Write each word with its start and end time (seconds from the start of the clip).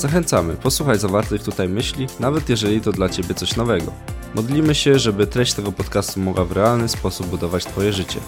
Zachęcamy, 0.00 0.56
posłuchaj 0.56 0.98
zawartych 0.98 1.42
tutaj 1.42 1.68
myśli, 1.68 2.06
nawet 2.20 2.48
jeżeli 2.48 2.80
to 2.80 2.92
dla 2.92 3.08
Ciebie 3.08 3.34
coś 3.34 3.56
nowego. 3.56 3.92
Modlimy 4.34 4.74
się, 4.74 4.98
żeby 4.98 5.26
treść 5.26 5.52
tego 5.52 5.72
podcastu 5.72 6.20
mogła 6.20 6.44
w 6.44 6.52
realny 6.52 6.88
sposób 6.88 7.26
budować 7.26 7.64
Twoje 7.64 7.92
życie. 7.92 8.20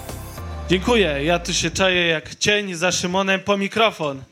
Dziękuję. 0.69 1.25
Ja 1.25 1.39
tu 1.39 1.55
się 1.55 1.71
czaję 1.71 2.07
jak 2.07 2.35
cień 2.35 2.75
za 2.75 2.93
Szymonem 2.93 3.41
po 3.41 3.57
mikrofon. 3.57 4.23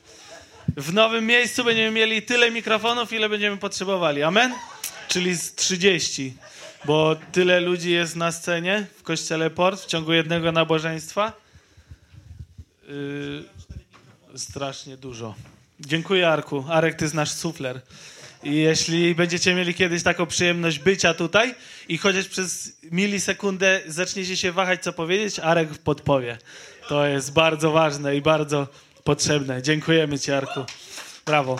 W 0.77 0.92
nowym 0.92 1.27
miejscu 1.27 1.65
będziemy 1.65 1.91
mieli 1.91 2.23
tyle 2.23 2.51
mikrofonów, 2.51 3.12
ile 3.12 3.29
będziemy 3.29 3.57
potrzebowali. 3.57 4.23
Amen? 4.23 4.54
Czyli 5.09 5.34
z 5.34 5.54
30. 5.54 6.34
Bo 6.84 7.16
tyle 7.32 7.60
ludzi 7.60 7.91
jest 7.91 8.16
na 8.16 8.32
scenie 8.32 8.87
w 8.98 9.02
kościele 9.02 9.51
Port 9.51 9.80
w 9.80 9.87
ciągu 9.87 10.12
jednego 10.12 10.52
nabożeństwa. 10.52 11.32
Yy, 12.88 14.38
strasznie 14.38 14.96
dużo. 14.96 15.34
Dziękuję, 15.87 16.29
Arku. 16.29 16.65
Arek, 16.69 16.95
ty 16.95 17.09
znasz 17.09 17.33
sufler. 17.33 17.80
I 18.43 18.55
jeśli 18.55 19.15
będziecie 19.15 19.55
mieli 19.55 19.75
kiedyś 19.75 20.02
taką 20.02 20.27
przyjemność 20.27 20.79
bycia 20.79 21.15
tutaj 21.15 21.55
i 21.88 21.98
chociaż 21.98 22.29
przez 22.29 22.73
milisekundę 22.91 23.80
zaczniecie 23.87 24.37
się 24.37 24.52
wahać, 24.52 24.83
co 24.83 24.93
powiedzieć, 24.93 25.38
Arek 25.38 25.79
podpowie. 25.79 26.38
To 26.88 27.07
jest 27.07 27.32
bardzo 27.32 27.71
ważne 27.71 28.16
i 28.16 28.23
bardzo 28.23 28.69
potrzebne. 29.04 29.63
Dziękujemy 29.63 30.19
Ci, 30.19 30.32
Arku. 30.32 30.65
Brawo. 31.27 31.59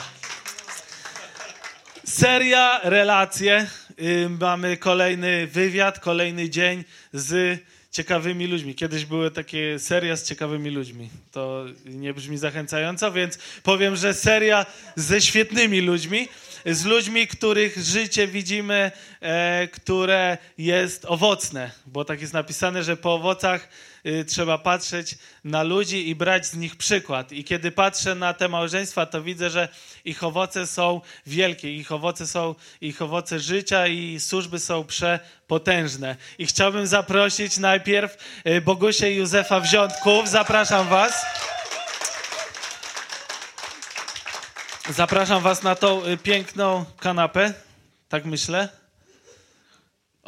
Seria, 2.05 2.81
relacje. 2.83 3.66
Y, 4.00 4.28
mamy 4.41 4.77
kolejny 4.77 5.47
wywiad, 5.47 5.98
kolejny 5.98 6.50
dzień 6.50 6.84
z 7.12 7.61
ciekawymi 7.91 8.46
ludźmi. 8.46 8.74
Kiedyś 8.74 9.05
były 9.05 9.30
takie 9.30 9.78
seria 9.78 10.16
z 10.16 10.24
ciekawymi 10.24 10.70
ludźmi. 10.70 11.10
To 11.33 11.64
nie 11.84 12.14
brzmi 12.14 12.38
zachęcająco, 12.38 13.12
więc 13.12 13.38
powiem, 13.62 13.97
że 13.97 14.14
seria 14.14 14.66
ze 14.97 15.20
świetnymi 15.20 15.80
ludźmi 15.80 16.28
z 16.66 16.84
ludźmi, 16.84 17.27
których 17.27 17.78
życie 17.78 18.27
widzimy, 18.27 18.92
e, 19.20 19.69
które 19.69 20.38
jest 20.58 21.05
owocne, 21.05 21.70
bo 21.86 22.05
tak 22.05 22.20
jest 22.20 22.32
napisane, 22.32 22.82
że 22.82 22.97
po 22.97 23.14
owocach 23.14 23.69
trzeba 24.27 24.59
patrzeć 24.59 25.19
na 25.45 25.62
ludzi 25.62 26.09
i 26.09 26.15
brać 26.15 26.47
z 26.47 26.55
nich 26.55 26.77
przykład. 26.77 27.33
I 27.33 27.45
kiedy 27.45 27.70
patrzę 27.70 28.15
na 28.15 28.34
te 28.34 28.48
małżeństwa, 28.48 29.06
to 29.06 29.23
widzę, 29.23 29.51
że 29.51 29.69
ich 30.05 30.25
owoce 30.25 30.67
są 30.67 31.01
wielkie, 31.27 31.75
ich 31.77 31.93
owoce 31.93 32.27
są, 32.27 32.55
ich 32.81 33.03
owoce 33.03 33.41
życia 33.41 33.87
i 33.87 34.21
służby 34.21 34.59
są 34.59 34.84
przepotężne. 34.84 36.17
I 36.39 36.47
chciałbym 36.47 36.87
zaprosić 36.87 37.59
najpierw 37.59 38.17
y, 38.47 38.61
Bogusię 38.61 39.12
i 39.12 39.17
Józefa 39.17 39.61
Wziątków. 39.61 40.28
Zapraszam 40.28 40.89
was. 40.89 41.27
Zapraszam 44.91 45.43
Was 45.43 45.62
na 45.62 45.75
tą 45.75 46.06
y, 46.06 46.17
piękną 46.17 46.84
kanapę, 46.98 47.55
tak 48.09 48.25
myślę. 48.25 48.80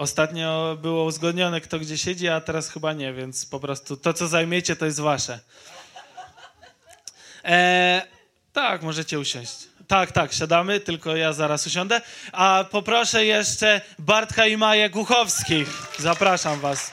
Ostatnio 0.02 0.76
było 0.80 1.04
uzgodnione, 1.04 1.60
kto 1.60 1.78
gdzie 1.78 1.98
siedzi, 1.98 2.28
a 2.28 2.40
teraz 2.40 2.70
chyba 2.70 2.92
nie, 2.92 3.12
więc 3.12 3.46
po 3.46 3.60
prostu 3.60 3.96
to, 3.96 4.12
co 4.12 4.28
zajmiecie, 4.28 4.76
to 4.76 4.84
jest 4.84 5.00
Wasze. 5.00 5.40
E, 7.44 8.02
tak, 8.52 8.82
możecie 8.82 9.18
usiąść. 9.18 9.52
Tak, 9.86 10.12
tak, 10.12 10.32
siadamy, 10.32 10.80
tylko 10.80 11.16
ja 11.16 11.32
zaraz 11.32 11.66
usiądę. 11.66 12.00
A 12.32 12.64
poproszę 12.70 13.24
jeszcze 13.24 13.80
Bartka 13.98 14.46
i 14.46 14.56
Maję 14.56 14.90
Głuchowskich. 14.90 15.68
Zapraszam 15.98 16.60
Was. 16.60 16.92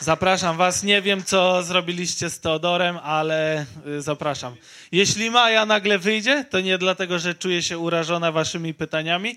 Zapraszam 0.00 0.56
was. 0.56 0.82
Nie 0.82 1.02
wiem, 1.02 1.24
co 1.24 1.62
zrobiliście 1.62 2.30
z 2.30 2.40
Teodorem, 2.40 2.98
ale 3.02 3.66
y, 3.86 4.02
zapraszam. 4.02 4.56
Jeśli 4.92 5.30
Maja 5.30 5.66
nagle 5.66 5.98
wyjdzie, 5.98 6.44
to 6.50 6.60
nie 6.60 6.78
dlatego, 6.78 7.18
że 7.18 7.34
czuję 7.34 7.62
się 7.62 7.78
urażona 7.78 8.32
waszymi 8.32 8.74
pytaniami, 8.74 9.36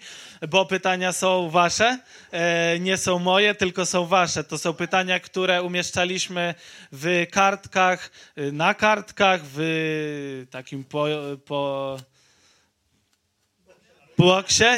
bo 0.49 0.65
pytania 0.65 1.13
są 1.13 1.49
wasze, 1.49 1.99
e, 2.31 2.79
nie 2.79 2.97
są 2.97 3.19
moje, 3.19 3.55
tylko 3.55 3.85
są 3.85 4.05
wasze. 4.05 4.43
To 4.43 4.57
są 4.57 4.73
pytania, 4.73 5.19
które 5.19 5.63
umieszczaliśmy 5.63 6.55
w 6.91 7.25
kartkach, 7.31 8.11
y, 8.37 8.51
na 8.51 8.73
kartkach, 8.73 9.41
w 9.43 10.45
takim 10.51 10.83
po, 10.83 11.05
po. 11.45 11.97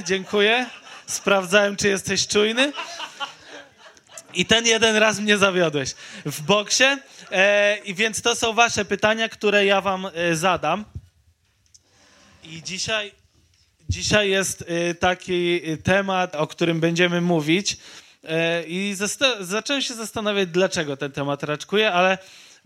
Dziękuję. 0.06 0.66
Sprawdzałem, 1.08 1.76
czy 1.76 1.88
jesteś 1.88 2.28
czujny. 2.28 2.74
I 4.34 4.46
ten 4.46 4.66
jeden 4.66 4.96
raz 4.96 5.20
mnie 5.20 5.38
zawiodłeś 5.38 5.96
w 6.26 6.42
boksie. 6.42 6.84
E, 7.32 7.78
I 7.78 7.94
więc 7.96 8.22
to 8.22 8.36
są 8.36 8.54
wasze 8.54 8.86
pytania, 8.86 9.30
które 9.30 9.66
ja 9.66 9.82
wam 9.82 10.08
e, 10.14 10.36
zadam. 10.36 10.86
I 12.44 12.64
dzisiaj, 12.64 13.12
dzisiaj 13.90 14.30
jest 14.30 14.66
e, 14.68 14.94
taki 14.96 15.62
temat, 15.84 16.36
o 16.36 16.48
którym 16.48 16.80
będziemy 16.80 17.22
mówić. 17.22 17.78
I 18.68 18.96
zacząłem 19.40 19.82
się 19.82 19.94
zastanawiać, 19.94 20.50
dlaczego 20.50 20.98
ten 20.98 21.12
temat 21.12 21.44
raczkuje, 21.44 21.92
ale 21.92 22.18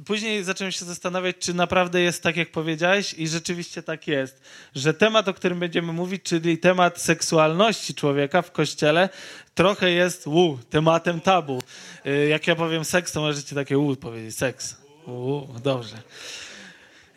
Później 0.06 0.44
zacząłem 0.44 0.72
się 0.72 0.86
zastanawiać, 0.86 1.36
czy 1.40 1.54
naprawdę 1.54 2.02
jest 2.02 2.24
tak, 2.24 2.38
jak 2.38 2.52
powiedziałeś, 2.52 3.14
i 3.14 3.28
rzeczywiście 3.28 3.84
tak 3.84 4.08
jest, 4.08 4.42
że 4.76 4.94
temat, 4.94 5.28
o 5.28 5.34
którym 5.34 5.60
będziemy 5.60 5.94
mówić, 5.94 6.24
czyli 6.24 6.58
temat 6.58 7.02
seksualności 7.02 7.94
człowieka 7.94 8.42
w 8.42 8.52
kościele, 8.52 9.10
trochę 9.54 9.92
jest 9.92 10.28
u, 10.28 10.60
tematem 10.70 11.22
tabu. 11.22 11.62
Y, 12.06 12.28
jak 12.28 12.48
ja 12.48 12.56
powiem 12.56 12.86
seks, 12.86 13.12
to 13.12 13.22
możecie 13.22 13.56
takie 13.56 13.78
u 13.78 13.96
powiedzieć, 13.96 14.38
seks. 14.38 14.78
U, 15.08 15.42
dobrze. 15.64 15.96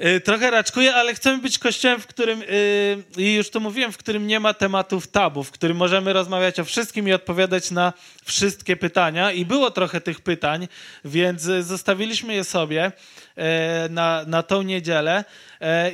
Y, 0.07 0.21
trochę 0.21 0.51
raczkuję, 0.51 0.95
ale 0.95 1.15
chcemy 1.15 1.43
być 1.43 1.59
kościołem, 1.59 2.01
w 2.01 2.07
którym, 2.07 2.43
y, 2.43 3.05
i 3.17 3.35
już 3.35 3.51
to 3.51 3.61
mówiłem, 3.61 3.93
w 3.93 3.97
którym 3.97 4.27
nie 4.27 4.41
ma 4.41 4.55
tematów 4.55 5.07
tabu, 5.07 5.45
w 5.45 5.51
którym 5.51 5.77
możemy 5.77 6.13
rozmawiać 6.13 6.61
o 6.61 6.65
wszystkim 6.65 7.09
i 7.09 7.13
odpowiadać 7.13 7.71
na 7.71 7.93
wszystkie 8.25 8.77
pytania. 8.77 9.33
I 9.33 9.45
było 9.45 9.71
trochę 9.71 10.01
tych 10.01 10.21
pytań, 10.21 10.69
więc 11.05 11.43
zostawiliśmy 11.43 12.35
je 12.35 12.45
sobie 12.45 12.93
e, 13.37 13.89
na, 13.89 14.25
na 14.27 14.43
tą 14.43 14.63
niedzielę. 14.63 15.25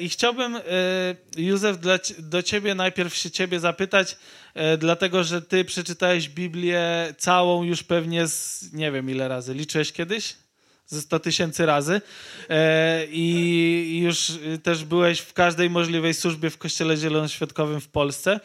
I 0.00 0.08
chciałbym, 0.08 0.60
Józef, 1.36 1.76
do 2.18 2.42
ciebie 2.42 2.74
najpierw 2.74 3.14
się 3.14 3.30
ciebie 3.30 3.60
zapytać, 3.60 4.16
dlatego 4.78 5.24
że 5.24 5.42
ty 5.42 5.64
przeczytałeś 5.64 6.28
Biblię 6.28 7.14
całą 7.18 7.62
już 7.62 7.82
pewnie 7.82 8.26
z, 8.26 8.72
nie 8.72 8.92
wiem 8.92 9.10
ile 9.10 9.28
razy, 9.28 9.54
liczyłeś 9.54 9.92
kiedyś? 9.92 10.43
Ze 10.86 11.00
100 11.00 11.20
tysięcy 11.20 11.66
razy 11.66 12.00
e, 12.50 13.06
i 13.06 14.00
już 14.02 14.32
też 14.62 14.84
byłeś 14.84 15.20
w 15.20 15.32
każdej 15.32 15.70
możliwej 15.70 16.14
służbie 16.14 16.50
w 16.50 16.58
Kościele 16.58 16.96
Zielonoświątkowym 16.96 17.80
w 17.80 17.88
Polsce. 17.88 18.40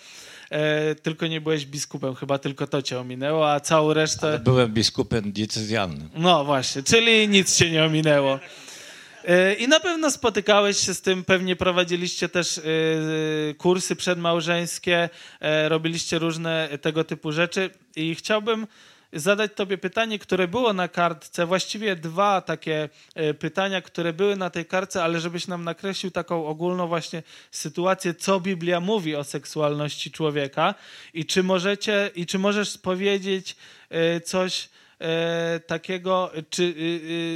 E, 0.50 0.95
tylko 0.95 1.27
nie 1.27 1.41
byłeś 1.41 1.66
biskupem, 1.66 2.16
chyba 2.16 2.38
tylko 2.38 2.67
to 2.67 2.81
cię 2.81 3.00
ominęło, 3.00 3.51
a 3.51 3.59
całą 3.59 3.94
resztę... 3.94 4.27
Ale 4.27 4.39
byłem 4.39 4.73
biskupem 4.73 5.31
diecezjalnym. 5.31 6.09
No 6.16 6.45
właśnie, 6.45 6.83
czyli 6.83 7.27
nic 7.27 7.57
cię 7.57 7.72
nie 7.72 7.85
ominęło. 7.85 8.39
E, 9.25 9.53
I 9.53 9.67
na 9.67 9.79
pewno 9.79 10.11
spotykałeś 10.11 10.77
się 10.77 10.94
z 10.94 11.01
tym, 11.01 11.23
pewnie 11.23 11.56
prowadziliście 11.56 12.29
też 12.29 12.61
kursy 13.57 13.95
przedmałżeńskie, 13.95 15.09
robiliście 15.67 16.19
różne 16.19 16.69
tego 16.81 17.03
typu 17.03 17.31
rzeczy 17.31 17.69
i 17.95 18.16
chciałbym 18.16 18.68
zadać 19.13 19.51
Tobie 19.56 19.77
pytanie, 19.77 20.19
które 20.19 20.47
było 20.47 20.73
na 20.73 20.88
kartce, 20.88 21.45
właściwie 21.45 21.95
dwa 21.95 22.41
takie 22.41 22.89
e, 23.15 23.33
pytania, 23.33 23.81
które 23.81 24.13
były 24.13 24.35
na 24.35 24.50
tej 24.50 24.65
kartce, 24.65 25.03
ale 25.03 25.19
żebyś 25.19 25.47
nam 25.47 25.63
nakreślił 25.63 26.11
taką 26.11 26.45
ogólną 26.47 26.88
właśnie 26.88 27.23
sytuację, 27.51 28.13
co 28.13 28.39
Biblia 28.39 28.79
mówi 28.79 29.15
o 29.15 29.23
seksualności 29.23 30.11
człowieka 30.11 30.75
i 31.13 31.25
czy 31.25 31.44
możecie, 31.44 32.11
i 32.15 32.25
czy 32.25 32.39
możesz 32.39 32.77
powiedzieć 32.77 33.56
e, 33.89 34.21
coś 34.21 34.69
e, 35.00 35.59
takiego, 35.59 36.31
czy 36.50 36.73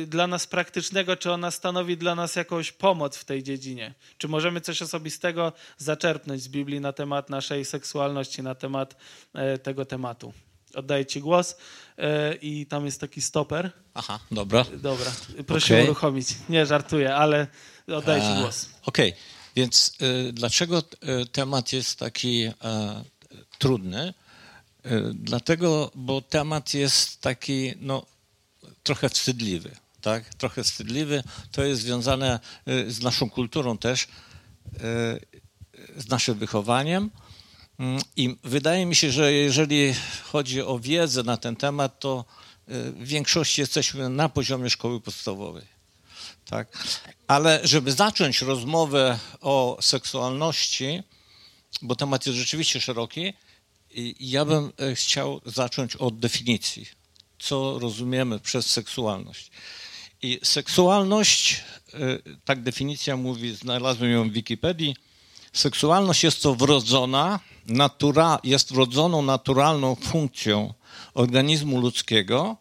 dla 0.07 0.27
nas 0.27 0.47
praktycznego, 0.47 1.15
czy 1.15 1.31
ona 1.31 1.51
stanowi 1.51 1.97
dla 1.97 2.15
nas 2.15 2.35
jakąś 2.35 2.71
pomoc 2.71 3.17
w 3.17 3.25
tej 3.25 3.43
dziedzinie? 3.43 3.93
Czy 4.17 4.27
możemy 4.27 4.61
coś 4.61 4.81
osobistego 4.81 5.53
zaczerpnąć 5.77 6.41
z 6.41 6.47
Biblii 6.47 6.79
na 6.79 6.93
temat 6.93 7.29
naszej 7.29 7.65
seksualności, 7.65 8.43
na 8.43 8.55
temat 8.55 8.95
tego 9.63 9.85
tematu? 9.85 10.33
Oddaję 10.75 11.05
ci 11.05 11.21
głos 11.21 11.55
e, 11.97 12.35
i 12.35 12.65
tam 12.65 12.85
jest 12.85 13.01
taki 13.01 13.21
stoper. 13.21 13.71
Aha, 13.93 14.19
dobra. 14.31 14.65
Dobra, 14.77 15.11
proszę 15.47 15.73
okay. 15.73 15.83
uruchomić. 15.83 16.27
Nie 16.49 16.65
żartuję, 16.65 17.15
ale 17.15 17.47
oddaję 17.87 18.21
ci 18.21 18.27
e, 18.27 18.41
głos. 18.41 18.69
Okej, 18.85 19.09
okay. 19.09 19.21
więc 19.55 19.93
y, 20.01 20.33
dlaczego 20.33 20.83
temat 21.31 21.73
jest 21.73 21.99
taki 21.99 22.51
trudny? 23.59 24.13
Dlatego, 25.13 25.91
bo 25.95 26.21
temat 26.21 26.73
jest 26.73 27.21
taki, 27.21 27.73
no, 27.81 28.05
trochę 28.83 29.09
wstydliwy, 29.09 29.71
tak? 30.01 30.33
Trochę 30.33 30.63
wstydliwy. 30.63 31.23
To 31.51 31.63
jest 31.63 31.81
związane 31.81 32.39
z 32.87 33.01
naszą 33.01 33.29
kulturą 33.29 33.77
też, 33.77 34.07
z 35.97 36.09
naszym 36.09 36.39
wychowaniem. 36.39 37.09
Mm, 37.79 38.01
I 38.15 38.37
wydaje 38.43 38.85
mi 38.85 38.95
się, 38.95 39.11
że 39.11 39.33
jeżeli 39.33 39.93
chodzi 40.23 40.61
o 40.61 40.79
wiedzę 40.79 41.23
na 41.23 41.37
ten 41.37 41.55
temat, 41.55 41.99
to 41.99 42.25
w 42.67 43.07
większości 43.07 43.61
jesteśmy 43.61 44.09
na 44.09 44.29
poziomie 44.29 44.69
szkoły 44.69 45.01
podstawowej. 45.01 45.65
Tak? 46.45 46.67
Ale 47.27 47.59
żeby 47.63 47.91
zacząć 47.91 48.41
rozmowę 48.41 49.19
o 49.41 49.77
seksualności, 49.81 51.03
bo 51.81 51.95
temat 51.95 52.25
jest 52.25 52.39
rzeczywiście 52.39 52.81
szeroki, 52.81 53.33
ja 54.19 54.45
bym 54.45 54.71
e, 54.77 54.95
chciał 54.95 55.41
zacząć 55.45 55.95
od 55.95 56.19
definicji. 56.19 56.85
Co 57.39 57.79
rozumiemy 57.79 58.39
przez 58.39 58.65
seksualność? 58.65 59.51
I 60.21 60.39
seksualność, 60.43 61.63
e, 61.93 61.99
tak 62.45 62.63
definicja 62.63 63.17
mówi, 63.17 63.55
znalazłem 63.55 64.11
ją 64.11 64.29
w 64.29 64.33
Wikipedii, 64.33 64.95
seksualność 65.53 66.23
jest 66.23 66.41
to 66.41 66.55
wrodzona, 66.55 67.39
natura, 67.67 68.39
jest 68.43 68.73
wrodzoną 68.73 69.21
naturalną 69.21 69.95
funkcją 69.95 70.73
organizmu 71.13 71.79
ludzkiego 71.79 72.57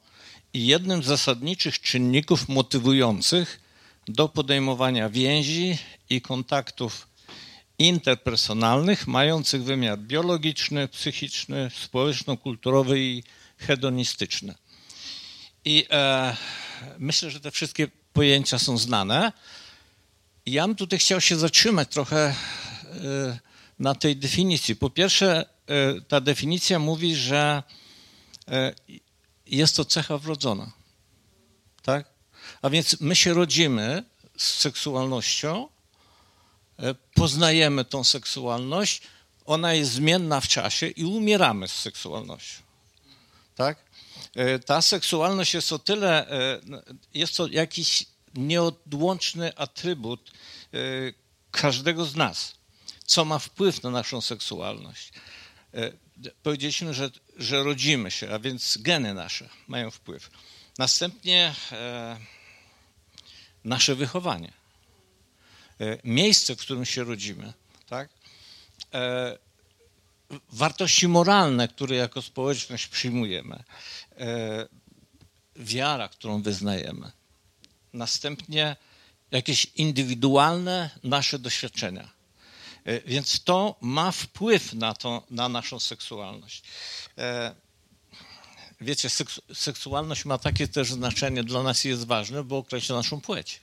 i 0.55 0.67
jednym 0.67 1.03
z 1.03 1.07
zasadniczych 1.07 1.81
czynników 1.81 2.49
motywujących 2.49 3.61
do 4.09 4.29
podejmowania 4.29 5.09
więzi 5.09 5.79
i 6.11 6.21
kontaktów 6.21 7.09
interpersonalnych, 7.79 9.07
mających 9.07 9.65
wymiar 9.65 9.99
biologiczny, 9.99 10.89
psychiczny, 10.89 11.71
społeczno-kulturowy 11.75 13.01
i 13.01 13.23
hedonistyczny. 13.59 14.55
I 15.65 15.87
e, 15.91 16.37
myślę, 16.99 17.31
że 17.31 17.41
te 17.41 17.51
wszystkie 17.51 17.89
pojęcia 18.13 18.59
są 18.59 18.79
znane. 18.79 19.33
Ja 20.47 20.67
bym 20.67 20.77
tutaj 20.77 20.99
chciał 20.99 21.21
się 21.21 21.37
zatrzymać 21.37 21.89
trochę 21.89 22.35
e, 22.85 23.39
na 23.83 23.95
tej 23.95 24.17
definicji. 24.17 24.77
Po 24.77 24.91
pierwsze, 24.91 25.45
e, 25.67 26.01
ta 26.01 26.21
definicja 26.21 26.79
mówi, 26.79 27.17
że 27.17 27.63
e, 28.49 28.75
jest 29.47 29.77
to 29.77 29.85
cecha 29.85 30.19
wrodzona. 30.19 30.73
Tak? 31.83 32.07
A 32.63 32.71
więc 32.71 33.01
my 33.01 33.17
się 33.17 33.35
rodzimy 33.35 34.05
z 34.37 34.59
seksualnością, 34.59 35.69
e, 36.79 36.95
poznajemy 37.15 37.85
tą 37.85 38.05
seksualność, 38.05 39.03
ona 39.45 39.75
jest 39.75 39.93
zmienna 39.93 40.41
w 40.41 40.49
czasie 40.49 40.87
i 40.87 41.05
umieramy 41.05 41.69
z 41.69 41.75
seksualnością. 41.75 42.63
Tak? 43.55 43.93
Ta 44.67 44.83
seksualność 44.83 45.55
jest 45.55 45.73
o 45.73 45.79
tyle, 45.79 46.27
jest 47.15 47.37
to 47.37 47.47
jakiś 47.47 48.07
nieodłączny 48.35 49.57
atrybut 49.57 50.31
każdego 51.51 52.05
z 52.05 52.17
nas, 52.17 52.55
co 53.07 53.25
ma 53.25 53.39
wpływ 53.39 53.83
na 53.83 53.91
naszą 53.91 54.21
seksualność. 54.21 55.13
Powiedzieliśmy, 56.43 56.95
że, 56.95 57.11
że 57.37 57.63
rodzimy 57.63 58.11
się, 58.11 58.31
a 58.31 58.39
więc 58.39 58.79
geny 58.81 59.15
nasze 59.15 59.49
mają 59.69 59.91
wpływ. 59.91 60.31
Następnie 60.79 61.55
nasze 63.65 63.95
wychowanie, 63.95 64.53
e, 65.81 65.99
miejsce, 66.05 66.57
w 66.57 66.61
którym 66.61 66.85
się 66.85 67.05
rodzimy, 67.05 67.53
tak? 67.87 68.09
E, 68.95 69.39
wartości 70.53 71.09
moralne, 71.09 71.69
które 71.69 71.97
jako 71.97 72.23
społeczność 72.23 72.87
przyjmujemy, 72.87 73.65
e, 74.19 74.69
wiara, 75.57 76.09
którą 76.09 76.43
wyznajemy, 76.43 77.13
następnie 77.93 78.77
jakieś 79.31 79.65
indywidualne 79.65 80.91
nasze 81.05 81.39
doświadczenia. 81.39 82.22
Więc 83.07 83.45
to 83.45 83.77
ma 83.81 84.13
wpływ 84.13 84.73
na, 84.73 84.95
to, 84.95 85.23
na 85.31 85.49
naszą 85.49 85.81
seksualność 85.81 86.63
wiecie, 88.83 89.09
seksualność 89.55 90.25
ma 90.25 90.39
takie 90.39 90.69
też 90.69 90.93
znaczenie 90.93 91.45
dla 91.45 91.63
nas 91.63 91.85
jest 91.85 92.07
ważne, 92.07 92.45
bo 92.45 92.59
określa 92.59 92.97
naszą 92.97 93.21
płeć. 93.21 93.61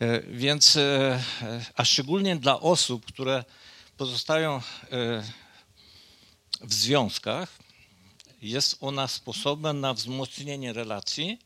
E, 0.00 0.20
więc, 0.20 0.76
e, 0.76 1.22
a 1.74 1.84
szczególnie 1.84 2.36
dla 2.36 2.60
osób, 2.60 3.06
które 3.06 3.44
pozostają 3.96 4.56
e, 4.56 4.60
w 6.60 6.74
związkach, 6.74 7.58
jest 8.42 8.76
ona 8.80 9.08
sposobem 9.08 9.80
na 9.80 9.94
wzmocnienie 9.94 10.72
relacji 10.72 11.38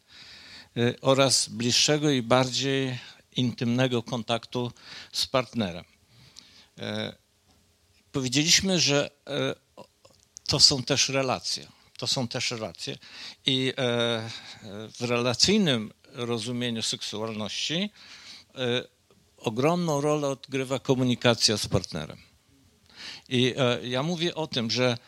oraz 1.01 1.49
bliższego 1.49 2.11
i 2.11 2.23
bardziej 2.23 2.99
intymnego 3.37 4.03
kontaktu 4.03 4.73
z 5.13 5.27
partnerem. 5.27 5.85
Powiedzieliśmy, 8.13 8.81
że 8.81 9.11
to 10.47 10.61
są 10.61 10.83
też 10.83 11.09
relacje 11.09 11.67
to 12.03 12.07
są 12.07 12.29
też 12.29 12.51
relacje. 12.51 12.99
I 13.47 13.69
e, 13.69 13.73
w 14.99 15.01
relacyjnym 15.01 15.93
rozumieniu 16.13 16.83
seksualności 16.83 17.91
e, 18.55 18.85
ogromną 19.37 20.01
rolę 20.01 20.29
odgrywa 20.29 20.79
komunikacja 20.79 21.57
z 21.57 21.69
partnerem. 21.69 22.19
I 23.29 23.55
e, 23.57 23.89
ja 23.89 24.03
mówię 24.03 24.35
o 24.35 24.47
tym, 24.47 24.71
że 24.71 24.99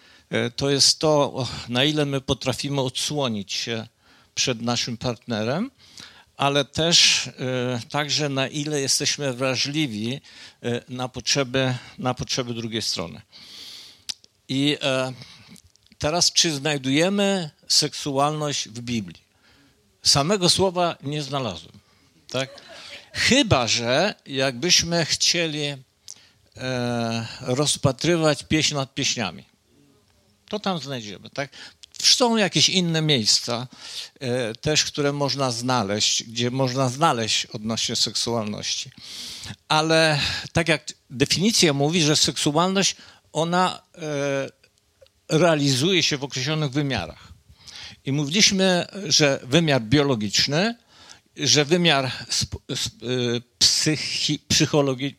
to 0.57 0.71
jest 0.71 0.99
to, 0.99 1.47
na 1.69 1.85
ile 1.85 2.07
my 2.07 2.21
potrafimy 2.21 2.81
odsłonić 2.81 3.53
się 3.53 3.87
przed 4.35 4.63
naszym 4.63 4.97
partnerem, 4.97 5.71
ale 6.37 6.65
też 6.65 7.29
także 7.91 8.29
na 8.29 8.49
ile 8.49 8.81
jesteśmy 8.81 9.33
wrażliwi 9.33 10.21
na 10.89 11.09
potrzeby, 11.09 11.75
na 11.99 12.15
potrzeby 12.15 12.55
drugiej 12.55 12.83
strony. 12.83 13.21
I 14.49 14.79
Teraz, 16.05 16.33
czy 16.33 16.55
znajdujemy 16.55 17.51
seksualność 17.69 18.69
w 18.69 18.81
Biblii? 18.81 19.23
Samego 20.03 20.51
słowa 20.51 20.97
nie 21.03 21.23
znalazłem. 21.23 21.73
Tak? 22.29 22.51
Chyba, 23.13 23.69
że 23.69 24.15
jakbyśmy 24.27 25.05
chcieli 25.05 25.63
e, 25.65 25.77
rozpatrywać 27.41 28.43
pieśń 28.43 28.75
nad 28.75 28.95
pieśniami, 28.95 29.45
to 30.49 30.59
tam 30.61 30.79
znajdziemy. 30.79 31.31
Tak? 31.31 31.51
Są 32.03 32.37
jakieś 32.37 32.69
inne 32.69 33.03
miejsca 33.03 33.67
e, 34.21 34.55
też, 34.55 34.85
które 34.85 35.13
można 35.13 35.51
znaleźć, 35.51 36.23
gdzie 36.23 36.51
można 36.51 36.89
znaleźć 36.89 37.47
odnośnie 37.47 37.97
seksualności. 37.97 38.91
Ale 39.69 40.21
tak 40.53 40.69
jak 40.69 40.87
definicja 41.11 41.73
mówi, 41.73 42.03
że 42.03 42.17
seksualność, 42.17 42.97
ona 43.33 43.83
e, 43.95 44.49
realizuje 45.29 46.03
się 46.03 46.19
w 46.19 46.25
określonych 46.25 46.71
wymiarach. 46.71 47.33
I 48.05 48.13
mówiliśmy, 48.13 48.87
że 49.07 49.41
wymiar 49.43 49.83
biologiczny, 49.83 50.75
że 51.37 51.65
wymiar 51.65 52.07
y, 52.07 53.43
psychi, 53.59 54.41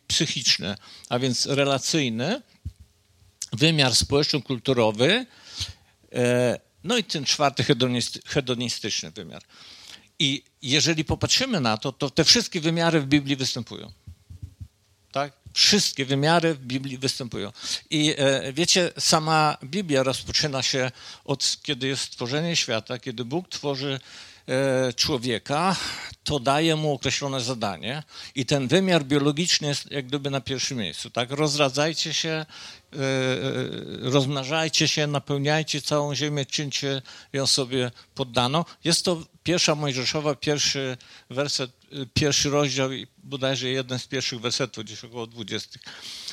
psychiczny, 0.08 0.76
a 1.08 1.18
więc 1.18 1.46
relacyjny, 1.46 2.42
wymiar 3.52 3.94
społeczno-kulturowy, 3.94 5.26
e, 6.12 6.65
no 6.86 6.96
i 6.96 7.04
ten 7.04 7.24
czwarty 7.24 7.64
hedonistyczny 8.26 9.10
wymiar. 9.10 9.42
I 10.18 10.42
jeżeli 10.62 11.04
popatrzymy 11.04 11.60
na 11.60 11.76
to, 11.76 11.92
to 11.92 12.10
te 12.10 12.24
wszystkie 12.24 12.60
wymiary 12.60 13.00
w 13.00 13.06
Biblii 13.06 13.36
występują. 13.36 13.92
Tak? 15.12 15.32
Wszystkie 15.52 16.04
wymiary 16.04 16.54
w 16.54 16.58
Biblii 16.58 16.98
występują. 16.98 17.52
I 17.90 18.14
e, 18.16 18.52
wiecie, 18.52 18.92
sama 18.98 19.58
Biblia 19.64 20.02
rozpoczyna 20.02 20.62
się 20.62 20.90
od 21.24 21.56
kiedy 21.62 21.86
jest 21.86 22.02
stworzenie 22.02 22.56
świata, 22.56 22.98
kiedy 22.98 23.24
Bóg 23.24 23.48
tworzy 23.48 24.00
człowieka, 24.96 25.76
to 26.24 26.40
daje 26.40 26.76
mu 26.76 26.92
określone 26.92 27.40
zadanie 27.40 28.02
i 28.34 28.46
ten 28.46 28.68
wymiar 28.68 29.04
biologiczny 29.04 29.68
jest 29.68 29.90
jak 29.90 30.06
gdyby 30.06 30.30
na 30.30 30.40
pierwszym 30.40 30.78
miejscu. 30.78 31.10
Tak, 31.10 31.30
rozradzajcie 31.30 32.14
się, 32.14 32.30
e, 32.30 32.46
rozmnażajcie 34.00 34.88
się, 34.88 35.06
napełniajcie 35.06 35.82
całą 35.82 36.14
ziemię, 36.14 36.46
czyńcie 36.46 37.02
ją 37.32 37.46
sobie 37.46 37.90
poddaną. 38.14 38.64
Jest 38.84 39.04
to 39.04 39.22
pierwsza 39.42 39.74
Mojżeszowa, 39.74 40.34
pierwszy 40.34 40.96
werset, 41.30 41.70
pierwszy 42.14 42.50
rozdział 42.50 42.92
i 42.92 43.06
bodajże 43.18 43.68
jeden 43.68 43.98
z 43.98 44.06
pierwszych 44.06 44.40
wersetów, 44.40 44.84
gdzieś 44.84 45.04
około 45.04 45.26
dwudziestych. 45.26 45.82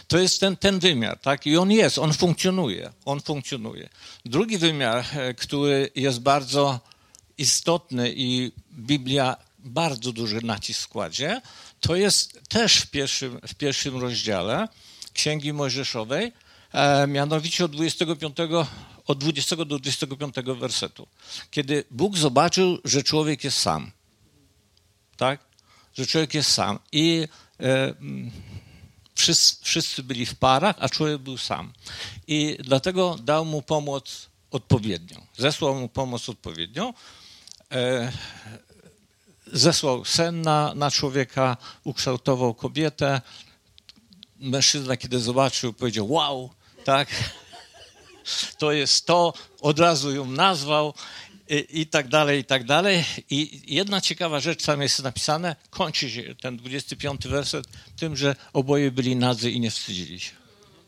To 0.07 0.17
jest 0.17 0.39
ten, 0.39 0.57
ten 0.57 0.79
wymiar, 0.79 1.19
tak? 1.19 1.47
I 1.47 1.57
on 1.57 1.71
jest, 1.71 1.97
on 1.97 2.13
funkcjonuje, 2.13 2.93
on 3.05 3.21
funkcjonuje. 3.21 3.89
Drugi 4.25 4.57
wymiar, 4.57 5.05
e, 5.13 5.33
który 5.33 5.91
jest 5.95 6.19
bardzo 6.19 6.92
istotny 7.37 8.13
i 8.15 8.51
Biblia 8.71 9.37
bardzo 9.59 10.11
duży 10.11 10.41
nacisk 10.41 10.89
kładzie, 10.89 11.41
to 11.79 11.95
jest 11.95 12.39
też 12.49 12.77
w 12.77 12.87
pierwszym, 12.87 13.39
w 13.47 13.53
pierwszym 13.53 13.97
rozdziale 13.97 14.67
Księgi 15.13 15.53
Mojżeszowej, 15.53 16.31
e, 16.73 17.07
mianowicie 17.07 17.65
od 17.65 17.71
25 17.71 18.37
od 19.07 19.17
20 19.17 19.55
do 19.55 19.65
25 19.65 20.35
wersetu. 20.59 21.07
Kiedy 21.51 21.83
Bóg 21.91 22.17
zobaczył, 22.17 22.77
że 22.85 23.03
człowiek 23.03 23.43
jest 23.43 23.57
sam. 23.57 23.91
Tak? 25.17 25.39
Że 25.93 26.05
człowiek 26.05 26.33
jest 26.33 26.51
sam. 26.51 26.79
I 26.91 27.27
e, 27.59 27.93
wszyscy, 29.15 29.55
wszyscy 29.61 30.03
byli 30.03 30.25
w 30.25 30.35
parach, 30.35 30.75
a 30.79 30.89
człowiek 30.89 31.17
był 31.17 31.37
sam. 31.37 31.73
I 32.27 32.57
dlatego 32.59 33.15
dał 33.23 33.45
mu 33.45 33.61
pomoc 33.61 34.29
odpowiednią. 34.51 35.25
Zesłał 35.37 35.75
mu 35.75 35.89
pomoc 35.89 36.29
odpowiednią. 36.29 36.93
E, 37.73 38.11
zesłał 39.53 40.05
sen 40.05 40.41
na, 40.41 40.73
na 40.75 40.91
człowieka, 40.91 41.57
ukształtował 41.83 42.53
kobietę. 42.53 43.21
Mężczyzna, 44.39 44.97
kiedy 44.97 45.19
zobaczył, 45.19 45.73
powiedział: 45.73 46.11
Wow, 46.11 46.49
tak, 46.83 47.07
to 48.59 48.71
jest 48.71 49.05
to, 49.05 49.33
od 49.61 49.79
razu 49.79 50.15
ją 50.15 50.25
nazwał 50.25 50.93
i, 51.49 51.81
i, 51.81 51.87
tak 51.87 52.07
dalej, 52.07 52.39
i 52.39 52.45
tak 52.45 52.63
dalej. 52.63 53.05
I 53.29 53.61
jedna 53.75 54.01
ciekawa 54.01 54.39
rzecz, 54.39 54.63
tam 54.63 54.81
jest 54.81 55.03
napisane, 55.03 55.55
kończy 55.69 56.09
się 56.11 56.35
ten 56.35 56.57
25 56.57 57.27
werset 57.27 57.67
tym, 57.95 58.15
że 58.15 58.35
oboje 58.53 58.91
byli 58.91 59.15
nadzy 59.15 59.51
i 59.51 59.59
nie 59.59 59.71
wstydzili 59.71 60.19
się. 60.19 60.31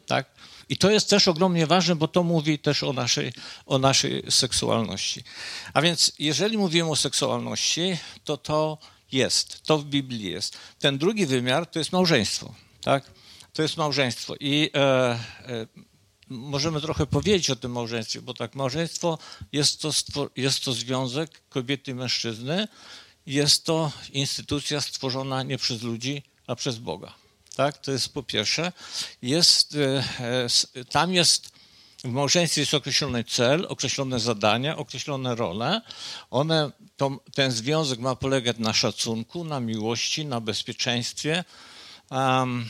Tak? 0.08 0.26
I 0.70 0.78
to 0.78 0.92
jest 0.92 1.10
też 1.10 1.28
ogromnie 1.28 1.68
ważne, 1.68 1.96
bo 1.96 2.08
to 2.08 2.24
mówi 2.24 2.60
też 2.60 2.84
o 2.84 2.94
naszej, 2.94 3.34
o 3.66 3.78
naszej 3.78 4.24
seksualności. 4.32 5.24
A 5.74 5.82
więc 5.82 6.12
jeżeli 6.20 6.58
mówimy 6.58 6.90
o 6.90 6.96
seksualności, 6.96 7.98
to 8.24 8.38
to 8.38 8.78
jest, 9.12 9.62
to 9.62 9.78
w 9.78 9.86
Biblii 9.86 10.32
jest. 10.32 10.58
Ten 10.80 10.98
drugi 10.98 11.26
wymiar 11.26 11.68
to 11.68 11.80
jest 11.80 11.92
małżeństwo, 11.92 12.54
tak? 12.82 13.12
To 13.54 13.62
jest 13.62 13.78
małżeństwo 13.78 14.36
i 14.40 14.70
e, 14.74 14.80
e, 14.80 15.68
możemy 16.30 16.82
trochę 16.82 17.06
powiedzieć 17.06 17.50
o 17.50 17.56
tym 17.56 17.72
małżeństwie, 17.72 18.22
bo 18.22 18.34
tak, 18.34 18.56
małżeństwo 18.56 19.18
jest 19.52 19.82
to, 19.82 19.92
jest 20.36 20.64
to 20.64 20.74
związek 20.74 21.42
kobiety 21.50 21.92
i 21.92 21.94
mężczyzny, 21.94 22.68
jest 23.26 23.66
to 23.66 23.92
instytucja 24.12 24.82
stworzona 24.82 25.44
nie 25.44 25.58
przez 25.58 25.82
ludzi, 25.82 26.24
a 26.48 26.56
przez 26.56 26.78
Boga. 26.78 27.25
Tak, 27.56 27.78
to 27.78 27.92
jest 27.92 28.14
po 28.14 28.24
pierwsze. 28.24 28.72
Jest, 29.22 29.76
e, 29.76 30.04
e, 30.76 30.86
tam 30.86 31.14
jest 31.14 31.56
w 32.04 32.08
małżeństwie 32.08 32.62
jest 32.62 32.74
określony 32.74 33.24
cel, 33.24 33.66
określone 33.70 34.20
zadania, 34.20 34.78
określone 34.78 35.36
role. 35.36 35.82
One, 36.32 36.72
to, 36.98 37.20
ten 37.34 37.52
związek 37.52 38.00
ma 38.00 38.16
polegać 38.16 38.58
na 38.60 38.74
szacunku, 38.74 39.44
na 39.44 39.60
miłości, 39.60 40.26
na 40.26 40.42
bezpieczeństwie. 40.42 41.44
Um, 42.12 42.70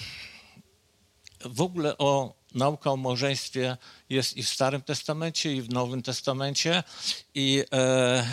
w 1.46 1.62
ogóle 1.62 1.98
o 1.98 2.34
nauka 2.56 2.92
o 2.92 2.98
małżeństwie 2.98 3.78
jest 4.10 4.38
i 4.38 4.44
w 4.44 4.50
Starym 4.50 4.82
Testamencie, 4.82 5.56
i 5.56 5.62
w 5.62 5.70
Nowym 5.70 6.04
Testamencie. 6.04 6.84
I 7.36 7.64
e, 7.72 7.78
e, 7.78 8.26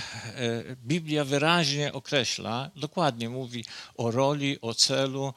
Biblia 0.76 1.25
wyraźnie 1.25 1.92
określa, 1.92 2.71
dokładnie 2.76 3.28
mówi 3.28 3.64
o 3.97 4.11
roli, 4.11 4.61
o 4.61 4.75
celu, 4.75 5.35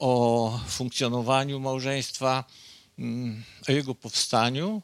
o 0.00 0.60
funkcjonowaniu 0.68 1.60
małżeństwa, 1.60 2.44
mm, 2.98 3.42
o 3.68 3.72
jego 3.72 3.94
powstaniu 3.94 4.82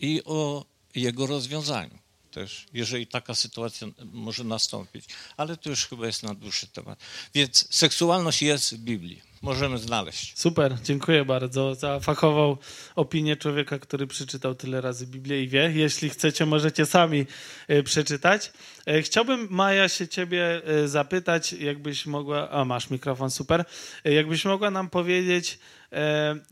i 0.00 0.22
o 0.24 0.64
jego 0.94 1.26
rozwiązaniu 1.26 2.03
też, 2.34 2.66
jeżeli 2.72 3.06
taka 3.06 3.34
sytuacja 3.34 3.88
może 4.12 4.44
nastąpić. 4.44 5.04
Ale 5.36 5.56
to 5.56 5.70
już 5.70 5.86
chyba 5.86 6.06
jest 6.06 6.22
na 6.22 6.34
dłuższy 6.34 6.66
temat. 6.66 6.98
Więc 7.34 7.74
seksualność 7.74 8.42
jest 8.42 8.74
w 8.74 8.78
Biblii. 8.78 9.22
Możemy 9.42 9.78
znaleźć. 9.78 10.38
Super, 10.38 10.76
dziękuję 10.82 11.24
bardzo 11.24 11.74
za 11.74 12.00
fachową 12.00 12.56
opinię 12.96 13.36
człowieka, 13.36 13.78
który 13.78 14.06
przeczytał 14.06 14.54
tyle 14.54 14.80
razy 14.80 15.06
Biblię 15.06 15.42
i 15.42 15.48
wie. 15.48 15.72
Jeśli 15.74 16.10
chcecie, 16.10 16.46
możecie 16.46 16.86
sami 16.86 17.26
y, 17.70 17.82
przeczytać. 17.82 18.52
Y, 18.88 19.02
chciałbym, 19.02 19.46
Maja, 19.50 19.88
się 19.88 20.08
ciebie 20.08 20.62
y, 20.84 20.88
zapytać, 20.88 21.52
jakbyś 21.52 22.06
mogła... 22.06 22.50
A, 22.50 22.64
masz 22.64 22.90
mikrofon, 22.90 23.30
super. 23.30 23.64
Jakbyś 24.04 24.44
mogła 24.44 24.70
nam 24.70 24.90
powiedzieć, 24.90 25.58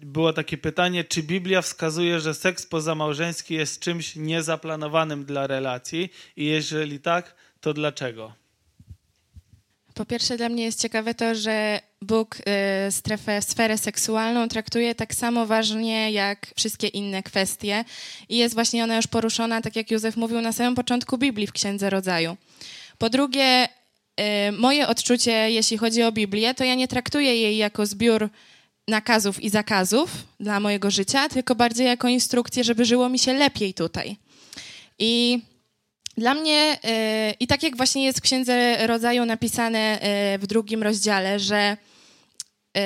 było 0.02 0.32
takie 0.32 0.58
pytanie, 0.58 1.04
czy 1.04 1.22
Biblia 1.22 1.62
wskazuje, 1.62 2.20
że 2.20 2.34
seks 2.34 2.66
pozamałżeński 2.66 3.54
jest 3.54 3.80
czymś 3.80 4.16
niezaplanowanym 4.16 5.25
dla 5.25 5.46
relacji 5.46 6.12
i 6.37 6.44
jeżeli 6.44 7.00
tak, 7.00 7.34
to 7.61 7.75
dlaczego? 7.75 8.32
Po 9.94 10.04
pierwsze, 10.04 10.37
dla 10.37 10.49
mnie 10.49 10.64
jest 10.64 10.80
ciekawe 10.80 11.14
to, 11.14 11.34
że 11.34 11.80
Bóg 12.02 12.37
y, 12.88 12.92
strefę, 12.92 13.42
sferę 13.42 13.78
seksualną 13.78 14.49
traktuje 14.49 14.94
tak 14.94 15.14
samo 15.14 15.46
ważnie 15.46 16.12
jak 16.12 16.46
wszystkie 16.56 16.87
inne 16.87 17.22
kwestie 17.22 17.84
i 18.28 18.37
jest 18.37 18.54
właśnie 18.54 18.84
ona 18.84 18.96
już 18.96 19.06
poruszona, 19.06 19.61
tak 19.61 19.76
jak 19.76 19.90
Józef 19.90 20.16
mówił 20.16 20.40
na 20.40 20.52
samym 20.52 20.75
początku 20.75 21.18
Biblii 21.18 21.46
w 21.46 21.52
Księdze 21.52 21.90
Rodzaju. 21.90 22.37
Po 22.99 23.11
drugie, 23.11 23.68
y, 24.49 24.52
moje 24.52 24.88
odczucie, 24.88 25.50
jeśli 25.50 25.78
chodzi 25.78 26.02
o 26.02 26.12
Biblię, 26.12 26.54
to 26.54 26.64
ja 26.64 26.75
nie 26.75 26.88
traktuję 26.88 27.37
jej 27.37 27.56
jako 27.56 27.87
zbiór 27.87 28.28
nakazów 28.88 29.42
i 29.42 29.50
zakazów 29.50 30.10
dla 30.40 30.60
mojego 30.60 30.90
życia, 30.90 31.28
tylko 31.28 31.54
bardziej 31.54 31.86
jako 31.86 32.08
instrukcję, 32.08 32.64
żeby 32.64 32.84
żyło 32.84 33.08
mi 33.08 33.18
się 33.18 33.32
lepiej 33.32 33.74
tutaj. 33.74 34.16
I 34.98 35.42
dla 36.16 36.34
mnie, 36.34 36.78
yy, 36.84 36.90
i 37.40 37.46
tak 37.46 37.62
jak 37.62 37.76
właśnie 37.76 38.04
jest 38.04 38.18
w 38.18 38.22
Księdze 38.22 38.86
Rodzaju 38.86 39.24
napisane 39.24 39.98
yy, 40.32 40.38
w 40.38 40.46
drugim 40.46 40.82
rozdziale, 40.82 41.40
że 41.40 41.76
yy, 42.74 42.82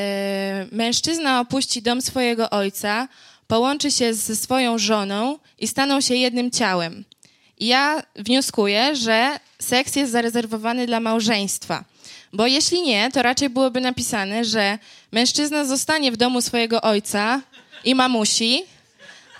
mężczyzna 0.72 1.40
opuści 1.40 1.82
dom 1.82 2.02
swojego 2.02 2.50
ojca, 2.50 3.08
połączy 3.46 3.90
się 3.90 4.14
ze 4.14 4.36
swoją 4.36 4.78
żoną 4.78 5.38
i 5.58 5.68
staną 5.68 6.00
się 6.00 6.14
jednym 6.14 6.50
ciałem. 6.50 7.04
Ja 7.60 8.02
wnioskuję, 8.16 8.96
że 8.96 9.40
seks 9.58 9.96
jest 9.96 10.12
zarezerwowany 10.12 10.86
dla 10.86 11.00
małżeństwa. 11.00 11.84
Bo 12.32 12.46
jeśli 12.46 12.82
nie, 12.82 13.10
to 13.10 13.22
raczej 13.22 13.50
byłoby 13.50 13.80
napisane, 13.80 14.44
że 14.44 14.78
mężczyzna 15.16 15.64
zostanie 15.64 16.12
w 16.12 16.16
domu 16.16 16.40
swojego 16.42 16.82
ojca 16.82 17.40
i 17.84 17.94
mamusi, 17.94 18.62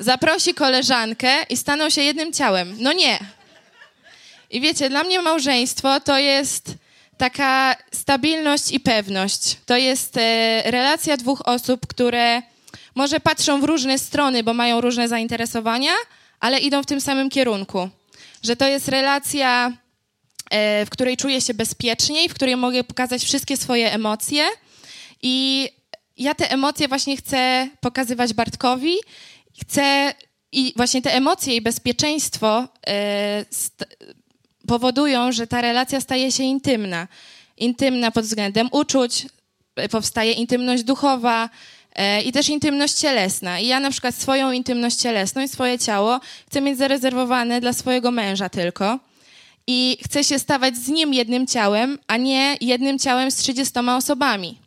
zaprosi 0.00 0.54
koleżankę 0.54 1.28
i 1.50 1.56
staną 1.56 1.90
się 1.90 2.02
jednym 2.02 2.32
ciałem. 2.32 2.76
No 2.78 2.92
nie. 2.92 3.18
I 4.50 4.60
wiecie, 4.60 4.88
dla 4.88 5.04
mnie 5.04 5.22
małżeństwo 5.22 6.00
to 6.00 6.18
jest 6.18 6.74
taka 7.18 7.76
stabilność 7.92 8.72
i 8.72 8.80
pewność. 8.80 9.56
To 9.66 9.76
jest 9.76 10.16
e, 10.16 10.62
relacja 10.70 11.16
dwóch 11.16 11.42
osób, 11.48 11.86
które 11.86 12.42
może 12.94 13.20
patrzą 13.20 13.60
w 13.60 13.64
różne 13.64 13.98
strony, 13.98 14.42
bo 14.42 14.54
mają 14.54 14.80
różne 14.80 15.08
zainteresowania, 15.08 15.92
ale 16.40 16.58
idą 16.58 16.82
w 16.82 16.86
tym 16.86 17.00
samym 17.00 17.30
kierunku. 17.30 17.88
Że 18.42 18.56
to 18.56 18.66
jest 18.66 18.88
relacja 18.88 19.72
E, 20.50 20.86
w 20.86 20.90
której 20.90 21.16
czuję 21.16 21.40
się 21.40 21.54
bezpieczniej, 21.54 22.28
w 22.28 22.34
której 22.34 22.56
mogę 22.56 22.84
pokazać 22.84 23.24
wszystkie 23.24 23.56
swoje 23.56 23.92
emocje. 23.92 24.44
I 25.22 25.68
ja 26.16 26.34
te 26.34 26.50
emocje 26.50 26.88
właśnie 26.88 27.16
chcę 27.16 27.68
pokazywać 27.80 28.34
Bartkowi. 28.34 28.94
Chcę 29.60 30.14
i 30.52 30.72
właśnie 30.76 31.02
te 31.02 31.14
emocje 31.14 31.56
i 31.56 31.60
bezpieczeństwo 31.60 32.68
e, 32.86 33.44
powodują, 34.66 35.32
że 35.32 35.46
ta 35.46 35.60
relacja 35.60 36.00
staje 36.00 36.32
się 36.32 36.42
intymna. 36.42 37.08
Intymna 37.56 38.10
pod 38.10 38.24
względem 38.24 38.68
uczuć, 38.72 39.26
e, 39.76 39.88
powstaje 39.88 40.32
intymność 40.32 40.82
duchowa, 40.82 41.50
i 42.24 42.32
też 42.32 42.48
intymność 42.48 42.94
cielesna. 42.94 43.60
I 43.60 43.66
ja 43.66 43.80
na 43.80 43.90
przykład 43.90 44.14
swoją 44.14 44.52
intymność 44.52 44.96
cielesną 44.96 45.42
i 45.42 45.48
swoje 45.48 45.78
ciało 45.78 46.20
chcę 46.46 46.60
mieć 46.60 46.78
zarezerwowane 46.78 47.60
dla 47.60 47.72
swojego 47.72 48.10
męża 48.10 48.48
tylko 48.48 48.98
i 49.66 49.98
chce 50.04 50.24
się 50.24 50.38
stawać 50.38 50.76
z 50.76 50.88
nim 50.88 51.14
jednym 51.14 51.46
ciałem, 51.46 51.98
a 52.06 52.16
nie 52.16 52.56
jednym 52.60 52.98
ciałem 52.98 53.30
z 53.30 53.36
30 53.36 53.78
osobami. 53.78 54.58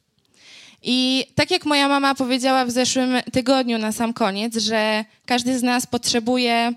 I 0.84 1.26
tak 1.36 1.52
jak 1.52 1.66
moja 1.66 1.88
mama 1.88 2.16
powiedziała 2.16 2.66
w 2.66 2.72
zeszłym 2.72 3.14
tygodniu 3.34 3.78
na 3.78 3.92
sam 3.92 4.14
koniec, 4.14 4.58
że 4.58 5.06
każdy 5.26 5.60
z 5.60 5.64
nas 5.64 5.86
potrzebuje. 5.86 6.74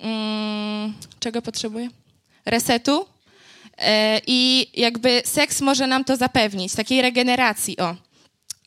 Hmm, 0.00 0.94
czego 1.20 1.42
potrzebuje? 1.42 1.88
Resetu. 2.46 3.06
Yy, 3.78 3.84
I 4.26 4.70
jakby 4.74 5.22
seks 5.24 5.60
może 5.60 5.86
nam 5.86 6.04
to 6.04 6.16
zapewnić, 6.16 6.74
takiej 6.74 7.02
regeneracji. 7.02 7.78
O. 7.78 7.94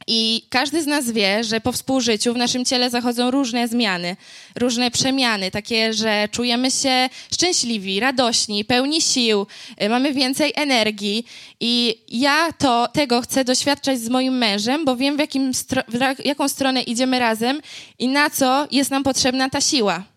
I 0.07 0.41
każdy 0.49 0.83
z 0.83 0.87
nas 0.87 1.11
wie, 1.11 1.43
że 1.43 1.61
po 1.61 1.71
współżyciu 1.71 2.33
w 2.33 2.37
naszym 2.37 2.65
ciele 2.65 2.89
zachodzą 2.89 3.31
różne 3.31 3.67
zmiany, 3.67 4.15
różne 4.55 4.91
przemiany, 4.91 5.51
takie, 5.51 5.93
że 5.93 6.27
czujemy 6.31 6.71
się 6.71 7.09
szczęśliwi, 7.33 7.99
radośni, 7.99 8.65
pełni 8.65 9.01
sił, 9.01 9.47
y, 9.83 9.89
mamy 9.89 10.13
więcej 10.13 10.53
energii. 10.55 11.25
I 11.59 11.95
ja 12.09 12.53
to 12.57 12.87
tego 12.93 13.21
chcę 13.21 13.43
doświadczać 13.43 13.99
z 13.99 14.09
moim 14.09 14.37
mężem, 14.37 14.85
bo 14.85 14.95
wiem, 14.95 15.17
w, 15.17 15.19
jakim 15.19 15.51
w 15.87 16.25
jaką 16.25 16.49
stronę 16.49 16.81
idziemy 16.81 17.19
razem 17.19 17.61
i 17.99 18.07
na 18.07 18.29
co 18.29 18.67
jest 18.71 18.91
nam 18.91 19.03
potrzebna 19.03 19.49
ta 19.49 19.61
siła. 19.61 20.16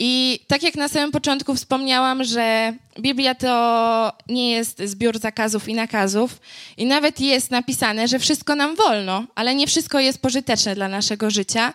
I 0.00 0.40
tak 0.46 0.62
jak 0.62 0.74
na 0.74 0.88
samym 0.88 1.12
początku 1.12 1.54
wspomniałam, 1.54 2.24
że 2.24 2.72
Biblia 3.00 3.34
to 3.34 4.12
nie 4.28 4.50
jest 4.50 4.82
zbiór 4.84 5.18
zakazów 5.18 5.68
i 5.68 5.74
nakazów, 5.74 6.40
i 6.76 6.86
nawet 6.86 7.20
jest 7.20 7.50
napisane, 7.50 8.08
że 8.08 8.18
wszystko 8.18 8.54
nam 8.54 8.76
wolno, 8.76 9.24
ale 9.34 9.54
nie 9.54 9.66
wszystko 9.66 10.00
jest 10.00 10.22
pożyteczne 10.22 10.74
dla 10.74 10.88
naszego 10.88 11.30
życia, 11.30 11.74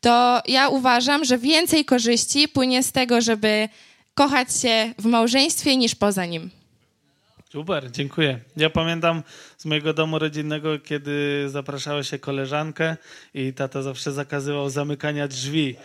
to 0.00 0.42
ja 0.46 0.68
uważam, 0.68 1.24
że 1.24 1.38
więcej 1.38 1.84
korzyści 1.84 2.48
płynie 2.48 2.82
z 2.82 2.92
tego, 2.92 3.20
żeby 3.20 3.68
kochać 4.14 4.56
się 4.60 4.94
w 4.98 5.04
małżeństwie 5.04 5.76
niż 5.76 5.94
poza 5.94 6.26
nim. 6.26 6.50
Super, 7.52 7.90
dziękuję. 7.90 8.38
Ja 8.56 8.70
pamiętam 8.70 9.22
z 9.58 9.64
mojego 9.64 9.92
domu 9.92 10.18
rodzinnego, 10.18 10.78
kiedy 10.78 11.44
zapraszała 11.48 12.02
się 12.02 12.18
koleżankę 12.18 12.96
i 13.34 13.52
tata 13.52 13.82
zawsze 13.82 14.12
zakazywał 14.12 14.70
zamykania 14.70 15.28
drzwi. 15.28 15.76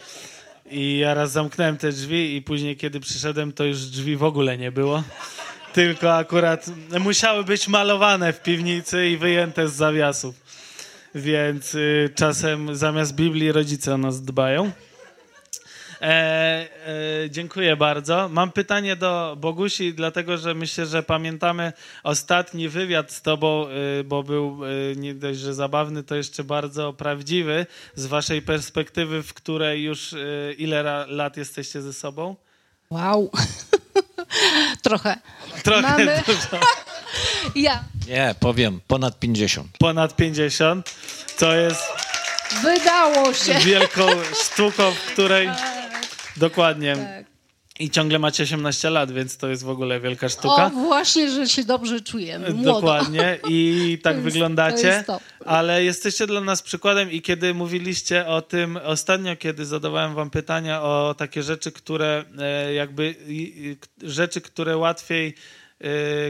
I 0.72 0.98
ja 0.98 1.14
raz 1.14 1.32
zamknąłem 1.32 1.78
te 1.78 1.92
drzwi 1.92 2.36
i 2.36 2.42
później, 2.42 2.78
kiedy 2.78 3.00
przyszedłem, 3.00 3.54
to 3.54 3.64
już 3.64 3.78
drzwi 3.78 4.16
w 4.16 4.24
ogóle 4.24 4.58
nie 4.58 4.72
było. 4.72 5.04
Tylko 5.74 6.16
akurat 6.16 6.66
musiały 7.00 7.44
być 7.44 7.68
malowane 7.68 8.34
w 8.34 8.42
piwnicy 8.42 9.10
i 9.10 9.18
wyjęte 9.18 9.68
z 9.68 9.74
zawiasów. 9.74 10.36
Więc 11.16 11.76
y, 11.76 12.10
czasem 12.16 12.76
zamiast 12.76 13.16
Biblii 13.16 13.52
rodzice 13.52 13.94
o 13.94 13.98
nas 13.98 14.22
dbają. 14.22 14.72
E, 16.06 16.08
e, 17.24 17.30
dziękuję 17.30 17.76
bardzo. 17.78 18.30
Mam 18.30 18.52
pytanie 18.52 18.96
do 18.96 19.36
Bogusi, 19.40 19.94
dlatego 19.94 20.38
że 20.38 20.54
myślę, 20.54 20.86
że 20.86 21.04
pamiętamy 21.04 21.74
ostatni 22.04 22.70
wywiad 22.70 23.12
z 23.12 23.22
Tobą, 23.22 23.68
y, 24.00 24.04
bo 24.04 24.24
był 24.24 24.66
y, 24.66 24.96
nie 24.98 25.14
dość, 25.14 25.40
że 25.40 25.54
zabawny, 25.54 26.04
to 26.04 26.16
jeszcze 26.16 26.44
bardzo 26.44 26.94
prawdziwy 26.94 27.66
z 27.96 28.06
Waszej 28.06 28.42
perspektywy, 28.42 29.24
w 29.24 29.34
której 29.34 29.84
już 29.84 30.14
y, 30.14 30.56
ile 30.58 30.84
ra- 30.84 31.06
lat 31.08 31.38
jesteście 31.38 31.82
ze 31.82 31.94
sobą? 31.94 32.36
Wow. 32.90 33.32
Trochę. 34.84 35.18
Trochę 35.64 35.82
Mamy-. 35.82 36.24
Ja. 37.56 37.84
Nie, 38.08 38.36
powiem, 38.40 38.80
ponad 38.88 39.20
50. 39.20 39.78
Ponad 39.78 40.16
50. 40.16 40.96
To 41.40 41.56
jest 41.56 41.82
Wydało 42.64 43.34
się. 43.34 43.54
wielką 43.54 44.08
sztuką, 44.44 44.92
w 44.92 45.00
której. 45.14 45.50
Dokładnie. 46.38 46.96
Tak. 46.96 47.26
I 47.80 47.90
ciągle 47.90 48.20
macie 48.20 48.44
18 48.44 48.90
lat, 48.90 49.12
więc 49.12 49.38
to 49.38 49.48
jest 49.50 49.64
w 49.64 49.70
ogóle 49.70 50.00
wielka 50.00 50.26
O, 50.26 50.30
sztuka. 50.30 50.70
właśnie, 50.70 51.30
że 51.32 51.48
się 51.50 51.64
dobrze 51.64 52.02
czujemy. 52.02 52.50
Młodo. 52.50 52.74
Dokładnie 52.74 53.40
i 53.50 53.98
tak 54.04 54.16
jest- 54.16 54.24
wyglądacie, 54.24 54.88
jest 54.88 55.12
ale 55.46 55.84
jesteście 55.84 56.28
dla 56.28 56.42
nas 56.42 56.62
przykładem 56.62 57.12
i 57.12 57.22
kiedy 57.22 57.54
mówiliście 57.54 58.26
o 58.28 58.42
tym 58.42 58.80
ostatnio, 58.84 59.36
kiedy 59.36 59.66
zadawałem 59.66 60.16
wam 60.16 60.30
pytania 60.30 60.82
o 60.84 61.16
takie 61.18 61.44
rzeczy, 61.44 61.72
które 61.72 62.24
e, 62.40 62.74
jakby 62.74 63.16
rzeczy, 64.04 64.42
które 64.42 64.78
łatwiej 64.78 65.36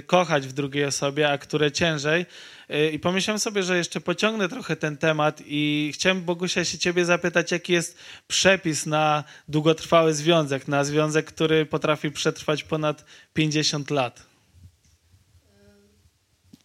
kochać 0.08 0.48
w 0.48 0.54
drugiej 0.54 0.86
osobie, 0.86 1.32
a 1.32 1.38
które 1.38 1.72
ciężej. 1.72 2.26
E, 2.70 2.90
I 2.90 3.00
pomyślałem 3.00 3.40
sobie, 3.40 3.64
że 3.64 3.78
jeszcze 3.78 4.02
pociągnę 4.02 4.50
trochę 4.50 4.76
ten 4.76 4.98
temat 4.98 5.42
i 5.46 5.92
chciałem 5.94 6.22
Bogusia 6.22 6.66
się 6.66 6.78
ciebie 6.78 7.06
zapytać, 7.06 7.52
jaki 7.52 7.74
jest 7.74 7.98
przepis 8.28 8.86
na 8.86 9.24
długotrwały 9.48 10.14
związek, 10.14 10.68
na 10.68 10.84
związek, 10.84 11.26
który 11.26 11.66
potrafi 11.66 12.12
przetrwać 12.12 12.64
ponad 12.64 13.06
50 13.34 13.92
lat. 13.92 14.26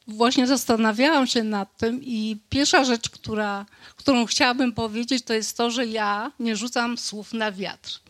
Właśnie 0.08 0.46
zastanawiałam 0.46 1.26
się 1.26 1.42
nad 1.42 1.76
tym 1.76 2.00
i 2.02 2.36
pierwsza 2.48 2.84
rzecz, 2.84 3.10
która, 3.10 3.66
którą 3.96 4.26
chciałabym 4.26 4.72
powiedzieć, 4.72 5.24
to 5.24 5.34
jest 5.34 5.56
to, 5.56 5.70
że 5.70 5.86
ja 5.86 6.32
nie 6.40 6.56
rzucam 6.56 6.98
słów 6.98 7.32
na 7.32 7.52
wiatr. 7.52 8.00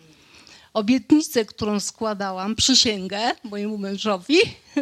Obietnicę, 0.74 1.44
którą 1.44 1.80
składałam, 1.80 2.56
przysięgę 2.56 3.20
mojemu 3.44 3.78
mężowi, 3.78 4.38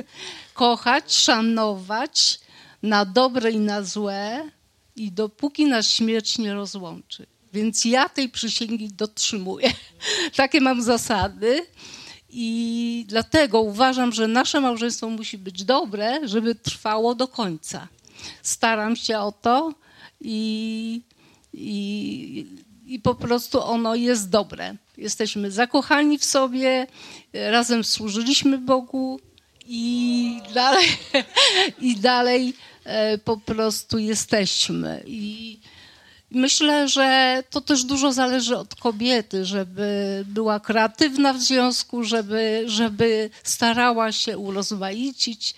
kochać, 0.55 1.15
szanować 1.15 2.41
na 2.83 3.05
dobre 3.05 3.51
i 3.51 3.59
na 3.59 3.83
złe 3.83 4.51
i 4.97 5.13
dopóki 5.13 5.67
nas 5.67 5.91
śmierć 5.91 6.39
nie 6.39 6.55
rozłączy. 6.55 7.27
Więc 7.53 7.85
ja 7.85 8.09
tej 8.09 8.29
przysięgi 8.29 8.89
dotrzymuję. 8.89 9.73
Takie 10.37 10.61
mam 10.61 10.83
zasady. 10.83 11.67
I 12.31 13.05
dlatego 13.09 13.61
uważam, 13.61 14.13
że 14.13 14.29
nasze 14.29 14.61
małżeństwo 14.61 15.11
musi 15.11 15.39
być 15.39 15.65
dobre, 15.65 16.29
żeby 16.29 16.55
trwało 16.55 17.15
do 17.15 17.29
końca. 17.29 17.89
Staram 18.43 18.97
się 18.97 19.19
o 19.19 19.33
to 19.33 19.75
i, 20.21 21.03
i, 21.53 22.47
i 22.89 23.01
po 23.01 23.15
prostu 23.15 23.63
ono 23.63 23.95
jest 23.95 24.31
dobre. 24.31 24.75
Jesteśmy 24.97 25.51
zakochani 25.51 26.19
w 26.19 26.25
sobie, 26.25 26.87
razem 27.33 27.85
służyliśmy 27.85 28.59
Bogu 28.59 29.21
i 29.67 30.41
dalej, 30.55 30.87
i 31.81 31.97
dalej 31.97 32.55
e, 32.85 33.19
po 33.19 33.37
prostu 33.37 33.99
jesteśmy. 33.99 35.03
I, 35.07 35.59
Myślę, 36.31 36.89
że 36.89 37.43
to 37.51 37.61
też 37.61 37.85
dużo 37.85 38.13
zależy 38.13 38.57
od 38.57 38.75
kobiety, 38.75 39.45
żeby 39.45 40.25
była 40.27 40.61
kreatywna 40.61 41.33
w 41.33 41.41
związku, 41.41 42.05
żeby, 42.05 42.65
żeby 42.67 43.31
starała 43.43 44.13
się 44.13 44.39
urozmaicić. 44.39 45.55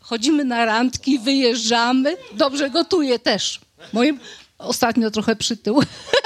Chodzimy 0.00 0.44
na 0.44 0.64
randki, 0.64 1.18
wyjeżdżamy. 1.18 2.16
Dobrze 2.32 2.70
gotuję 2.70 3.18
też. 3.18 3.60
Moim 3.92 4.20
ostatnio 4.58 5.10
trochę 5.10 5.36
przytył. 5.36 5.82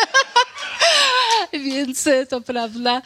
Więc 1.66 2.06
e, 2.06 2.26
to 2.26 2.40
prawda. 2.40 3.02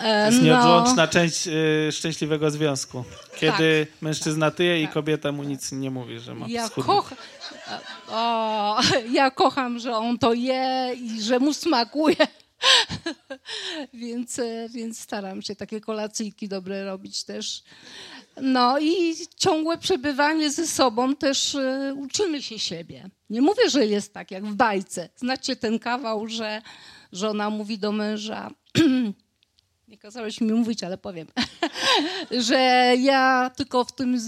E, 0.00 0.26
jest 0.26 0.38
no. 0.38 0.44
nieodłączna 0.44 1.08
część 1.08 1.46
y, 1.46 1.88
szczęśliwego 1.92 2.50
związku. 2.50 3.04
Kiedy 3.36 3.86
mężczyzna 4.00 4.50
tyje 4.50 4.82
i 4.82 4.88
kobieta 4.88 5.32
mu 5.32 5.42
nic 5.42 5.72
nie 5.72 5.90
mówi, 5.90 6.18
że 6.18 6.34
ma 6.34 6.46
Tak. 6.46 6.54
Ja 6.54 6.68
o, 8.10 8.80
ja 9.18 9.30
kocham, 9.30 9.78
że 9.78 9.96
on 9.96 10.18
to 10.18 10.34
je 10.34 10.94
i 10.94 11.22
że 11.22 11.38
mu 11.38 11.54
smakuje. 11.54 12.16
więc, 13.94 14.40
więc 14.70 15.00
staram 15.00 15.42
się 15.42 15.56
takie 15.56 15.80
kolacyjki 15.80 16.48
dobre 16.48 16.84
robić 16.84 17.24
też. 17.24 17.62
No 18.40 18.78
i 18.78 19.14
ciągłe 19.36 19.78
przebywanie 19.78 20.50
ze 20.50 20.66
sobą 20.66 21.16
też 21.16 21.54
e, 21.54 21.94
uczymy 21.96 22.42
się 22.42 22.58
siebie. 22.58 23.10
Nie 23.30 23.42
mówię, 23.42 23.70
że 23.70 23.86
jest 23.86 24.14
tak 24.14 24.30
jak 24.30 24.44
w 24.44 24.54
bajce. 24.54 25.08
Znacie 25.16 25.56
ten 25.56 25.78
kawał, 25.78 26.28
że 26.28 26.62
żona 27.12 27.50
mówi 27.50 27.78
do 27.78 27.92
męża, 27.92 28.50
nie 29.88 29.98
kazałeś 29.98 30.40
mi 30.40 30.52
mówić, 30.52 30.84
ale 30.84 30.98
powiem, 30.98 31.26
że 32.48 32.94
ja 32.98 33.50
tylko 33.56 33.84
w 33.84 33.92
tym 33.92 34.18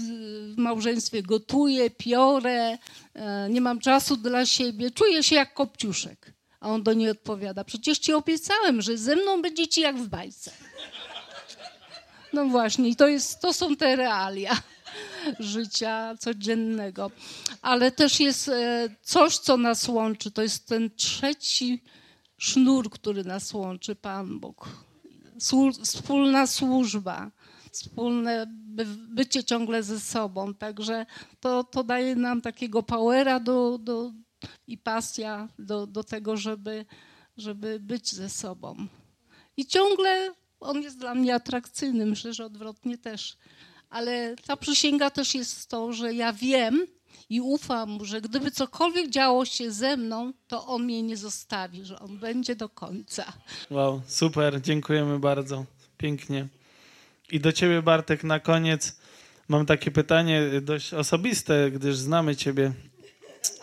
małżeństwie 0.57 1.23
gotuję, 1.23 1.89
piorę, 1.89 2.77
e, 3.13 3.49
nie 3.49 3.61
mam 3.61 3.79
czasu 3.79 4.17
dla 4.17 4.45
siebie, 4.45 4.91
czuję 4.91 5.23
się 5.23 5.35
jak 5.35 5.53
kopciuszek. 5.53 6.33
A 6.59 6.69
on 6.69 6.83
do 6.83 6.93
niej 6.93 7.09
odpowiada, 7.09 7.63
przecież 7.63 7.99
ci 7.99 8.13
obiecałem, 8.13 8.81
że 8.81 8.97
ze 8.97 9.15
mną 9.15 9.41
będzie 9.41 9.67
ci 9.67 9.81
jak 9.81 9.97
w 9.97 10.07
bajce. 10.07 10.51
No 12.33 12.45
właśnie, 12.45 12.95
to, 12.95 13.07
jest, 13.07 13.39
to 13.39 13.53
są 13.53 13.75
te 13.75 13.95
realia 13.95 14.57
życia 15.39 16.15
codziennego. 16.19 17.11
Ale 17.61 17.91
też 17.91 18.19
jest 18.19 18.49
e, 18.49 18.89
coś, 19.01 19.37
co 19.37 19.57
nas 19.57 19.87
łączy, 19.87 20.31
to 20.31 20.41
jest 20.41 20.67
ten 20.67 20.89
trzeci 20.95 21.83
sznur, 22.41 22.89
który 22.89 23.23
nas 23.23 23.53
łączy, 23.53 23.95
Pan 23.95 24.39
Bóg 24.39 24.69
wspólna 25.83 26.47
służba, 26.47 27.31
wspólne 27.71 28.45
by, 28.49 28.85
bycie 28.85 29.43
ciągle 29.43 29.83
ze 29.83 29.99
sobą. 29.99 30.53
Także 30.53 31.05
to, 31.39 31.63
to 31.63 31.83
daje 31.83 32.15
nam 32.15 32.41
takiego 32.41 32.83
powera 32.83 33.39
do, 33.39 33.77
do, 33.77 34.11
i 34.67 34.77
pasja 34.77 35.47
do, 35.59 35.87
do 35.87 36.03
tego, 36.03 36.37
żeby, 36.37 36.85
żeby 37.37 37.79
być 37.79 38.11
ze 38.11 38.29
sobą. 38.29 38.87
I 39.57 39.65
ciągle 39.65 40.33
on 40.59 40.81
jest 40.81 40.97
dla 40.97 41.15
mnie 41.15 41.35
atrakcyjny, 41.35 42.05
myślę, 42.05 42.33
że 42.33 42.45
odwrotnie 42.45 42.97
też. 42.97 43.37
Ale 43.89 44.35
ta 44.45 44.57
przysięga 44.57 45.09
też 45.09 45.35
jest 45.35 45.69
to, 45.69 45.93
że 45.93 46.13
ja 46.13 46.33
wiem 46.33 46.87
i 47.29 47.41
ufam 47.41 47.89
mu, 47.89 48.05
że 48.05 48.21
gdyby 48.21 48.51
cokolwiek 48.51 49.09
działo 49.09 49.45
się 49.45 49.71
ze 49.71 49.97
mną, 49.97 50.33
to 50.47 50.67
on 50.67 50.83
mnie 50.83 51.03
nie 51.03 51.17
zostawi, 51.17 51.85
że 51.85 51.99
on 51.99 52.17
będzie 52.17 52.55
do 52.55 52.69
końca. 52.69 53.33
Wow, 53.69 54.01
super, 54.07 54.61
dziękujemy 54.61 55.19
bardzo. 55.19 55.65
Pięknie. 55.97 56.47
I 57.31 57.39
do 57.39 57.51
ciebie, 57.51 57.81
Bartek, 57.81 58.23
na 58.23 58.39
koniec 58.39 58.95
mam 59.47 59.65
takie 59.65 59.91
pytanie 59.91 60.41
dość 60.61 60.93
osobiste, 60.93 61.71
gdyż 61.71 61.95
znamy 61.95 62.35
ciebie 62.35 62.71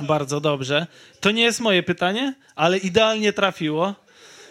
bardzo 0.01 0.41
dobrze. 0.41 0.87
To 1.21 1.31
nie 1.31 1.43
jest 1.43 1.61
moje 1.61 1.83
pytanie, 1.83 2.35
ale 2.57 2.79
idealnie 2.79 3.33
trafiło. 3.33 3.95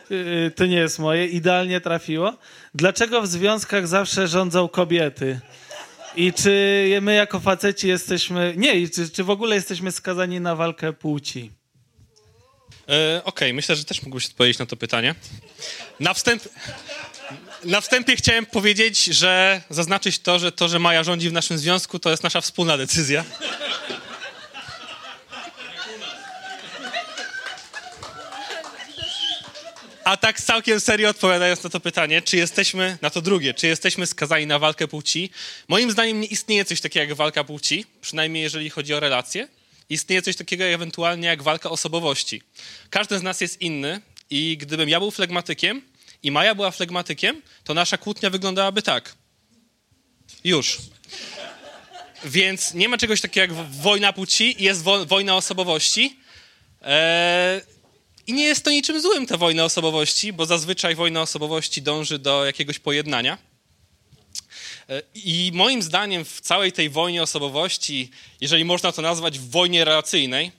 Yy, 0.10 0.52
To 0.56 0.66
nie 0.66 0.76
jest 0.76 1.00
moje, 1.00 1.26
idealnie 1.28 1.82
trafiło. 1.82 2.34
Dlaczego 2.76 3.22
w 3.22 3.28
związkach 3.28 3.88
zawsze 3.88 4.28
rządzą 4.28 4.68
kobiety? 4.68 5.40
I 6.18 6.34
czy 6.34 7.00
my 7.02 7.14
jako 7.14 7.40
faceci 7.40 7.88
jesteśmy. 7.88 8.54
Nie, 8.58 8.76
i 8.76 8.90
czy, 8.90 9.10
czy 9.10 9.24
w 9.24 9.30
ogóle 9.30 9.56
jesteśmy 9.56 9.92
skazani 9.92 10.40
na 10.40 10.56
walkę 10.56 10.94
płci? 10.94 11.52
E, 12.90 13.22
Okej, 13.24 13.54
myślę, 13.54 13.76
że 13.76 13.86
też 13.86 14.02
mógłbyś 14.02 14.26
odpowiedzieć 14.26 14.60
na 14.60 14.66
to 14.66 14.78
pytanie. 14.78 15.16
Na, 16.00 16.14
wstęp, 16.14 16.44
na 17.64 17.82
wstępie 17.82 18.16
chciałem 18.16 18.46
powiedzieć, 18.46 19.04
że 19.04 19.62
zaznaczyć 19.70 20.20
to, 20.20 20.40
że 20.40 20.52
to, 20.52 20.68
że 20.68 20.80
Maja 20.80 21.04
rządzi 21.04 21.30
w 21.30 21.34
naszym 21.34 21.58
związku, 21.58 22.00
to 22.00 22.10
jest 22.10 22.24
nasza 22.24 22.42
wspólna 22.42 22.78
decyzja. 22.78 23.24
Całkiem 30.46 30.80
serio 30.80 31.10
odpowiadając 31.10 31.64
na 31.64 31.70
to 31.70 31.80
pytanie, 31.80 32.22
czy 32.22 32.38
jesteśmy, 32.38 32.98
na 33.02 33.10
to 33.10 33.22
drugie, 33.22 33.54
czy 33.54 33.68
jesteśmy 33.68 34.08
skazani 34.08 34.48
na 34.48 34.60
walkę 34.60 34.88
płci, 34.88 35.30
moim 35.68 35.92
zdaniem 35.92 36.22
nie 36.22 36.28
istnieje 36.28 36.66
coś 36.66 36.82
takiego 36.82 37.06
jak 37.06 37.18
walka 37.18 37.44
płci, 37.44 37.86
przynajmniej 38.02 38.44
jeżeli 38.44 38.70
chodzi 38.70 38.94
o 38.94 39.00
relacje. 39.00 39.48
Istnieje 39.90 40.22
coś 40.22 40.36
takiego 40.36 40.64
ewentualnie 40.64 41.28
jak 41.28 41.44
walka 41.44 41.70
osobowości. 41.70 42.42
Każdy 42.90 43.20
z 43.20 43.24
nas 43.24 43.42
jest 43.42 43.62
inny 43.62 44.02
i 44.30 44.58
gdybym 44.58 44.90
ja 44.90 45.00
był 45.00 45.12
flegmatykiem 45.12 45.82
i 46.24 46.32
Maja 46.32 46.56
była 46.56 46.72
flegmatykiem, 46.72 47.42
to 47.64 47.74
nasza 47.74 47.98
kłótnia 47.98 48.30
wyglądałaby 48.30 48.82
tak. 48.82 49.16
Już. 50.44 50.78
Więc 52.26 52.74
nie 52.74 52.90
ma 52.90 52.98
czegoś 52.98 53.22
takiego 53.22 53.42
jak 53.42 53.66
wojna 53.72 54.14
płci, 54.14 54.56
jest 54.60 54.84
wo 54.84 55.06
wojna 55.06 55.36
osobowości. 55.36 56.20
Eee, 56.82 57.62
I 58.28 58.34
nie 58.34 58.44
jest 58.44 58.64
to 58.64 58.72
niczym 58.72 59.02
złym, 59.02 59.26
ta 59.26 59.38
wojna 59.38 59.66
osobowości, 59.66 60.34
bo 60.34 60.46
zazwyczaj 60.46 60.96
wojna 60.96 61.22
osobowości 61.22 61.82
dąży 61.82 62.20
do 62.20 62.46
jakiegoś 62.46 62.80
pojednania. 62.80 63.38
Eee, 64.90 65.02
I 65.16 65.52
moim 65.54 65.82
zdaniem 65.82 66.26
w 66.26 66.42
całej 66.42 66.72
tej 66.72 66.90
wojnie 66.90 67.24
osobowości, 67.24 68.12
jeżeli 68.42 68.66
można 68.66 68.92
to 68.92 69.02
nazwać 69.02 69.40
w 69.40 69.50
wojnie 69.50 69.86
relacyjnej, 69.86 70.52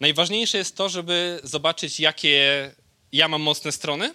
najważniejsze 0.00 0.58
jest 0.58 0.76
to, 0.76 0.88
żeby 0.88 1.40
zobaczyć, 1.42 2.00
jakie 2.00 2.74
ja 3.12 3.28
mam 3.28 3.42
mocne 3.42 3.72
strony, 3.72 4.14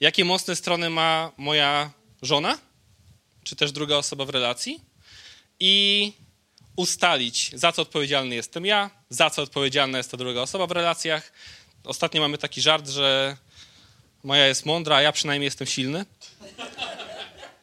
jakie 0.00 0.24
mocne 0.24 0.56
strony 0.56 0.90
ma 0.90 1.32
moja 1.36 1.92
żona, 2.22 2.58
czy 3.44 3.56
też 3.56 3.72
druga 3.72 3.96
osoba 3.96 4.24
w 4.24 4.30
relacji 4.30 4.80
i 5.60 6.12
ustalić, 6.76 7.50
za 7.54 7.72
co 7.72 7.82
odpowiedzialny 7.82 8.34
jestem 8.34 8.66
ja, 8.66 8.90
za 9.10 9.30
co 9.30 9.42
odpowiedzialna 9.42 9.98
jest 9.98 10.10
ta 10.10 10.16
druga 10.16 10.40
osoba 10.40 10.66
w 10.66 10.72
relacjach. 10.72 11.32
Ostatnio 11.84 12.20
mamy 12.20 12.38
taki 12.38 12.60
żart, 12.60 12.88
że 12.88 13.36
moja 14.24 14.46
jest 14.46 14.66
mądra, 14.66 14.96
a 14.96 15.02
ja 15.02 15.12
przynajmniej 15.12 15.46
jestem 15.46 15.66
silny. 15.66 16.06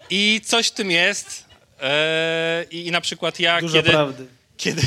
I 0.09 0.41
coś 0.45 0.67
w 0.67 0.71
tym 0.71 0.91
jest. 0.91 1.45
Eee, 1.81 2.87
I 2.87 2.91
na 2.91 3.01
przykład 3.01 3.39
ja, 3.39 3.61
Dużo 3.61 3.77
kiedy, 3.77 3.89
prawdy. 3.89 4.27
kiedy, 4.57 4.81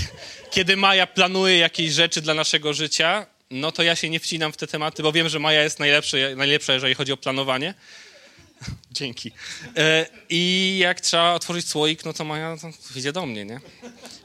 kiedy 0.51 0.77
Maja 0.77 1.07
planuje 1.07 1.59
jakieś 1.59 1.93
rzeczy 1.93 2.21
dla 2.21 2.35
naszego 2.35 2.75
życia, 2.75 3.27
no 3.51 3.73
to 3.73 3.83
ja 3.83 3.97
się 3.97 4.11
nie 4.11 4.21
wcinam 4.21 4.53
w 4.53 4.57
te 4.57 4.67
tematy, 4.67 5.03
bo 5.03 5.13
wiem, 5.13 5.29
że 5.29 5.39
Maja 5.39 5.63
jest 5.63 5.79
najlepszy, 5.79 6.35
najlepsza, 6.37 6.73
jeżeli 6.73 6.95
chodzi 6.95 7.13
o 7.13 7.17
planowanie. 7.17 7.75
Dzięki. 8.91 9.33
E, 9.77 10.07
I 10.29 10.77
jak 10.81 11.01
trzeba 11.01 11.33
otworzyć 11.33 11.69
słoik, 11.69 12.05
no 12.05 12.13
to 12.13 12.25
Maja 12.25 12.57
to 12.57 12.99
idzie 12.99 13.13
do 13.13 13.27
mnie, 13.27 13.45
nie? 13.45 13.61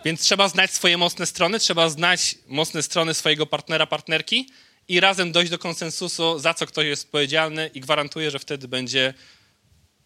Więc 0.05 0.21
trzeba 0.21 0.47
znać 0.47 0.71
swoje 0.71 0.97
mocne 0.97 1.25
strony, 1.25 1.59
trzeba 1.59 1.89
znać 1.89 2.35
mocne 2.47 2.83
strony 2.83 3.13
swojego 3.13 3.45
partnera, 3.45 3.87
partnerki 3.87 4.49
i 4.89 4.99
razem 4.99 5.31
dojść 5.31 5.51
do 5.51 5.59
konsensusu, 5.59 6.39
za 6.39 6.53
co 6.53 6.65
ktoś 6.65 6.85
jest 6.85 7.05
odpowiedzialny 7.05 7.67
i 7.73 7.81
gwarantuję, 7.81 8.31
że 8.31 8.39
wtedy 8.39 8.67
będzie 8.67 9.13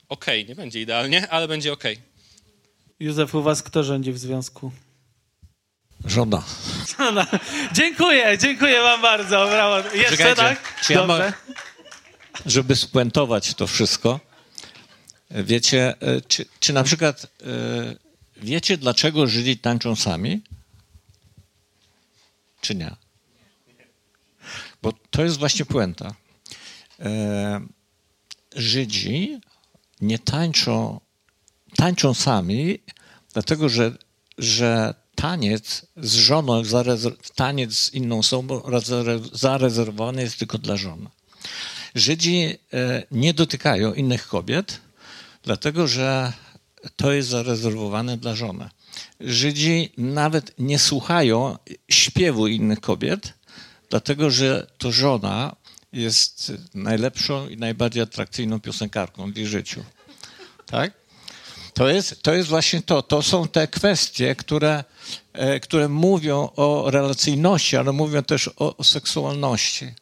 ok. 0.09 0.25
Nie 0.47 0.55
będzie 0.55 0.81
idealnie, 0.81 1.29
ale 1.29 1.47
będzie 1.47 1.73
ok. 1.73 1.83
Józef, 2.99 3.35
u 3.35 3.41
was 3.41 3.63
kto 3.63 3.83
rządzi 3.83 4.11
w 4.11 4.17
związku? 4.17 4.71
Żona. 6.05 6.43
No, 6.99 7.25
dziękuję, 7.73 8.37
dziękuję 8.37 8.81
wam 8.81 9.01
bardzo. 9.01 9.47
Brawo. 9.47 9.77
Jeszcze 9.77 10.17
Czekajcie, 10.17 10.35
tak? 10.35 10.81
czy 10.81 10.93
ja 10.93 11.07
Dobrze. 11.07 11.33
Żeby 12.45 12.75
spuentować 12.75 13.53
to 13.53 13.67
wszystko, 13.67 14.19
wiecie, 15.31 15.93
e, 16.01 16.21
czy, 16.21 16.45
czy 16.59 16.73
na 16.73 16.83
przykład 16.83 17.23
e, 17.23 17.27
wiecie, 18.37 18.77
dlaczego 18.77 19.27
Żydzi 19.27 19.57
tańczą 19.57 19.95
sami? 19.95 20.41
Czy 22.61 22.75
nie? 22.75 23.02
Bo 24.83 24.93
to 25.09 25.23
jest 25.23 25.37
właśnie 25.37 25.65
puenta. 25.65 26.15
E, 26.99 27.61
Żydzi 28.55 29.39
nie 30.01 30.19
tańczą, 30.19 30.99
tańczą 31.75 32.13
sami, 32.13 32.79
dlatego 33.33 33.69
że, 33.69 33.97
że 34.37 34.93
taniec 35.15 35.85
z 35.97 36.13
żoną, 36.13 36.61
taniec 37.35 37.75
z 37.77 37.93
inną 37.93 38.19
osobą 38.19 38.59
zarez- 38.59 39.29
zarezerwowany 39.33 40.21
jest 40.21 40.39
tylko 40.39 40.57
dla 40.57 40.77
żony. 40.77 41.09
Żydzi 41.95 42.57
e, 42.73 43.03
nie 43.11 43.33
dotykają 43.33 43.93
innych 43.93 44.27
kobiet, 44.27 44.81
dlatego 45.43 45.87
że 45.87 46.33
to 46.95 47.11
jest 47.11 47.29
zarezerwowane 47.29 48.17
dla 48.17 48.35
żony. 48.35 48.69
Żydzi 49.19 49.91
nawet 49.97 50.59
nie 50.59 50.79
słuchają 50.79 51.57
śpiewu 51.89 52.47
innych 52.47 52.79
kobiet, 52.79 53.33
dlatego 53.93 54.31
że 54.31 54.67
to 54.77 54.91
żona 54.91 55.55
jest 55.91 56.51
najlepszą 56.73 57.47
i 57.47 57.57
najbardziej 57.57 58.03
atrakcyjną 58.03 58.59
piosenkarką 58.59 59.31
w 59.31 59.37
ich 59.37 59.47
życiu. 59.47 59.83
Tak? 60.65 60.93
To 61.73 61.89
jest, 61.89 62.23
to 62.23 62.33
jest 62.33 62.49
właśnie 62.49 62.81
to. 62.81 63.01
To 63.01 63.21
są 63.21 63.47
te 63.47 63.67
kwestie, 63.67 64.35
które, 64.35 64.83
e, 65.33 65.59
które 65.59 65.89
mówią 65.89 66.49
o 66.55 66.91
relacyjności, 66.91 67.77
ale 67.77 67.91
mówią 67.91 68.23
też 68.23 68.47
o, 68.47 68.77
o 68.77 68.83
seksualności. 68.83 69.93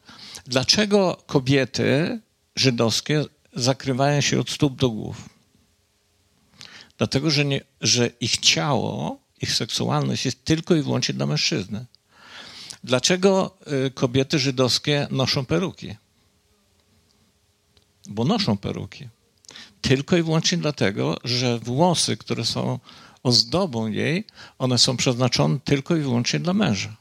Dlaczego 0.47 1.23
kobiety 1.27 2.19
żydowskie 2.55 3.25
zakrywają 3.53 4.21
się 4.21 4.39
od 4.39 4.49
stóp 4.49 4.75
do 4.75 4.89
głów? 4.89 5.29
Dlatego, 6.97 7.31
że, 7.31 7.45
nie, 7.45 7.61
że 7.81 8.07
ich 8.07 8.37
ciało, 8.37 9.19
ich 9.41 9.53
seksualność 9.53 10.25
jest 10.25 10.45
tylko 10.45 10.75
i 10.75 10.81
wyłącznie 10.81 11.13
dla 11.13 11.25
mężczyzny. 11.25 11.85
Dlaczego 12.83 13.57
y, 13.87 13.91
kobiety 13.91 14.39
żydowskie 14.39 15.07
noszą 15.11 15.45
peruki? 15.45 15.95
Bo 18.09 18.23
noszą 18.23 18.57
peruki. 18.57 19.07
Tylko 19.81 20.17
i 20.17 20.23
wyłącznie 20.23 20.57
dlatego, 20.57 21.17
że 21.23 21.59
włosy, 21.59 22.17
które 22.17 22.45
są 22.45 22.79
ozdobą 23.23 23.87
jej, 23.87 24.25
one 24.59 24.77
są 24.77 24.97
przeznaczone 24.97 25.59
tylko 25.63 25.95
i 25.95 26.01
wyłącznie 26.01 26.39
dla 26.39 26.53
męża. 26.53 26.95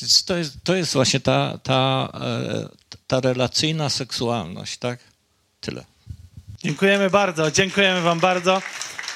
Więc 0.00 0.24
to 0.24 0.36
jest, 0.36 0.56
to 0.64 0.74
jest 0.74 0.92
właśnie 0.92 1.20
ta, 1.20 1.58
ta, 1.62 2.08
e, 2.14 2.68
ta 3.06 3.20
relacyjna 3.20 3.88
seksualność, 3.88 4.78
tak? 4.78 4.98
Tyle. 5.60 5.84
Dziękujemy 6.58 7.10
bardzo, 7.10 7.50
dziękujemy 7.50 8.00
wam 8.00 8.20
bardzo. 8.20 8.62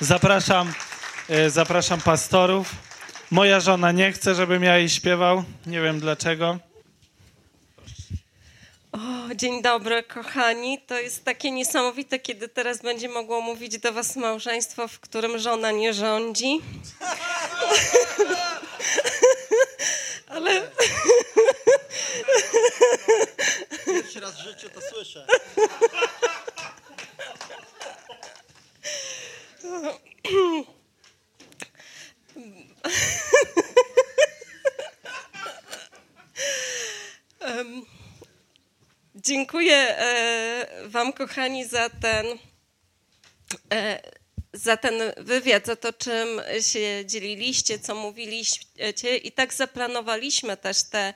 Zapraszam, 0.00 0.72
e, 1.28 1.50
zapraszam 1.50 2.00
pastorów. 2.00 2.89
Moja 3.30 3.60
żona 3.60 3.92
nie 3.92 4.12
chce, 4.12 4.34
żebym 4.34 4.62
ja 4.62 4.78
jej 4.78 4.88
śpiewał. 4.88 5.44
Nie 5.66 5.80
wiem 5.80 6.00
dlaczego. 6.00 6.58
O, 8.92 8.98
dzień 9.34 9.62
dobry, 9.62 10.02
kochani. 10.02 10.78
To 10.86 10.98
jest 10.98 11.24
takie 11.24 11.50
niesamowite, 11.50 12.18
kiedy 12.18 12.48
teraz 12.48 12.82
będzie 12.82 13.08
mogło 13.08 13.40
mówić 13.40 13.78
do 13.78 13.92
Was 13.92 14.16
małżeństwo, 14.16 14.88
w 14.88 15.00
którym 15.00 15.38
żona 15.38 15.70
nie 15.70 15.94
rządzi. 15.94 16.58
Ale 20.28 20.70
Pierwszy 23.86 24.20
raz 24.20 24.34
w 24.34 24.44
życiu 24.44 24.68
to 24.74 24.80
słyszę. 24.80 25.26
Dziękuję 39.14 39.76
e, 39.98 40.66
Wam, 40.86 41.12
kochani, 41.12 41.64
za 41.64 41.90
ten, 41.90 42.26
e, 43.72 44.00
za 44.52 44.76
ten 44.76 44.94
wywiad, 45.16 45.66
za 45.66 45.76
to, 45.76 45.92
czym 45.92 46.40
się 46.60 47.06
dzieliliście, 47.06 47.78
co 47.78 47.94
mówiliście. 47.94 49.16
I 49.16 49.32
tak 49.32 49.54
zaplanowaliśmy 49.54 50.56
też 50.56 50.82
te, 50.82 51.14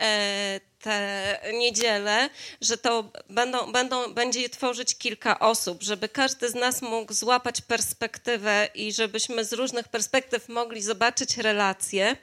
e, 0.00 0.60
te 0.80 1.40
niedziele, 1.52 2.30
że 2.60 2.78
to 2.78 3.12
będą, 3.30 3.72
będą, 3.72 4.14
będzie 4.14 4.40
je 4.40 4.48
tworzyć 4.48 4.98
kilka 4.98 5.38
osób, 5.38 5.82
żeby 5.82 6.08
każdy 6.08 6.50
z 6.50 6.54
nas 6.54 6.82
mógł 6.82 7.12
złapać 7.12 7.60
perspektywę 7.60 8.68
i 8.74 8.92
żebyśmy 8.92 9.44
z 9.44 9.52
różnych 9.52 9.88
perspektyw 9.88 10.48
mogli 10.48 10.82
zobaczyć 10.82 11.36
relacje. 11.36 12.16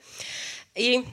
I 0.76 1.04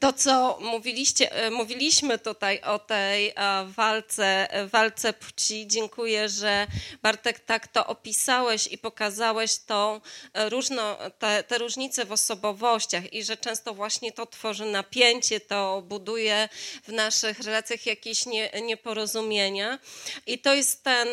to, 0.00 0.12
co 0.12 0.58
mówiliście, 0.60 1.32
e, 1.32 1.50
mówiliśmy 1.50 2.18
tutaj 2.18 2.60
o 2.60 2.78
tej 2.78 3.28
e, 3.28 3.32
walce, 3.76 4.52
e, 4.52 4.66
walce 4.66 5.12
płci, 5.12 5.66
dziękuję, 5.66 6.28
że 6.28 6.66
Bartek 7.02 7.40
tak 7.40 7.68
to 7.68 7.86
opisałeś 7.86 8.66
i 8.66 8.78
pokazałeś 8.78 9.58
tą 9.58 10.00
różno, 10.34 10.96
te, 11.18 11.42
te 11.42 11.58
różnice 11.58 12.04
w 12.04 12.12
osobowościach 12.12 13.12
i 13.12 13.24
że 13.24 13.36
często 13.36 13.74
właśnie 13.74 14.12
to 14.12 14.26
tworzy 14.26 14.64
napięcie, 14.64 15.40
to 15.40 15.82
buduje 15.82 16.48
w 16.82 16.92
naszych 16.92 17.40
relacjach 17.40 17.86
jakieś 17.86 18.26
nie, 18.26 18.50
nieporozumienia. 18.62 19.78
I 20.26 20.38
to 20.38 20.54
jest 20.54 20.84
ten, 20.84 21.08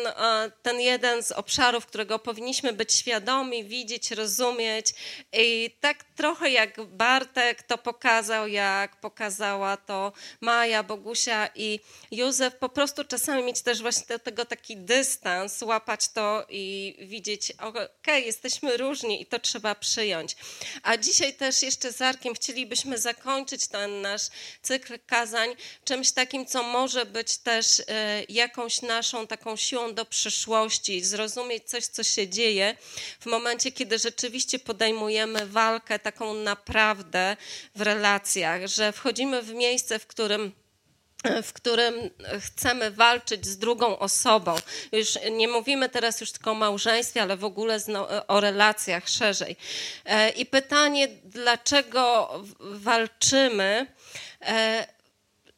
ten 0.62 0.80
jeden 0.80 1.22
z 1.22 1.32
obszarów, 1.32 1.86
którego 1.86 2.18
powinniśmy 2.18 2.72
być 2.72 2.92
świadomi, 2.92 3.64
widzieć, 3.64 4.10
rozumieć. 4.10 4.86
I 5.32 5.76
tak 5.80 6.04
trochę 6.04 6.50
jak 6.50 6.84
Bartek 6.84 7.62
to 7.62 7.78
pokazał, 7.78 8.48
jak 8.58 8.96
pokazała 8.96 9.76
to 9.76 10.12
Maja, 10.40 10.82
Bogusia 10.82 11.48
i 11.54 11.80
Józef, 12.10 12.54
po 12.54 12.68
prostu 12.68 13.04
czasami 13.04 13.42
mieć 13.42 13.62
też 13.62 13.82
właśnie 13.82 14.06
do 14.08 14.18
tego 14.18 14.44
taki 14.44 14.76
dystans, 14.76 15.62
łapać 15.62 16.08
to 16.08 16.46
i 16.48 16.96
widzieć, 17.00 17.50
okej, 17.50 17.88
okay, 18.02 18.20
jesteśmy 18.20 18.76
różni 18.76 19.22
i 19.22 19.26
to 19.26 19.38
trzeba 19.38 19.74
przyjąć. 19.74 20.36
A 20.82 20.96
dzisiaj 20.96 21.34
też 21.34 21.62
jeszcze 21.62 21.92
z 21.92 22.02
Arkiem 22.02 22.34
chcielibyśmy 22.34 22.98
zakończyć 22.98 23.68
ten 23.68 24.02
nasz 24.02 24.22
cykl 24.62 24.98
kazań 25.06 25.48
czymś 25.84 26.10
takim, 26.10 26.46
co 26.46 26.62
może 26.62 27.06
być 27.06 27.38
też 27.38 27.66
e, 27.80 28.24
jakąś 28.28 28.82
naszą 28.82 29.26
taką 29.26 29.56
siłą 29.56 29.94
do 29.94 30.04
przyszłości, 30.04 31.04
zrozumieć 31.04 31.64
coś, 31.64 31.86
co 31.86 32.02
się 32.02 32.28
dzieje 32.28 32.76
w 33.20 33.26
momencie, 33.26 33.72
kiedy 33.72 33.98
rzeczywiście 33.98 34.58
podejmujemy 34.58 35.46
walkę 35.46 35.98
taką 35.98 36.34
naprawdę 36.34 37.36
w 37.74 37.80
relacjach, 37.80 38.47
że 38.64 38.92
wchodzimy 38.92 39.42
w 39.42 39.54
miejsce, 39.54 39.98
w 39.98 40.06
którym 40.06 40.52
w 41.42 41.52
którym 41.52 41.94
chcemy 42.40 42.90
walczyć 42.90 43.46
z 43.46 43.58
drugą 43.58 43.98
osobą. 43.98 44.56
Już 44.92 45.18
nie 45.30 45.48
mówimy 45.48 45.88
teraz 45.88 46.20
już 46.20 46.32
tylko 46.32 46.50
o 46.50 46.54
małżeństwie, 46.54 47.22
ale 47.22 47.36
w 47.36 47.44
ogóle 47.44 47.78
o 48.28 48.40
relacjach 48.40 49.08
szerzej. 49.08 49.56
E, 50.04 50.30
I 50.30 50.46
pytanie, 50.46 51.08
dlaczego 51.24 52.30
walczymy? 52.60 53.86
E, 54.40 54.86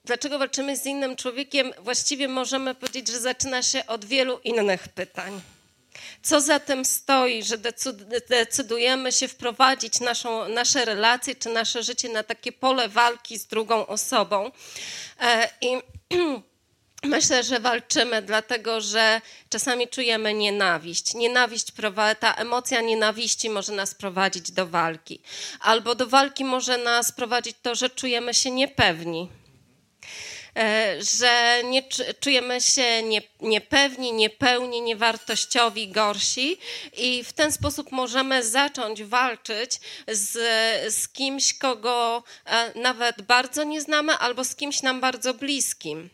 dlaczego 0.05 0.39
walczymy 0.39 0.77
z 0.77 0.87
innym 0.87 1.17
człowiekiem? 1.17 1.73
Właściwie 1.79 2.29
możemy 2.29 2.75
powiedzieć, 2.75 3.09
że 3.09 3.21
zaczyna 3.21 3.63
się 3.63 3.87
od 3.87 4.05
wielu 4.05 4.41
innych 4.45 4.89
pytań. 4.89 5.41
Co 6.23 6.41
za 6.41 6.61
tym 6.61 6.85
stoi, 6.85 7.43
że 7.43 7.59
decydujemy 8.29 9.13
się 9.13 9.29
wprowadzić 9.29 10.01
naszą, 10.01 10.49
nasze 10.49 10.85
relacje 10.85 11.35
czy 11.35 11.49
nasze 11.49 11.83
życie 11.83 12.09
na 12.09 12.23
takie 12.23 12.53
pole 12.53 12.89
walki 12.89 13.39
z 13.39 13.47
drugą 13.47 13.87
osobą? 13.87 14.51
E, 15.21 15.51
I 15.61 15.77
Myślę, 17.05 17.43
że 17.43 17.61
walczymy, 17.61 18.23
dlatego 18.23 18.81
że 18.81 19.21
czasami 19.49 19.89
czujemy 19.89 20.35
nienawiść. 20.35 21.15
Nienawiść, 21.15 21.67
ta 22.21 22.35
emocja 22.35 22.81
nienawiści 22.81 23.51
może 23.51 23.73
nas 23.73 23.95
prowadzić 23.95 24.51
do 24.51 24.67
walki. 24.67 25.21
Albo 25.61 25.95
do 25.95 26.07
walki 26.07 26.45
może 26.45 26.79
nas 26.79 27.13
prowadzić 27.13 27.57
to, 27.63 27.75
że 27.75 27.91
czujemy 27.91 28.35
się 28.35 28.51
niepewni 28.51 29.29
że 31.01 31.63
nie 31.65 31.83
czujemy 32.21 32.61
się 32.61 33.03
nie, 33.03 33.23
niepewni, 33.41 34.13
niepełni, 34.13 34.83
niewartościowi, 34.83 35.89
gorsi 35.89 36.59
i 36.97 37.25
w 37.25 37.33
ten 37.33 37.53
sposób 37.53 37.93
możemy 37.93 38.45
zacząć 38.45 39.05
walczyć 39.05 39.81
z, 40.09 40.33
z 40.95 41.09
kimś, 41.09 41.55
kogo 41.55 42.23
e, 42.47 42.79
nawet 42.79 43.23
bardzo 43.23 43.65
nie 43.65 43.81
znamy 43.81 44.13
albo 44.13 44.45
z 44.45 44.57
kimś 44.57 44.83
nam 44.83 45.01
bardzo 45.01 45.35
bliskim. 45.35 46.11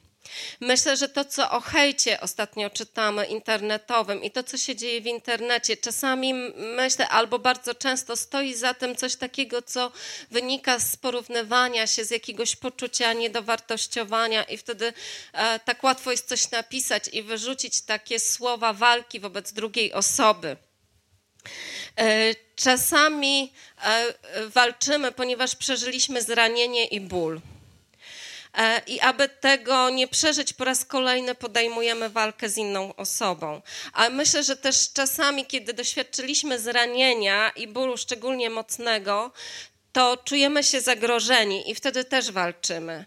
Myślę, 0.61 0.97
że 0.97 1.09
to, 1.09 1.25
co 1.25 1.51
o 1.51 1.61
hejcie 1.61 2.21
ostatnio 2.21 2.71
czytamy 2.71 3.27
internetowym 3.27 4.23
i 4.23 4.31
to, 4.31 4.43
co 4.43 4.59
się 4.59 4.77
dzieje 4.77 5.01
w 5.01 5.07
internecie, 5.07 5.77
czasami 5.77 6.35
myślę, 6.57 7.09
albo 7.09 7.39
bardzo 7.39 7.75
często 7.75 8.17
stoi 8.17 8.55
za 8.55 8.75
tym 8.75 8.97
coś 8.97 9.17
takiego, 9.17 9.62
co 9.62 9.93
wynika 10.31 10.79
z 10.79 10.97
porównywania 10.97 11.87
się, 11.87 12.05
z 12.05 12.11
jakiegoś 12.11 12.57
poczucia 12.57 13.12
niedowartościowania, 13.12 14.43
i 14.43 14.57
wtedy 14.57 14.93
e, 15.33 15.59
tak 15.59 15.85
łatwo 15.85 16.11
jest 16.11 16.29
coś 16.29 16.51
napisać 16.51 17.09
i 17.12 17.23
wyrzucić 17.23 17.81
takie 17.81 18.21
słowa 18.21 18.73
walki 18.73 19.21
wobec 19.21 19.53
drugiej 19.53 19.93
osoby. 19.93 20.57
E, 21.99 22.35
czasami 22.57 23.53
e, 23.85 24.05
walczymy, 24.49 25.12
ponieważ 25.12 25.57
przeżyliśmy 25.57 26.23
zranienie 26.23 26.87
i 26.87 27.01
ból. 27.01 27.41
E, 28.57 28.83
I 28.87 29.01
aby 29.01 29.29
tego 29.29 29.90
nie 29.90 30.09
przeżyć 30.09 30.53
po 30.53 30.64
raz 30.64 30.85
kolejny, 30.85 31.35
podejmujemy 31.35 32.09
walkę 32.09 32.49
z 32.49 32.57
inną 32.59 32.97
osobą. 32.97 33.62
A 33.92 34.11
myślę, 34.11 34.42
że 34.42 34.57
też 34.57 34.92
czasami, 34.92 35.47
kiedy 35.47 35.73
doświadczyliśmy 35.73 36.59
zranienia 36.59 37.51
i 37.51 37.69
bólu 37.69 37.97
szczególnie 37.97 38.51
mocnego, 38.51 39.33
to 39.96 40.16
czujemy 40.24 40.64
się 40.64 40.80
zagrożeni 40.80 41.70
i 41.70 41.74
wtedy 41.74 42.04
też 42.04 42.30
walczymy. 42.30 43.04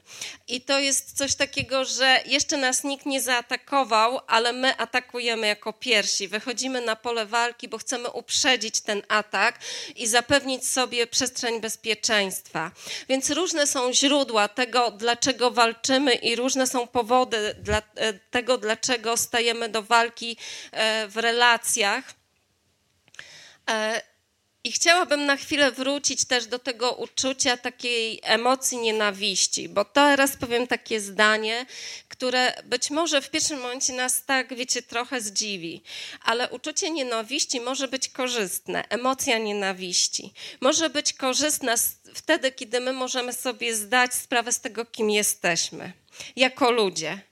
I 0.47 0.61
to 0.61 0.79
jest 0.79 1.17
coś 1.17 1.35
takiego, 1.35 1.85
że 1.85 2.19
jeszcze 2.25 2.57
nas 2.57 2.83
nikt 2.83 3.05
nie 3.05 3.21
zaatakował, 3.21 4.19
ale 4.27 4.53
my 4.53 4.77
atakujemy 4.77 5.47
jako 5.47 5.73
pierwsi. 5.73 6.27
Wychodzimy 6.27 6.81
na 6.81 6.95
pole 6.95 7.25
walki, 7.25 7.67
bo 7.67 7.77
chcemy 7.77 8.09
uprzedzić 8.09 8.81
ten 8.81 9.01
atak 9.07 9.59
i 9.95 10.07
zapewnić 10.07 10.67
sobie 10.67 11.07
przestrzeń 11.07 11.61
bezpieczeństwa. 11.61 12.71
Więc 13.09 13.29
różne 13.29 13.67
są 13.67 13.93
źródła 13.93 14.47
tego, 14.47 14.91
dlaczego 14.91 15.51
walczymy, 15.51 16.13
i 16.13 16.35
różne 16.35 16.67
są 16.67 16.87
powody 16.87 17.55
dla, 17.59 17.81
e, 17.95 18.13
tego, 18.13 18.57
dlaczego 18.57 19.17
stajemy 19.17 19.69
do 19.69 19.83
walki 19.83 20.37
e, 20.71 21.07
w 21.07 21.17
relacjach. 21.17 22.03
I 24.63 24.71
chciałabym 24.71 25.25
na 25.25 25.37
chwilę 25.37 25.71
wrócić 25.71 26.25
też 26.25 26.45
do 26.45 26.59
tego 26.59 26.91
uczucia 26.91 27.57
takiej 27.57 28.19
emocji 28.23 28.77
nienawiści, 28.77 29.69
bo 29.69 29.85
teraz 29.85 30.37
powiem 30.37 30.67
takie 30.67 31.01
zdanie, 31.01 31.65
które 32.07 32.53
być 32.65 32.89
może 32.89 33.21
w 33.21 33.29
pierwszym 33.29 33.59
momencie 33.59 33.93
nas 33.93 34.25
tak, 34.25 34.55
wiecie, 34.55 34.81
trochę 34.81 35.21
zdziwi, 35.21 35.81
ale 36.21 36.49
uczucie 36.49 36.91
nienawiści 36.91 37.61
może 37.61 37.87
być 37.87 38.09
korzystne, 38.09 38.89
emocja 38.89 39.37
nienawiści 39.37 40.33
może 40.61 40.89
być 40.89 41.13
korzystna 41.13 41.75
wtedy, 42.13 42.51
kiedy 42.51 42.79
my 42.79 42.93
możemy 42.93 43.33
sobie 43.33 43.75
zdać 43.75 44.13
sprawę 44.13 44.51
z 44.51 44.61
tego, 44.61 44.85
kim 44.85 45.09
jesteśmy, 45.09 45.93
jako 46.35 46.71
ludzie 46.71 47.28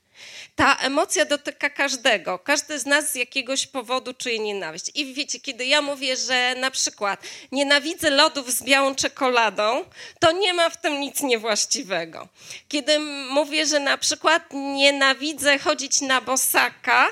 ta 0.56 0.75
emocja 0.75 1.25
dotyka 1.25 1.69
każdego. 1.69 2.39
Każdy 2.39 2.80
z 2.80 2.86
nas 2.86 3.12
z 3.12 3.15
jakiegoś 3.15 3.67
powodu 3.67 4.13
czuje 4.13 4.39
nienawiść. 4.39 4.91
I 4.95 5.13
wiecie, 5.13 5.39
kiedy 5.39 5.65
ja 5.65 5.82
mówię, 5.82 6.15
że 6.15 6.56
na 6.56 6.71
przykład 6.71 7.23
nienawidzę 7.51 8.10
lodów 8.10 8.51
z 8.51 8.63
białą 8.63 8.95
czekoladą, 8.95 9.86
to 10.19 10.32
nie 10.32 10.53
ma 10.53 10.69
w 10.69 10.77
tym 10.77 10.99
nic 10.99 11.21
niewłaściwego. 11.21 12.27
Kiedy 12.67 12.99
mówię, 13.30 13.65
że 13.65 13.80
na 13.80 13.97
przykład 13.97 14.43
nienawidzę 14.53 15.60
chodzić 15.60 16.01
na 16.01 16.21
bosaka 16.21 17.08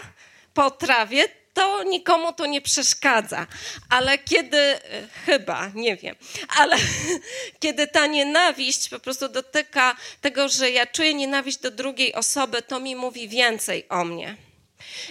po 0.54 0.72
trawie, 0.72 1.30
to 1.56 1.84
nikomu 1.84 2.34
to 2.34 2.46
nie 2.46 2.62
przeszkadza. 2.62 3.48
Ale 3.90 4.18
kiedy, 4.18 4.58
e, 4.58 4.80
chyba, 5.26 5.72
nie 5.76 5.96
wiem, 5.96 6.16
ale 6.58 6.78
kiedy 7.64 7.88
ta 7.88 8.08
nienawiść 8.08 8.90
po 8.90 9.00
prostu 9.00 9.30
dotyka 9.30 9.96
tego, 10.22 10.50
że 10.50 10.72
ja 10.72 10.86
czuję 10.86 11.14
nienawiść 11.14 11.58
do 11.58 11.72
drugiej 11.72 12.14
osoby, 12.14 12.62
to 12.62 12.80
mi 12.80 12.96
mówi 12.96 13.28
więcej 13.28 13.86
o 13.90 14.06
mnie. 14.06 14.38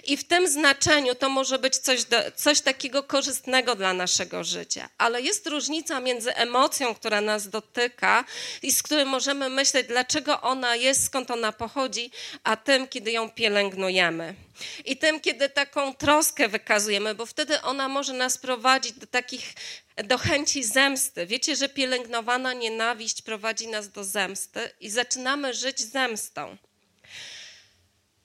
I 0.07 0.17
w 0.17 0.25
tym 0.25 0.49
znaczeniu 0.49 1.15
to 1.15 1.29
może 1.29 1.59
być 1.59 1.77
coś, 1.77 2.05
do, 2.05 2.17
coś 2.37 2.61
takiego 2.61 3.03
korzystnego 3.03 3.75
dla 3.75 3.95
naszego 3.95 4.45
życia. 4.45 4.89
Ale 4.99 5.23
jest 5.23 5.47
różnica 5.47 6.01
między 6.01 6.35
emocją, 6.35 6.95
która 6.95 7.21
nas 7.21 7.49
dotyka 7.49 8.25
i 8.63 8.73
z 8.73 8.83
którą 8.83 9.05
możemy 9.05 9.49
myśleć, 9.49 9.87
dlaczego 9.87 10.41
ona 10.41 10.77
jest, 10.77 11.05
skąd 11.05 11.31
ona 11.31 11.53
pochodzi, 11.53 12.11
a 12.45 12.57
tym, 12.57 12.89
kiedy 12.89 13.13
ją 13.13 13.31
pielęgnujemy. 13.31 14.35
I 14.85 14.97
tym, 14.97 15.21
kiedy 15.21 15.49
taką 15.49 15.95
troskę 15.95 16.49
wykazujemy, 16.49 17.15
bo 17.15 17.27
wtedy 17.27 17.63
ona 17.63 17.89
może 17.89 18.13
nas 18.13 18.39
prowadzić 18.39 18.93
do 18.93 19.07
takich 19.07 19.55
do 19.97 20.19
chęci 20.19 20.65
zemsty. 20.65 21.27
Wiecie, 21.27 21.57
że 21.57 21.69
pielęgnowana 21.69 22.53
nienawiść 22.53 23.23
prowadzi 23.23 23.69
nas 23.69 23.89
do 23.89 24.05
zemsty 24.05 24.71
i 24.81 24.91
zaczynamy 24.91 25.55
żyć 25.55 25.81
zemstą. 25.81 26.57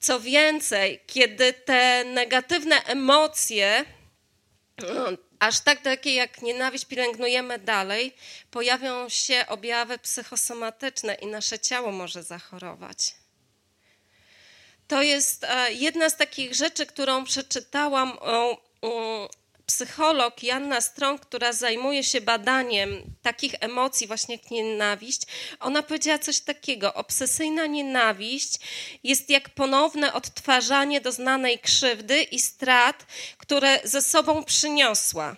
Co 0.00 0.20
więcej, 0.20 1.00
kiedy 1.06 1.52
te 1.52 2.04
negatywne 2.04 2.84
emocje, 2.84 3.84
aż 5.38 5.60
tak 5.60 5.80
takie 5.80 6.14
jak 6.14 6.42
nienawiść, 6.42 6.84
pielęgnujemy 6.84 7.58
dalej, 7.58 8.14
pojawią 8.50 9.08
się 9.08 9.44
objawy 9.48 9.98
psychosomatyczne 9.98 11.14
i 11.14 11.26
nasze 11.26 11.58
ciało 11.58 11.92
może 11.92 12.22
zachorować. 12.22 13.14
To 14.88 15.02
jest 15.02 15.44
e, 15.44 15.72
jedna 15.72 16.10
z 16.10 16.16
takich 16.16 16.54
rzeczy, 16.54 16.86
którą 16.86 17.24
przeczytałam 17.24 18.18
o 18.20 18.60
psycholog 19.70 20.42
Janna 20.42 20.80
Strong, 20.80 21.20
która 21.20 21.52
zajmuje 21.52 22.04
się 22.04 22.20
badaniem 22.20 23.02
takich 23.22 23.54
emocji 23.60 24.06
właśnie 24.06 24.34
jak 24.34 24.50
nienawiść, 24.50 25.22
ona 25.60 25.82
powiedziała 25.82 26.18
coś 26.18 26.40
takiego. 26.40 26.94
Obsesyjna 26.94 27.66
nienawiść 27.66 28.58
jest 29.04 29.30
jak 29.30 29.48
ponowne 29.48 30.12
odtwarzanie 30.12 31.00
doznanej 31.00 31.58
krzywdy 31.58 32.22
i 32.22 32.38
strat, 32.38 33.06
które 33.38 33.80
ze 33.84 34.02
sobą 34.02 34.44
przyniosła. 34.44 35.36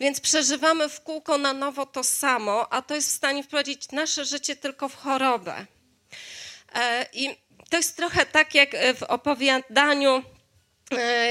Więc 0.00 0.20
przeżywamy 0.20 0.88
w 0.88 1.00
kółko 1.00 1.38
na 1.38 1.52
nowo 1.52 1.86
to 1.86 2.04
samo, 2.04 2.72
a 2.72 2.82
to 2.82 2.94
jest 2.94 3.08
w 3.08 3.14
stanie 3.14 3.42
wprowadzić 3.42 3.92
nasze 3.92 4.24
życie 4.24 4.56
tylko 4.56 4.88
w 4.88 4.96
chorobę. 4.96 5.66
E, 6.74 7.06
I 7.12 7.36
to 7.70 7.76
jest 7.76 7.96
trochę 7.96 8.26
tak 8.26 8.54
jak 8.54 8.70
w 8.98 9.02
opowiadaniu 9.02 10.22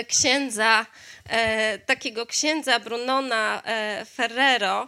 księdza 0.07 0.85
E, 1.29 1.79
takiego 1.79 2.25
księdza 2.25 2.79
Brunona 2.79 3.61
e, 3.65 4.05
Ferrero. 4.05 4.87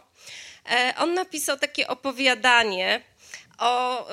E, 0.70 0.94
on 0.98 1.14
napisał 1.14 1.58
takie 1.58 1.88
opowiadanie 1.88 3.02
o, 3.60 4.08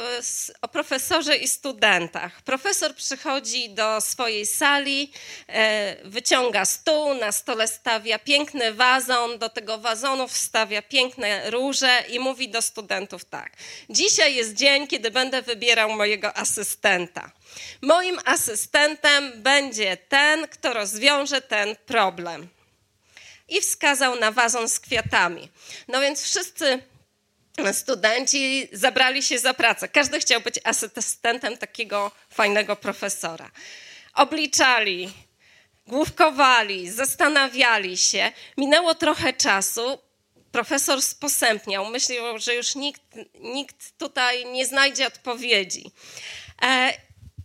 o, 0.62 0.68
profesorze 0.68 1.37
i 1.37 1.48
studentach. 1.48 2.42
Profesor 2.42 2.94
przychodzi 2.94 3.70
do 3.70 4.00
swojej 4.00 4.46
sali, 4.46 5.12
e, 5.48 5.96
wyciąga 6.04 6.64
stół, 6.64 7.14
na 7.14 7.32
stole 7.32 7.68
stawia 7.68 8.18
piękny 8.18 8.74
wazon, 8.74 9.38
do 9.38 9.48
tego 9.48 9.78
wazonu 9.78 10.28
wstawia 10.28 10.82
piękne 10.82 11.50
róże 11.50 12.04
i 12.09 12.18
mówi 12.18 12.48
do 12.48 12.62
studentów 12.62 13.24
tak. 13.24 13.52
Dzisiaj 13.90 14.35
jest 14.35 14.54
dzień, 14.54 14.87
kiedy 14.87 15.11
będę 15.11 15.42
wybierał 15.42 15.90
mojego 15.92 16.37
asystenta. 16.37 17.30
Moim 17.82 18.18
asystentem 18.24 19.32
będzie 19.42 19.96
ten, 19.96 20.48
kto 20.48 20.72
rozwiąże 20.72 21.40
ten 21.40 21.76
problem. 21.76 22.48
I 23.48 23.61
wskazał 23.61 24.20
na 24.20 24.32
wazon 24.32 24.68
z 24.68 24.80
kwiatami. 24.80 25.48
No 25.88 26.00
więc 26.00 26.22
wszyscy 26.22 26.82
studenci 27.72 28.68
zabrali 28.72 29.22
się 29.22 29.38
za 29.38 29.54
pracę. 29.54 29.88
Każdy 29.88 30.20
chciał 30.20 30.40
być 30.40 30.60
asystentem 30.64 31.58
takiego 31.58 32.10
fajnego 32.30 32.76
profesora. 32.76 33.50
Obliczali, 34.14 35.12
główkowali, 35.86 36.90
zastanawiali 36.90 37.96
się. 37.96 38.32
Minęło 38.56 38.94
trochę 38.94 39.32
czasu. 39.32 39.98
Profesor 40.52 41.02
sposępniał, 41.02 41.86
myślał, 41.86 42.38
że 42.38 42.54
już 42.54 42.74
nikt, 42.74 43.02
nikt 43.40 43.98
tutaj 43.98 44.46
nie 44.46 44.66
znajdzie 44.66 45.06
odpowiedzi. 45.06 45.90
E, 46.62 46.92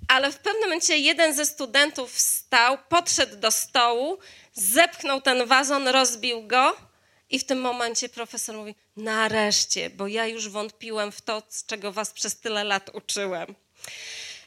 ale 0.07 0.31
w 0.31 0.37
pewnym 0.37 0.63
momencie 0.63 0.97
jeden 0.97 1.33
ze 1.33 1.45
studentów 1.45 2.13
wstał, 2.13 2.77
podszedł 2.89 3.35
do 3.35 3.51
stołu, 3.51 4.19
zepchnął 4.53 5.21
ten 5.21 5.45
wazon, 5.45 5.87
rozbił 5.87 6.47
go 6.47 6.90
i 7.31 7.39
w 7.39 7.43
tym 7.43 7.61
momencie 7.61 8.09
profesor 8.09 8.55
mówi: 8.55 8.75
Nareszcie, 8.97 9.89
bo 9.89 10.07
ja 10.07 10.27
już 10.27 10.49
wątpiłem 10.49 11.11
w 11.11 11.21
to, 11.21 11.43
z 11.49 11.65
czego 11.65 11.91
was 11.91 12.13
przez 12.13 12.39
tyle 12.39 12.63
lat 12.63 12.89
uczyłem. 12.93 13.55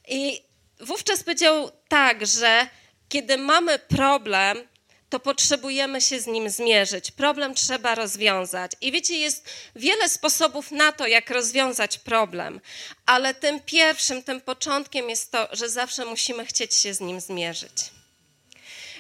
I 0.09 0.43
wówczas 0.81 1.23
powiedział 1.23 1.71
tak, 1.89 2.27
że 2.27 2.69
kiedy 3.09 3.39
mamy 3.39 3.79
problem, 3.79 4.69
to 5.11 5.21
potrzebujemy 5.21 6.01
się 6.01 6.21
z 6.21 6.27
nim 6.27 6.51
zmierzyć. 6.51 7.11
Problem 7.11 7.55
trzeba 7.55 7.95
rozwiązać. 7.95 8.73
I 8.81 8.93
wiecie, 8.93 9.19
jest 9.19 9.49
wiele 9.77 10.09
sposobów 10.09 10.71
na 10.71 10.93
to, 10.93 11.07
jak 11.07 11.31
rozwiązać 11.31 11.99
problem, 11.99 12.61
ale 13.07 13.35
tym 13.35 13.61
pierwszym, 13.61 14.23
tym 14.23 14.41
początkiem 14.41 15.11
jest 15.11 15.33
to, 15.33 15.49
że 15.53 15.69
zawsze 15.69 16.05
musimy 16.05 16.47
chcieć 16.47 16.75
się 16.75 16.95
z 16.95 17.01
nim 17.01 17.21
zmierzyć 17.21 17.73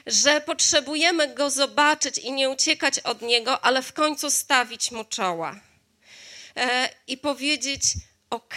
że 0.06 0.40
potrzebujemy 0.40 1.34
go 1.34 1.50
zobaczyć 1.50 2.18
i 2.18 2.32
nie 2.32 2.50
uciekać 2.50 2.98
od 2.98 3.22
niego, 3.22 3.64
ale 3.64 3.82
w 3.82 3.92
końcu 3.92 4.30
stawić 4.30 4.90
mu 4.90 5.04
czoła 5.04 5.60
e, 6.56 6.88
i 7.06 7.18
powiedzieć: 7.18 7.82
OK, 8.30 8.56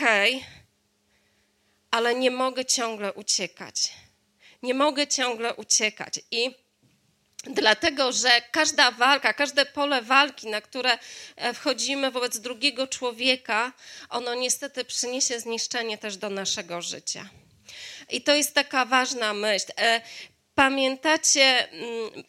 ale 1.92 2.16
nie 2.16 2.32
mogę 2.32 2.66
ciągle 2.66 3.14
uciekać. 3.14 3.94
Nie 4.64 4.74
mogę 4.74 5.08
ciągle 5.08 5.56
uciekać. 5.56 6.20
I 6.32 6.68
Dlatego, 7.44 8.12
że 8.12 8.30
każda 8.52 8.92
walka, 8.92 9.34
każde 9.34 9.66
pole 9.66 10.02
walki, 10.02 10.48
na 10.48 10.62
które 10.62 10.98
e, 11.36 11.54
wchodzimy 11.54 12.12
wobec 12.12 12.40
drugiego 12.40 12.88
człowieka, 12.88 13.74
ono 14.10 14.36
niestety 14.36 14.86
przyniesie 14.86 15.40
zniszczenie 15.40 15.98
też 15.98 16.18
do 16.18 16.30
naszego 16.30 16.82
życia. 16.82 17.30
I 18.10 18.22
to 18.22 18.36
jest 18.36 18.54
taka 18.54 18.86
ważna 18.86 19.34
myśl. 19.34 19.72
Pamiętacie, 20.58 21.72
mm, 21.72 22.24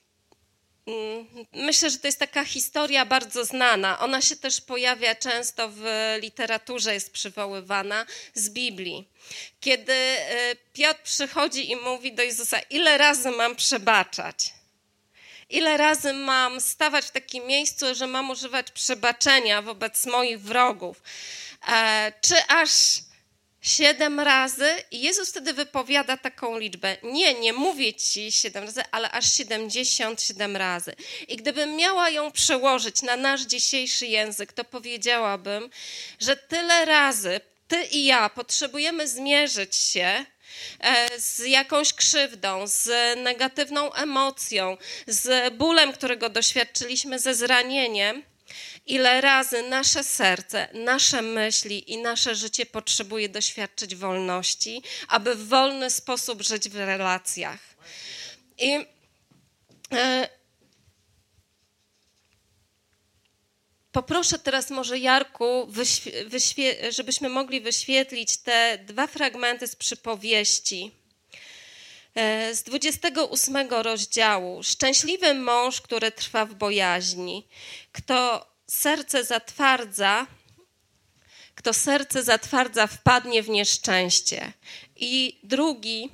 mm, 0.86 1.26
myślę, 1.52 1.90
że 1.90 1.98
to 1.98 2.08
jest 2.08 2.18
taka 2.18 2.44
historia 2.44 3.06
bardzo 3.06 3.44
znana. 3.44 3.98
Ona 3.98 4.20
się 4.20 4.36
też 4.36 4.60
pojawia 4.60 5.14
często 5.14 5.68
w 5.72 5.82
literaturze, 6.22 6.94
jest 6.94 7.12
przywoływana 7.12 8.06
z 8.34 8.50
Biblii. 8.50 9.08
Kiedy 9.60 9.92
e, 9.92 10.56
Piotr 10.72 11.00
przychodzi 11.02 11.70
i 11.70 11.76
mówi 11.76 12.12
do 12.12 12.22
Jezusa: 12.22 12.58
Ile 12.70 12.98
razy 12.98 13.30
mam 13.30 13.56
przebaczać? 13.56 14.52
Ile 15.50 15.76
razy 15.76 16.12
mam 16.12 16.60
stawać 16.60 17.04
w 17.04 17.10
takim 17.10 17.46
miejscu, 17.46 17.94
że 17.94 18.06
mam 18.06 18.30
używać 18.30 18.70
przebaczenia 18.70 19.62
wobec 19.62 20.06
moich 20.06 20.40
wrogów? 20.40 21.02
E, 21.68 22.12
czy 22.20 22.34
aż 22.48 22.70
Siedem 23.68 24.20
razy 24.20 24.84
i 24.90 25.00
Jezus 25.00 25.30
wtedy 25.30 25.52
wypowiada 25.52 26.16
taką 26.16 26.58
liczbę. 26.58 26.96
Nie, 27.02 27.34
nie 27.34 27.52
mówię 27.52 27.94
ci 27.94 28.32
siedem 28.32 28.64
razy, 28.64 28.82
ale 28.90 29.10
aż 29.10 29.32
siedemdziesiąt 29.32 30.22
siedem 30.22 30.56
razy. 30.56 30.94
I 31.28 31.36
gdybym 31.36 31.76
miała 31.76 32.10
ją 32.10 32.32
przełożyć 32.32 33.02
na 33.02 33.16
nasz 33.16 33.40
dzisiejszy 33.40 34.06
język, 34.06 34.52
to 34.52 34.64
powiedziałabym, 34.64 35.70
że 36.20 36.36
tyle 36.36 36.84
razy 36.84 37.40
ty 37.68 37.82
i 37.82 38.04
ja 38.04 38.28
potrzebujemy 38.28 39.08
zmierzyć 39.08 39.76
się 39.76 40.24
e, 40.80 41.20
z 41.20 41.38
jakąś 41.38 41.92
krzywdą, 41.92 42.66
z 42.66 43.16
negatywną 43.18 43.92
emocją, 43.92 44.76
z 45.06 45.54
bólem, 45.54 45.92
którego 45.92 46.28
doświadczyliśmy, 46.28 47.18
ze 47.18 47.34
zranieniem, 47.34 48.22
ile 48.86 49.20
razy 49.20 49.62
nasze 49.62 50.04
serce, 50.04 50.68
nasze 50.74 51.22
myśli 51.22 51.92
i 51.92 51.98
nasze 51.98 52.34
życie 52.34 52.66
potrzebuje 52.66 53.28
doświadczyć 53.28 53.96
wolności, 53.96 54.82
aby 55.08 55.34
w 55.34 55.48
wolny 55.48 55.90
sposób 55.90 56.42
żyć 56.42 56.68
w 56.68 56.76
relacjach. 56.76 57.60
I 58.58 58.86
e, 59.92 60.28
poproszę 63.92 64.38
teraz 64.38 64.70
może 64.70 64.98
Jarku, 64.98 65.68
żebyśmy 66.90 67.28
mogli 67.28 67.60
wyświetlić 67.60 68.36
te 68.36 68.78
dwa 68.86 69.06
fragmenty 69.06 69.66
z 69.66 69.76
przypowieści. 69.76 70.97
E, 72.18 72.54
z 72.54 72.62
28 72.62 73.70
rozdziału. 73.70 74.62
Szczęśliwy 74.62 75.34
mąż, 75.34 75.80
który 75.80 76.12
trwa 76.12 76.44
w 76.44 76.54
bojaźni. 76.54 77.46
Kto 77.92 78.46
serce 78.66 79.24
zatwardza, 79.24 80.26
kto 81.54 81.72
serce 81.72 82.22
zatwardza, 82.22 82.86
wpadnie 82.86 83.42
w 83.42 83.48
nieszczęście. 83.48 84.52
I 84.96 85.40
drugi, 85.42 86.10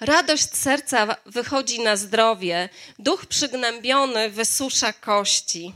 radość 0.00 0.56
serca 0.56 1.16
wychodzi 1.26 1.80
na 1.80 1.96
zdrowie, 1.96 2.68
duch 2.98 3.26
przygnębiony 3.26 4.30
wysusza 4.30 4.92
kości. 4.92 5.72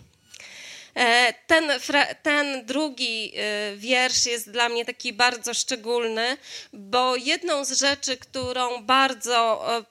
E, 0.99 1.35
ten, 1.47 1.71
ten 2.23 2.67
drugi 2.67 3.33
e, 3.37 3.77
wiersz 3.77 4.27
jest 4.27 4.51
dla 4.51 4.69
mnie 4.69 4.85
taki 4.85 5.13
bardzo 5.13 5.55
szczególny, 5.55 6.37
bo 6.73 7.17
jedną 7.17 7.65
z 7.65 7.73
rzeczy, 7.73 8.17
którą 8.17 8.83
bardzo 8.83 9.65
e, 9.79 9.85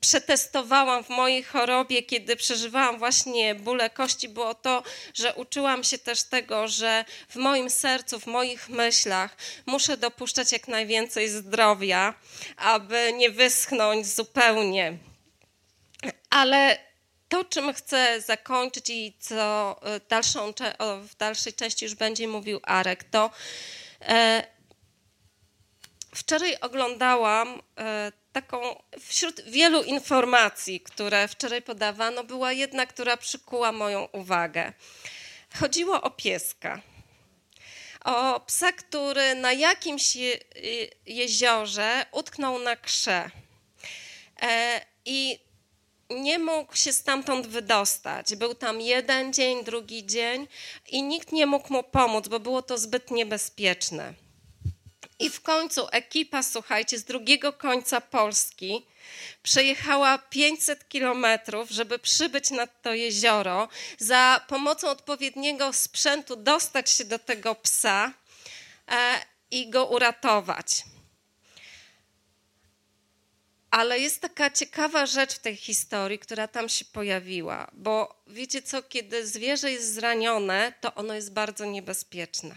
przetestowałam 0.00 1.04
w 1.04 1.08
mojej 1.08 1.42
chorobie, 1.42 2.02
kiedy 2.02 2.36
przeżywałam 2.36 2.98
właśnie 2.98 3.54
bóle 3.54 3.90
kości, 3.90 4.28
było 4.28 4.54
to, 4.54 4.82
że 5.14 5.34
uczyłam 5.34 5.84
się 5.84 5.98
też 5.98 6.22
tego, 6.22 6.68
że 6.68 7.04
w 7.28 7.36
moim 7.36 7.70
sercu, 7.70 8.20
w 8.20 8.26
moich 8.26 8.68
myślach 8.68 9.36
muszę 9.66 9.96
dopuszczać 9.96 10.52
jak 10.52 10.68
najwięcej 10.68 11.28
zdrowia, 11.28 12.14
aby 12.56 13.12
nie 13.12 13.30
wyschnąć 13.30 14.06
zupełnie. 14.06 14.98
Ale 16.30 16.86
to, 17.28 17.44
czym 17.44 17.74
chcę 17.74 18.20
zakończyć 18.20 18.90
i 18.90 19.16
co 19.20 19.76
e, 19.82 20.00
dalszą, 20.00 20.52
w 21.02 21.16
dalszej 21.16 21.52
części 21.52 21.84
już 21.84 21.94
będzie 21.94 22.28
mówił 22.28 22.60
Arek, 22.62 23.04
to 23.04 23.30
e, 24.00 24.44
wczoraj 26.14 26.56
oglądałam 26.60 27.62
e, 27.78 28.12
taką, 28.32 28.82
wśród 29.00 29.40
wielu 29.40 29.82
informacji, 29.82 30.80
które 30.80 31.28
wczoraj 31.28 31.62
podawano, 31.62 32.24
była 32.24 32.52
jedna, 32.52 32.86
która 32.86 33.16
przykuła 33.16 33.72
moją 33.72 34.04
uwagę. 34.04 34.72
Chodziło 35.60 36.02
o 36.02 36.10
pieska. 36.10 36.80
O 38.04 38.40
psa, 38.40 38.72
który 38.72 39.34
na 39.34 39.52
jakimś 39.52 40.16
je, 40.16 40.38
jeziorze 41.06 42.06
utknął 42.12 42.58
na 42.58 42.76
krze. 42.76 43.30
I 45.04 45.45
nie 46.10 46.38
mógł 46.38 46.76
się 46.76 46.92
stamtąd 46.92 47.46
wydostać. 47.46 48.34
Był 48.34 48.54
tam 48.54 48.80
jeden 48.80 49.32
dzień, 49.32 49.64
drugi 49.64 50.06
dzień 50.06 50.48
i 50.88 51.02
nikt 51.02 51.32
nie 51.32 51.46
mógł 51.46 51.72
mu 51.72 51.82
pomóc, 51.82 52.28
bo 52.28 52.40
było 52.40 52.62
to 52.62 52.78
zbyt 52.78 53.10
niebezpieczne. 53.10 54.14
I 55.18 55.30
w 55.30 55.40
końcu 55.40 55.86
ekipa, 55.92 56.42
słuchajcie, 56.42 56.98
z 56.98 57.04
drugiego 57.04 57.52
końca 57.52 58.00
Polski 58.00 58.86
przejechała 59.42 60.18
500 60.18 60.88
kilometrów, 60.88 61.70
żeby 61.70 61.98
przybyć 61.98 62.50
nad 62.50 62.82
to 62.82 62.94
jezioro, 62.94 63.68
za 63.98 64.40
pomocą 64.48 64.88
odpowiedniego 64.88 65.72
sprzętu 65.72 66.36
dostać 66.36 66.90
się 66.90 67.04
do 67.04 67.18
tego 67.18 67.54
psa 67.54 68.12
e, 68.88 69.20
i 69.50 69.70
go 69.70 69.86
uratować. 69.86 70.84
Ale 73.76 73.98
jest 73.98 74.20
taka 74.20 74.50
ciekawa 74.50 75.06
rzecz 75.06 75.34
w 75.34 75.38
tej 75.38 75.56
historii, 75.56 76.18
która 76.18 76.48
tam 76.48 76.68
się 76.68 76.84
pojawiła, 76.84 77.70
bo 77.72 78.22
wiecie 78.26 78.62
co, 78.62 78.82
kiedy 78.82 79.26
zwierzę 79.26 79.72
jest 79.72 79.94
zranione, 79.94 80.72
to 80.80 80.94
ono 80.94 81.14
jest 81.14 81.32
bardzo 81.32 81.64
niebezpieczne 81.64 82.56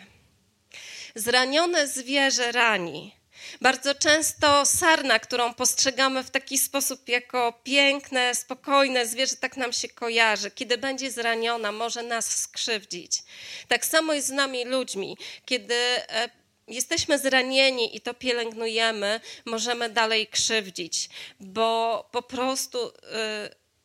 Zranione 1.15 1.87
zwierzę 1.87 2.51
rani. 2.51 3.15
Bardzo 3.61 3.95
często 3.95 4.65
sarna, 4.65 5.19
którą 5.19 5.53
postrzegamy 5.53 6.23
w 6.23 6.31
taki 6.31 6.57
sposób 6.57 7.09
jako 7.09 7.59
piękne, 7.63 8.35
spokojne 8.35 9.07
zwierzę, 9.07 9.35
tak 9.35 9.57
nam 9.57 9.73
się 9.73 9.87
kojarzy. 9.87 10.51
Kiedy 10.51 10.77
będzie 10.77 11.11
zraniona, 11.11 11.71
może 11.71 12.03
nas 12.03 12.41
skrzywdzić. 12.41 13.23
Tak 13.67 13.85
samo 13.85 14.13
jest 14.13 14.27
z 14.27 14.31
nami 14.31 14.65
ludźmi. 14.65 15.17
Kiedy 15.45 15.75
e, 15.75 16.38
jesteśmy 16.69 17.19
zranieni 17.19 17.95
i 17.95 18.01
to 18.01 18.13
pielęgnujemy, 18.13 19.19
możemy 19.45 19.89
dalej 19.89 20.27
krzywdzić, 20.27 21.09
bo 21.39 22.09
po 22.11 22.21
prostu 22.21 22.87
y, 22.87 22.91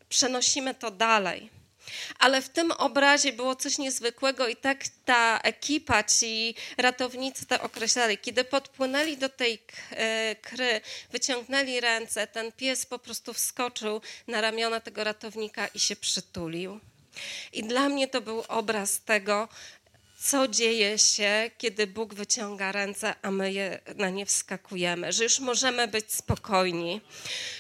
przenosimy 0.08 0.74
to 0.74 0.90
dalej. 0.90 1.50
Ale 2.18 2.42
w 2.42 2.48
tym 2.48 2.72
obrazie 2.72 3.32
było 3.32 3.56
coś 3.56 3.78
niezwykłego 3.78 4.48
i 4.48 4.56
tak 4.56 4.84
ta 5.04 5.40
ekipa, 5.42 6.02
ci 6.02 6.54
ratownicy 6.78 7.46
to 7.46 7.62
określali. 7.62 8.18
Kiedy 8.18 8.44
podpłynęli 8.44 9.16
do 9.16 9.28
tej 9.28 9.62
e, 9.90 10.36
kry, 10.36 10.80
wyciągnęli 11.10 11.80
ręce, 11.80 12.26
ten 12.26 12.52
pies 12.52 12.86
po 12.86 12.98
prostu 12.98 13.32
wskoczył 13.32 14.00
na 14.26 14.40
ramiona 14.40 14.80
tego 14.80 15.04
ratownika 15.04 15.66
i 15.66 15.78
się 15.80 15.96
przytulił. 15.96 16.80
I 17.52 17.62
dla 17.62 17.88
mnie 17.88 18.08
to 18.08 18.20
był 18.20 18.44
obraz 18.48 19.00
tego, 19.00 19.48
co 20.24 20.48
dzieje 20.48 20.98
się, 20.98 21.50
kiedy 21.58 21.86
Bóg 21.86 22.14
wyciąga 22.14 22.72
ręce, 22.72 23.14
a 23.22 23.30
my 23.30 23.52
je, 23.52 23.80
na 23.96 24.10
nie 24.10 24.26
wskakujemy, 24.26 25.12
że 25.12 25.24
już 25.24 25.40
możemy 25.40 25.88
być 25.88 26.12
spokojni, 26.12 27.00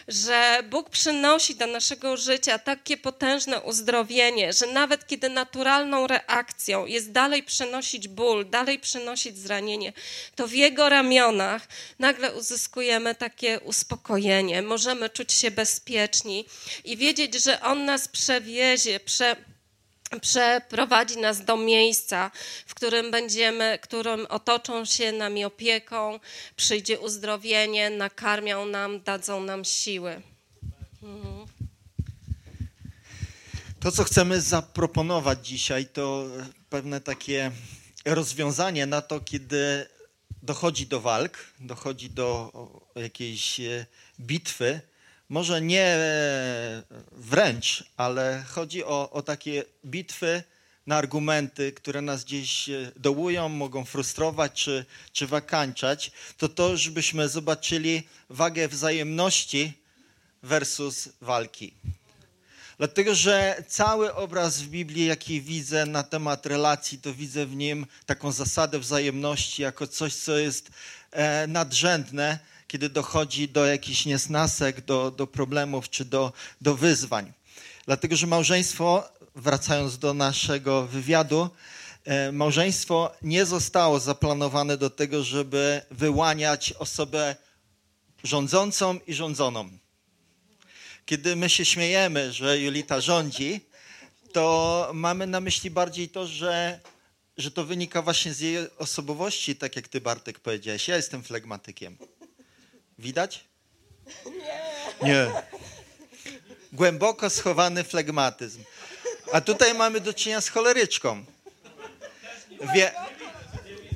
że 0.08 0.62
Bóg 0.70 0.90
przynosi 0.90 1.54
do 1.54 1.66
naszego 1.66 2.16
życia 2.16 2.58
takie 2.58 2.96
potężne 2.96 3.60
uzdrowienie, 3.60 4.52
że 4.52 4.66
nawet 4.66 5.06
kiedy 5.06 5.28
naturalną 5.28 6.06
reakcją 6.06 6.86
jest 6.86 7.12
dalej 7.12 7.42
przynosić 7.42 8.08
ból, 8.08 8.50
dalej 8.50 8.78
przynosić 8.78 9.38
zranienie, 9.38 9.92
to 10.36 10.46
w 10.46 10.52
Jego 10.52 10.88
ramionach 10.88 11.68
nagle 11.98 12.34
uzyskujemy 12.34 13.14
takie 13.14 13.60
uspokojenie, 13.60 14.62
możemy 14.62 15.10
czuć 15.10 15.32
się 15.32 15.50
bezpieczni 15.50 16.44
i 16.84 16.96
wiedzieć, 16.96 17.44
że 17.44 17.60
On 17.60 17.84
nas 17.84 18.08
przewiezie, 18.08 19.00
prze 19.00 19.36
przeprowadzi 20.20 21.18
nas 21.18 21.44
do 21.44 21.56
miejsca, 21.56 22.30
w 22.66 22.74
którym 22.74 23.10
będziemy, 23.10 23.78
którym 23.82 24.26
otoczą 24.26 24.84
się 24.84 25.12
nami 25.12 25.44
opieką, 25.44 26.20
przyjdzie 26.56 27.00
uzdrowienie, 27.00 27.90
nakarmią 27.90 28.66
nam, 28.66 29.00
dadzą 29.00 29.42
nam 29.42 29.64
siły. 29.64 30.22
Mhm. 31.02 31.46
To, 33.80 33.92
co 33.92 34.04
chcemy 34.04 34.40
zaproponować 34.40 35.46
dzisiaj, 35.46 35.86
to 35.86 36.26
pewne 36.70 37.00
takie 37.00 37.50
rozwiązanie 38.04 38.86
na 38.86 39.02
to, 39.02 39.20
kiedy 39.20 39.86
dochodzi 40.42 40.86
do 40.86 41.00
walk, 41.00 41.38
dochodzi 41.60 42.10
do 42.10 42.52
jakiejś 42.94 43.60
e, 43.60 43.86
bitwy, 44.20 44.80
może 45.28 45.60
nie 45.60 45.84
e, 45.84 46.82
wręcz, 47.12 47.84
ale 47.96 48.44
chodzi 48.48 48.84
o, 48.84 49.10
o 49.10 49.22
takie 49.22 49.64
bitwy 49.84 50.42
na 50.86 50.96
argumenty, 50.96 51.72
które 51.72 52.02
nas 52.02 52.24
gdzieś 52.24 52.68
e, 52.68 52.92
dołują, 52.96 53.48
mogą 53.48 53.84
frustrować 53.84 54.52
czy, 54.52 54.84
czy 55.12 55.26
wakańczać, 55.26 56.12
to 56.38 56.48
to, 56.48 56.76
żebyśmy 56.76 57.28
zobaczyli 57.28 58.08
wagę 58.30 58.68
wzajemności 58.68 59.72
versus 60.42 61.08
walki. 61.20 61.74
Dlatego, 62.78 63.14
że 63.14 63.64
cały 63.68 64.14
obraz 64.14 64.62
w 64.62 64.68
Biblii, 64.68 65.06
jaki 65.06 65.40
widzę 65.40 65.86
na 65.86 66.02
temat 66.02 66.46
relacji, 66.46 66.98
to 66.98 67.14
widzę 67.14 67.46
w 67.46 67.56
nim 67.56 67.86
taką 68.06 68.32
zasadę 68.32 68.78
wzajemności 68.78 69.62
jako 69.62 69.86
coś, 69.86 70.14
co 70.14 70.38
jest 70.38 70.70
e, 71.10 71.46
nadrzędne, 71.46 72.38
kiedy 72.68 72.88
dochodzi 72.88 73.48
do 73.48 73.66
jakichś 73.66 74.06
niesnasek, 74.06 74.80
do, 74.80 75.10
do 75.10 75.26
problemów 75.26 75.90
czy 75.90 76.04
do, 76.04 76.32
do 76.60 76.74
wyzwań. 76.74 77.32
Dlatego, 77.86 78.16
że 78.16 78.26
małżeństwo, 78.26 79.08
wracając 79.34 79.98
do 79.98 80.14
naszego 80.14 80.86
wywiadu, 80.86 81.50
e, 82.04 82.32
małżeństwo 82.32 83.12
nie 83.22 83.46
zostało 83.46 84.00
zaplanowane 84.00 84.76
do 84.76 84.90
tego, 84.90 85.24
żeby 85.24 85.82
wyłaniać 85.90 86.72
osobę 86.72 87.36
rządzącą 88.24 88.98
i 89.06 89.14
rządzoną. 89.14 89.70
Kiedy 91.06 91.36
my 91.36 91.48
się 91.48 91.64
śmiejemy, 91.64 92.32
że 92.32 92.58
Julita 92.58 93.00
rządzi, 93.00 93.60
to 94.32 94.90
mamy 94.94 95.26
na 95.26 95.40
myśli 95.40 95.70
bardziej 95.70 96.08
to, 96.08 96.26
że, 96.26 96.80
że 97.36 97.50
to 97.50 97.64
wynika 97.64 98.02
właśnie 98.02 98.34
z 98.34 98.40
jej 98.40 98.56
osobowości, 98.78 99.56
tak 99.56 99.76
jak 99.76 99.88
ty 99.88 100.00
Bartek 100.00 100.40
powiedziałeś. 100.40 100.88
Ja 100.88 100.96
jestem 100.96 101.22
flegmatykiem. 101.22 101.96
Widać? 102.98 103.44
Nie. 104.26 105.08
Nie. 105.08 105.26
Głęboko 106.72 107.30
schowany 107.30 107.84
flegmatyzm. 107.84 108.64
A 109.32 109.40
tutaj 109.40 109.74
mamy 109.74 110.00
do 110.00 110.14
czynienia 110.14 110.40
z 110.40 110.48
choleryczką. 110.48 111.24
Wie, 112.74 112.92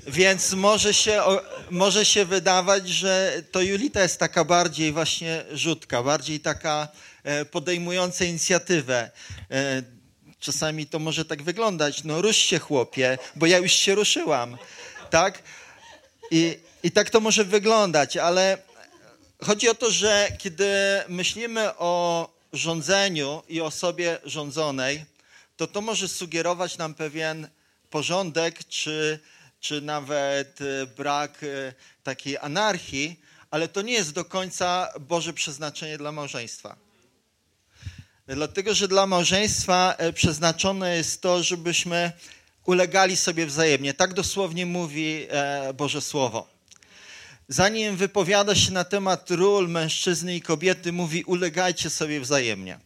więc 0.06 0.52
może 0.52 0.94
się, 0.94 1.22
może 1.70 2.04
się 2.04 2.24
wydawać, 2.24 2.88
że 2.88 3.42
to 3.52 3.60
Julita 3.60 4.02
jest 4.02 4.18
taka 4.18 4.44
bardziej 4.44 4.92
właśnie 4.92 5.44
rzutka, 5.52 6.02
bardziej 6.02 6.40
taka 6.40 6.88
e, 7.24 7.44
podejmująca 7.44 8.24
inicjatywę. 8.24 9.10
E, 9.50 9.82
czasami 10.40 10.86
to 10.86 10.98
może 10.98 11.24
tak 11.24 11.42
wyglądać, 11.42 12.04
no 12.04 12.22
rusz 12.22 12.36
się 12.36 12.58
chłopie, 12.58 13.18
bo 13.36 13.46
ja 13.46 13.58
już 13.58 13.72
się 13.72 13.94
ruszyłam, 13.94 14.58
tak? 15.10 15.42
I, 16.30 16.58
i 16.82 16.90
tak 16.90 17.10
to 17.10 17.20
może 17.20 17.44
wyglądać, 17.44 18.16
ale 18.16 18.58
Chodzi 19.42 19.68
o 19.68 19.74
to, 19.74 19.90
że 19.90 20.28
kiedy 20.38 20.68
myślimy 21.08 21.76
o 21.76 22.28
rządzeniu 22.52 23.42
i 23.48 23.60
osobie 23.60 24.18
rządzonej, 24.24 25.04
to 25.56 25.66
to 25.66 25.80
może 25.80 26.08
sugerować 26.08 26.78
nam 26.78 26.94
pewien 26.94 27.48
porządek, 27.90 28.64
czy, 28.68 29.18
czy 29.60 29.80
nawet 29.80 30.60
e, 30.60 30.86
brak 30.86 31.42
e, 31.42 31.72
takiej 32.02 32.38
anarchii, 32.38 33.20
ale 33.50 33.68
to 33.68 33.82
nie 33.82 33.92
jest 33.92 34.12
do 34.12 34.24
końca 34.24 34.88
Boże 35.00 35.32
przeznaczenie 35.32 35.98
dla 35.98 36.12
małżeństwa. 36.12 36.76
Dlatego, 38.26 38.74
że 38.74 38.88
dla 38.88 39.06
małżeństwa 39.06 39.94
e, 39.98 40.12
przeznaczone 40.12 40.96
jest 40.96 41.20
to, 41.20 41.42
żebyśmy 41.42 42.12
ulegali 42.64 43.16
sobie 43.16 43.46
wzajemnie. 43.46 43.94
Tak 43.94 44.14
dosłownie 44.14 44.66
mówi 44.66 45.26
Boże 45.74 46.00
Słowo 46.00 46.57
zanim 47.48 47.96
wypowiada 47.96 48.54
się 48.54 48.72
na 48.72 48.84
temat 48.84 49.30
ról 49.30 49.68
mężczyzny 49.68 50.36
i 50.36 50.40
kobiety, 50.40 50.92
mówi 50.92 51.24
ulegajcie 51.24 51.90
sobie 51.90 52.20
wzajemnie. 52.20 52.78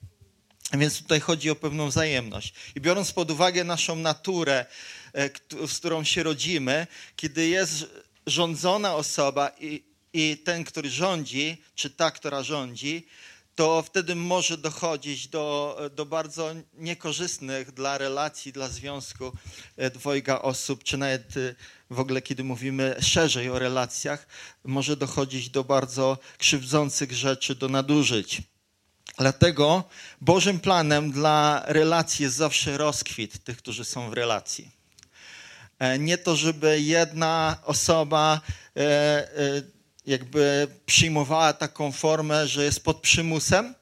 Więc 0.73 0.99
tutaj 0.99 1.21
chodzi 1.21 1.51
o 1.51 1.57
pewną 1.57 1.89
wzajemność. 1.89 2.55
I 2.75 2.81
biorąc 2.81 3.13
pod 3.13 3.31
uwagę 3.31 3.65
naszą 3.65 3.97
naturę, 3.97 4.67
e, 5.15 5.31
z 5.67 5.79
którą 5.79 6.05
się 6.05 6.23
rodzimy, 6.23 6.87
kiedy 7.17 7.49
jest 7.49 7.87
rządzona 8.27 8.95
osoba 8.95 9.51
i, 9.61 9.83
i 10.13 10.39
ten, 10.45 10.65
który 10.65 10.91
rządzi, 10.91 11.63
czy 11.75 11.91
ta, 11.91 12.11
która 12.11 12.43
rządzi, 12.43 13.07
to 13.55 13.83
wtedy 13.83 14.15
może 14.15 14.59
dochodzić 14.59 15.29
do, 15.29 15.79
do 15.97 16.07
bardzo 16.07 16.55
niekorzystnych 16.75 17.73
dla 17.73 17.99
relacji, 17.99 18.53
dla 18.53 18.69
związku 18.69 19.33
e, 19.77 19.91
dwojga 19.91 20.39
osób, 20.39 20.85
czy 20.85 20.97
nawet 20.97 21.37
e, 21.37 21.55
w 21.91 22.01
ogóle, 22.01 22.23
kiedy 22.23 22.45
mówimy 22.45 22.97
szerzej 23.01 23.51
o 23.51 23.59
relacjach, 23.59 24.27
może 24.65 24.97
dochodzić 24.97 25.51
do 25.51 25.65
bardzo 25.65 26.19
krzywdzących 26.39 27.13
rzeczy, 27.13 27.55
do 27.55 27.69
nadużyć. 27.69 28.43
Dlatego 29.19 29.85
Bożym 30.21 30.61
planem 30.61 31.11
dla 31.11 31.63
relacji 31.67 32.23
jest 32.23 32.37
zawsze 32.37 32.79
rozkwit 32.79 33.45
tych, 33.45 33.57
którzy 33.57 33.85
są 33.85 34.11
w 34.11 34.13
relacji. 34.13 34.71
E, 35.79 35.99
nie 35.99 36.19
to, 36.19 36.37
żeby 36.37 36.81
jedna 36.81 37.59
osoba 37.65 38.41
jakby 40.07 40.67
przyjmowała 40.87 41.53
taką 41.53 41.93
formę, 41.93 42.49
że 42.49 42.65
jest 42.65 42.85
pod 42.85 43.01
przymusem, 43.01 43.75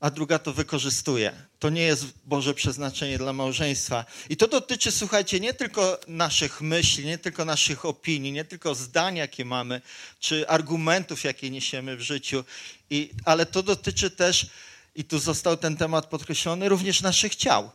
a 0.00 0.10
druga 0.10 0.38
to 0.38 0.52
wykorzystuje. 0.52 1.32
To 1.58 1.70
nie 1.70 1.82
jest 1.82 2.04
Boże 2.24 2.54
przeznaczenie 2.54 3.18
dla 3.18 3.32
małżeństwa. 3.32 4.04
I 4.28 4.36
to 4.36 4.48
dotyczy, 4.48 4.92
słuchajcie, 4.92 5.40
nie 5.40 5.54
tylko 5.54 6.00
naszych 6.08 6.60
myśli, 6.60 7.04
nie 7.04 7.18
tylko 7.18 7.44
naszych 7.44 7.84
opinii, 7.84 8.32
nie 8.32 8.44
tylko 8.44 8.74
zdań, 8.74 9.16
jakie 9.16 9.44
mamy, 9.44 9.80
czy 10.20 10.48
argumentów, 10.48 11.24
jakie 11.24 11.50
niesiemy 11.50 11.96
w 11.96 12.00
życiu, 12.00 12.44
I, 12.90 13.10
ale 13.24 13.46
to 13.46 13.62
dotyczy 13.62 14.10
też, 14.10 14.46
i 14.94 15.04
tu 15.04 15.18
został 15.18 15.56
ten 15.56 15.76
temat 15.76 16.06
podkreślony, 16.06 16.68
również 16.68 17.02
naszych 17.02 17.36
ciał. 17.36 17.70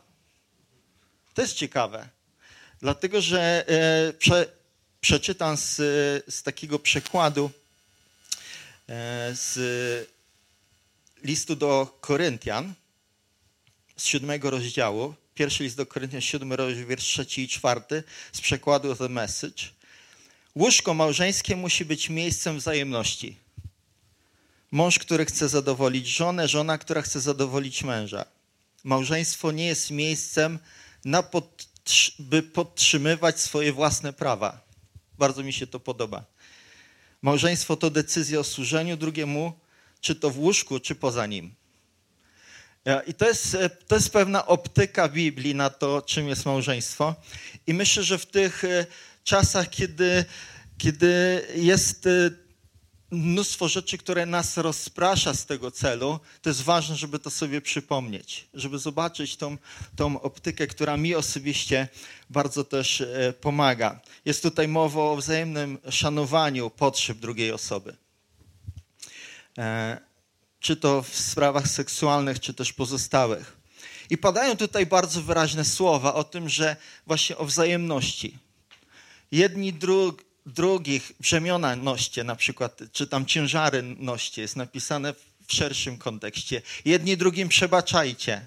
To 1.34 1.42
jest 1.42 1.54
ciekawe. 1.54 2.08
Dlatego, 2.80 3.20
że 3.20 3.64
e, 3.68 4.12
prze, 4.12 4.46
przeczytam 5.02 5.56
z, 5.56 5.76
z 6.34 6.42
takiego 6.42 6.78
przekładu 6.78 7.50
e, 8.88 9.30
z 9.34 9.58
listu 11.24 11.56
do 11.56 11.98
Koryntian 12.00 12.74
z 13.96 14.04
siódmego 14.04 14.50
rozdziału. 14.50 15.14
Pierwszy 15.34 15.62
list 15.64 15.76
do 15.76 15.86
Koryntian, 15.86 16.20
siódmy 16.20 16.56
rozdział, 16.56 16.86
wiersz 16.86 17.04
trzeci 17.04 17.42
i 17.42 17.48
czwarty 17.48 18.02
z 18.32 18.40
przekładu 18.40 18.96
The 18.96 19.08
Message. 19.08 19.62
Łóżko 20.54 20.94
małżeńskie 20.94 21.56
musi 21.56 21.84
być 21.84 22.08
miejscem 22.08 22.58
wzajemności. 22.58 23.36
Mąż, 24.70 24.98
który 24.98 25.24
chce 25.24 25.48
zadowolić 25.48 26.06
żonę, 26.06 26.48
żona, 26.48 26.78
która 26.78 27.02
chce 27.02 27.20
zadowolić 27.20 27.84
męża. 27.84 28.24
Małżeństwo 28.84 29.52
nie 29.52 29.66
jest 29.66 29.90
miejscem, 29.90 30.58
na 31.04 31.24
by 32.18 32.42
podtrzymywać 32.42 33.40
swoje 33.40 33.72
własne 33.72 34.12
prawa. 34.12 34.71
Bardzo 35.22 35.42
mi 35.42 35.52
się 35.52 35.66
to 35.66 35.80
podoba. 35.80 36.24
Małżeństwo 37.22 37.76
to 37.76 37.90
decyzja 37.90 38.40
o 38.40 38.44
służeniu 38.44 38.96
drugiemu, 38.96 39.52
czy 40.00 40.14
to 40.14 40.30
w 40.30 40.38
łóżku, 40.38 40.80
czy 40.80 40.94
poza 40.94 41.26
nim. 41.26 41.54
I 43.06 43.14
to 43.14 43.28
jest, 43.28 43.56
to 43.86 43.94
jest 43.94 44.10
pewna 44.10 44.46
optyka 44.46 45.08
Biblii 45.08 45.54
na 45.54 45.70
to, 45.70 46.02
czym 46.02 46.28
jest 46.28 46.46
małżeństwo. 46.46 47.14
I 47.66 47.74
myślę, 47.74 48.02
że 48.02 48.18
w 48.18 48.26
tych 48.26 48.64
e, 48.64 48.86
czasach, 49.24 49.70
kiedy, 49.70 50.24
kiedy 50.78 51.42
jest 51.54 52.06
e, 52.06 52.30
mnóstwo 53.12 53.68
rzeczy, 53.68 53.98
które 53.98 54.26
nas 54.26 54.56
rozprasza 54.56 55.34
z 55.34 55.46
tego 55.46 55.70
celu, 55.70 56.20
to 56.42 56.50
jest 56.50 56.62
ważne, 56.62 56.96
żeby 56.96 57.18
to 57.18 57.30
sobie 57.30 57.60
przypomnieć, 57.60 58.48
żeby 58.54 58.78
zobaczyć 58.78 59.36
tą, 59.36 59.56
tą 59.96 60.20
optykę, 60.20 60.66
która 60.66 60.96
mi 60.96 61.14
osobiście 61.14 61.88
bardzo 62.30 62.64
też 62.64 63.00
e, 63.00 63.32
pomaga. 63.40 64.00
Jest 64.24 64.42
tutaj 64.42 64.68
mowa 64.68 65.02
o 65.02 65.16
wzajemnym 65.16 65.78
szanowaniu 65.90 66.70
potrzeb 66.70 67.18
drugiej 67.18 67.52
osoby. 67.52 67.96
E, 69.58 70.00
czy 70.60 70.76
to 70.76 71.02
w 71.02 71.16
sprawach 71.16 71.68
seksualnych, 71.68 72.40
czy 72.40 72.54
też 72.54 72.72
pozostałych. 72.72 73.56
I 74.10 74.18
padają 74.18 74.56
tutaj 74.56 74.86
bardzo 74.86 75.22
wyraźne 75.22 75.64
słowa 75.64 76.14
o 76.14 76.24
tym, 76.24 76.48
że 76.48 76.76
właśnie 77.06 77.36
o 77.36 77.44
wzajemności. 77.44 78.38
Jedni 79.32 79.72
dru 79.72 80.16
drugich 80.46 81.12
brzemiona 81.20 81.76
noście, 81.76 82.24
na 82.24 82.36
przykład, 82.36 82.80
czy 82.92 83.06
tam 83.06 83.26
ciężary 83.26 83.82
noście, 83.82 84.42
jest 84.42 84.56
napisane 84.56 85.14
w 85.46 85.52
szerszym 85.52 85.98
kontekście. 85.98 86.62
Jedni 86.84 87.16
drugim 87.16 87.48
przebaczajcie. 87.48 88.46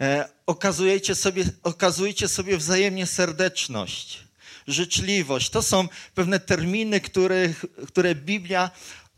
E, 0.00 0.28
okazujecie, 0.46 1.14
sobie, 1.14 1.44
okazujcie 1.62 2.28
sobie 2.28 2.58
wzajemnie 2.58 3.06
serdeczność, 3.06 4.18
życzliwość. 4.66 5.50
To 5.50 5.62
są 5.62 5.88
pewne 6.14 6.40
terminy, 6.40 7.00
których, 7.00 7.64
które 7.86 8.14
Biblia 8.14 8.70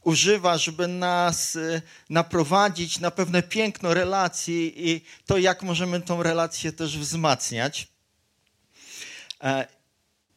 używa, 0.05 0.59
żeby 0.59 0.89
nas 0.89 1.57
e, 1.57 1.83
naprowadzić 2.11 2.99
na 2.99 3.11
pewne 3.11 3.43
piękno 3.43 3.95
relacji 3.95 4.91
i 4.91 5.01
to, 5.27 5.39
jak 5.39 5.63
możemy 5.63 6.01
tą 6.01 6.23
relację 6.23 6.73
też 6.73 6.99
wzmacniać. 6.99 7.89
E, 9.43 9.80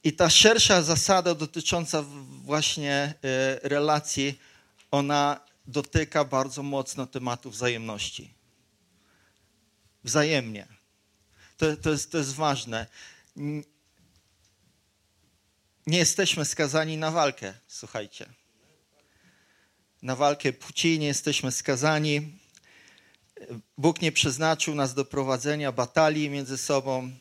i 0.03 0.13
ta 0.13 0.29
szersza 0.29 0.81
zasada 0.81 1.35
dotycząca 1.35 2.03
właśnie 2.43 2.93
e, 2.93 3.13
relacji, 3.63 4.39
ona 4.91 5.39
dotyka 5.67 6.25
bardzo 6.25 6.63
mocno 6.63 7.07
tematu 7.07 7.49
wzajemności. 7.49 8.33
Wzajemnie. 10.03 10.67
To, 11.57 11.77
to, 11.77 11.89
jest, 11.89 12.11
to 12.11 12.17
jest 12.17 12.33
ważne. 12.33 12.87
Nie 15.87 15.97
jesteśmy 15.97 16.45
skazani 16.45 16.97
na 16.97 17.11
walkę, 17.11 17.53
słuchajcie. 17.67 18.25
Na 20.01 20.15
walkę 20.15 20.53
płci 20.53 20.99
nie 20.99 21.07
jesteśmy 21.07 21.51
skazani. 21.51 22.39
Bóg 23.77 24.01
nie 24.01 24.11
przeznaczył 24.11 24.75
nas 24.75 24.93
do 24.93 25.05
prowadzenia 25.05 25.71
batalii 25.71 26.29
między 26.29 26.57
sobą. 26.57 27.11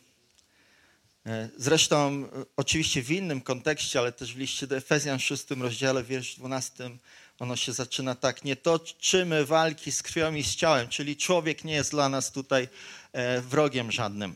E, 1.27 1.49
zresztą 1.57 2.25
e, 2.25 2.45
oczywiście 2.57 3.03
w 3.03 3.11
innym 3.11 3.41
kontekście, 3.41 3.99
ale 3.99 4.12
też 4.12 4.35
w 4.35 4.39
liście 4.39 4.66
do 4.66 4.77
Efezjan 4.77 5.18
w 5.18 5.23
6 5.23 5.45
rozdziale, 5.51 6.05
wiersz 6.05 6.35
12, 6.37 6.91
ono 7.39 7.57
się 7.57 7.73
zaczyna 7.73 8.14
tak, 8.14 8.45
nie 8.45 8.57
toczymy 8.57 9.45
walki 9.47 9.93
z 9.93 10.03
krwią 10.03 10.35
i 10.35 10.43
z 10.43 10.57
ciałem, 10.57 10.89
czyli 10.89 11.16
człowiek 11.16 11.64
nie 11.64 11.75
jest 11.75 11.91
dla 11.91 12.09
nas 12.09 12.33
tutaj 12.33 12.68
e, 13.12 13.41
wrogiem 13.41 13.93
żadnym. 13.93 14.35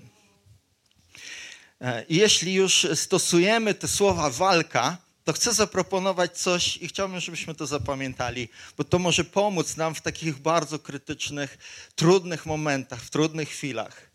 I 2.08 2.16
jeśli 2.16 2.54
już 2.54 2.86
stosujemy 2.94 3.74
te 3.74 3.88
słowa 3.88 4.30
walka, 4.30 4.98
to 5.24 5.32
chcę 5.32 5.52
zaproponować 5.52 6.38
coś 6.38 6.76
i 6.76 6.88
chciałbym, 6.88 7.20
żebyśmy 7.20 7.54
to 7.54 7.66
zapamiętali, 7.66 8.48
bo 8.76 8.84
to 8.84 8.98
może 8.98 9.24
pomóc 9.24 9.76
nam 9.76 9.94
w 9.94 10.00
takich 10.00 10.38
bardzo 10.38 10.78
krytycznych, 10.78 11.58
trudnych 11.94 12.46
momentach, 12.46 13.02
w 13.02 13.10
trudnych 13.10 13.48
chwilach 13.48 14.10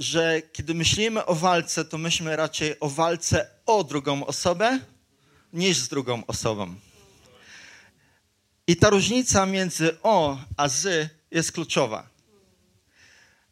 że 0.00 0.42
kiedy 0.52 0.74
myślimy 0.74 1.26
o 1.26 1.34
walce, 1.34 1.84
to 1.84 1.98
myślimy 1.98 2.36
raczej 2.36 2.80
o 2.80 2.88
walce 2.88 3.50
o 3.66 3.84
drugą 3.84 4.26
osobę 4.26 4.80
niż 5.52 5.76
z 5.76 5.88
drugą 5.88 6.26
osobą. 6.26 6.74
I 8.66 8.76
ta 8.76 8.90
różnica 8.90 9.46
między 9.46 10.02
o 10.02 10.38
a 10.56 10.68
z 10.68 11.10
jest 11.30 11.52
kluczowa. 11.52 12.08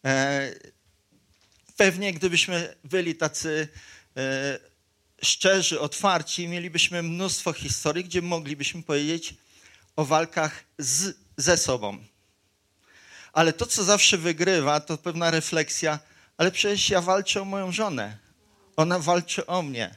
E, 0.04 0.54
pewnie 1.76 2.12
gdybyśmy 2.12 2.74
byli 2.84 3.14
tacy 3.14 3.68
e, 4.16 4.58
szczerzy, 5.22 5.80
otwarci, 5.80 6.48
mielibyśmy 6.48 7.02
mnóstwo 7.02 7.52
historii, 7.52 8.04
gdzie 8.04 8.22
moglibyśmy 8.22 8.82
powiedzieć 8.82 9.34
o 9.96 10.04
walkach 10.04 10.64
z, 10.78 11.16
ze 11.36 11.56
sobą. 11.56 11.98
Ale 13.32 13.52
to, 13.52 13.66
co 13.66 13.84
zawsze 13.84 14.18
wygrywa, 14.18 14.80
to 14.80 14.98
pewna 14.98 15.30
refleksja, 15.30 15.98
ale 16.38 16.50
przecież 16.50 16.90
ja 16.90 17.00
walczę 17.00 17.42
o 17.42 17.44
moją 17.44 17.72
żonę. 17.72 18.18
Ona 18.76 18.98
walczy 18.98 19.46
o 19.46 19.62
mnie. 19.62 19.94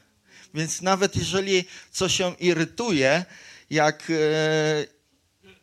Więc 0.53 0.81
nawet 0.81 1.15
jeżeli 1.15 1.65
coś 1.91 2.19
ją 2.19 2.35
irytuje, 2.35 3.25
jak 3.69 4.03
e, 4.09 4.13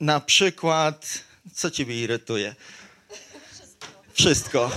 na 0.00 0.20
przykład, 0.20 1.24
co 1.54 1.70
ciebie 1.70 2.00
irytuje? 2.00 2.54
Wszystko. 4.12 4.70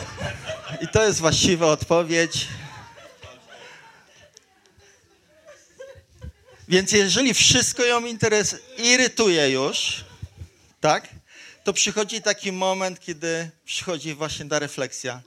I 0.81 0.87
to 0.87 1.03
jest 1.05 1.19
właściwa 1.19 1.67
odpowiedź. 1.67 2.47
Więc 6.67 6.91
jeżeli 6.91 7.33
wszystko 7.33 7.83
ją 7.83 8.05
interes 8.05 8.55
irytuje 8.77 9.49
już, 9.49 10.05
tak, 10.79 11.09
to 11.63 11.73
przychodzi 11.73 12.21
taki 12.21 12.51
moment, 12.51 12.99
kiedy 12.99 13.49
przychodzi 13.65 14.13
właśnie 14.13 14.45
ta 14.45 14.59
refleksja. 14.59 15.21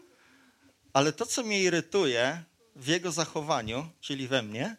Ale 0.95 1.13
to, 1.13 1.27
co 1.27 1.43
mnie 1.43 1.63
irytuje 1.63 2.43
w 2.77 2.87
jego 2.87 3.13
zachowaniu, 3.13 3.91
czyli 4.01 4.29
we 4.29 4.43
mnie, 4.43 4.77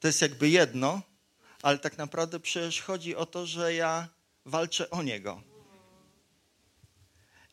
to 0.00 0.08
jest 0.08 0.22
jakby 0.22 0.48
jedno, 0.48 1.02
ale 1.62 1.78
tak 1.78 1.98
naprawdę 1.98 2.40
przecież 2.40 2.80
chodzi 2.80 3.16
o 3.16 3.26
to, 3.26 3.46
że 3.46 3.74
ja 3.74 4.08
walczę 4.44 4.90
o 4.90 5.02
niego. 5.02 5.42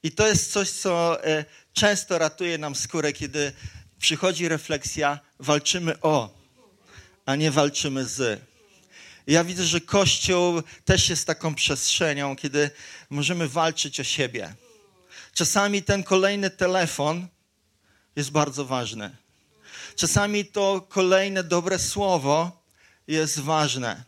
I 0.03 0.11
to 0.11 0.27
jest 0.27 0.51
coś, 0.51 0.69
co 0.69 1.23
e, 1.23 1.45
często 1.73 2.17
ratuje 2.17 2.57
nam 2.57 2.75
skórę, 2.75 3.13
kiedy 3.13 3.51
przychodzi 3.99 4.47
refleksja, 4.47 5.19
walczymy 5.39 6.01
o, 6.01 6.39
a 7.25 7.35
nie 7.35 7.51
walczymy 7.51 8.05
z. 8.05 8.41
Ja 9.27 9.43
widzę, 9.43 9.63
że 9.63 9.81
Kościół 9.81 10.61
też 10.85 11.09
jest 11.09 11.27
taką 11.27 11.55
przestrzenią, 11.55 12.35
kiedy 12.35 12.69
możemy 13.09 13.47
walczyć 13.47 13.99
o 13.99 14.03
siebie 14.03 14.55
Czasami 15.33 15.83
ten 15.83 16.03
kolejny 16.03 16.49
telefon 16.49 17.27
jest 18.15 18.31
bardzo 18.31 18.65
ważny. 18.65 19.15
Czasami 19.95 20.45
to 20.45 20.85
kolejne 20.89 21.43
dobre 21.43 21.79
słowo 21.79 22.63
jest 23.07 23.39
ważne. 23.39 24.03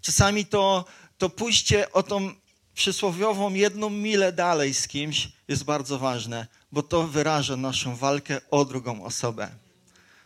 Czasami 0.00 0.46
to, 0.46 0.84
to 1.18 1.30
pójście 1.30 1.92
o 1.92 2.02
tą 2.02 2.34
przysłowiową 2.74 3.54
jedną 3.54 3.90
milę 3.90 4.32
dalej 4.32 4.74
z 4.74 4.88
kimś 4.88 5.28
jest 5.48 5.64
bardzo 5.64 5.98
ważne, 5.98 6.46
bo 6.72 6.82
to 6.82 7.06
wyraża 7.06 7.56
naszą 7.56 7.96
walkę 7.96 8.40
o 8.50 8.64
drugą 8.64 9.04
osobę. 9.04 9.50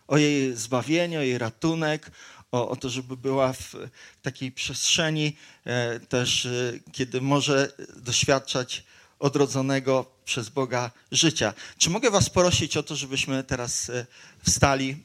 O 0.09 0.19
jej 0.19 0.57
zbawienie, 0.57 1.19
o 1.19 1.23
jej 1.23 1.39
ratunek, 1.39 2.11
o, 2.53 2.69
o 2.69 2.77
to, 2.77 2.91
żeby 2.91 3.17
była 3.17 3.53
w 3.53 3.75
takiej 4.23 4.53
przestrzeni 4.53 5.37
e, 5.65 6.01
też, 6.01 6.47
e, 6.47 6.73
kiedy 6.93 7.21
może 7.21 7.73
doświadczać 7.97 8.85
odrodzonego 9.19 10.07
przez 10.25 10.49
Boga 10.49 10.91
życia. 11.13 11.55
Czy 11.79 11.91
mogę 11.91 12.11
Was 12.11 12.31
prosić 12.31 12.77
o 12.77 12.83
to, 12.83 12.97
żebyśmy 12.97 13.45
teraz 13.45 13.91
e, 13.91 14.07
wstali? 14.47 14.97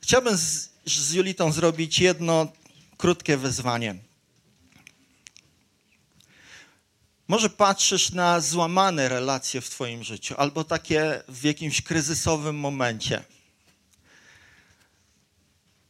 Chciałbym 0.00 0.36
z, 0.36 0.68
z 0.86 1.12
Julitą 1.12 1.52
zrobić 1.52 1.98
jedno 1.98 2.52
krótkie 2.96 3.36
wezwanie. 3.36 3.94
Może 7.28 7.50
patrzysz 7.50 8.10
na 8.10 8.40
złamane 8.40 9.08
relacje 9.08 9.60
w 9.60 9.70
Twoim 9.70 10.04
życiu, 10.04 10.34
albo 10.38 10.64
takie 10.64 11.22
w 11.28 11.44
jakimś 11.44 11.82
kryzysowym 11.82 12.56
momencie. 12.56 13.24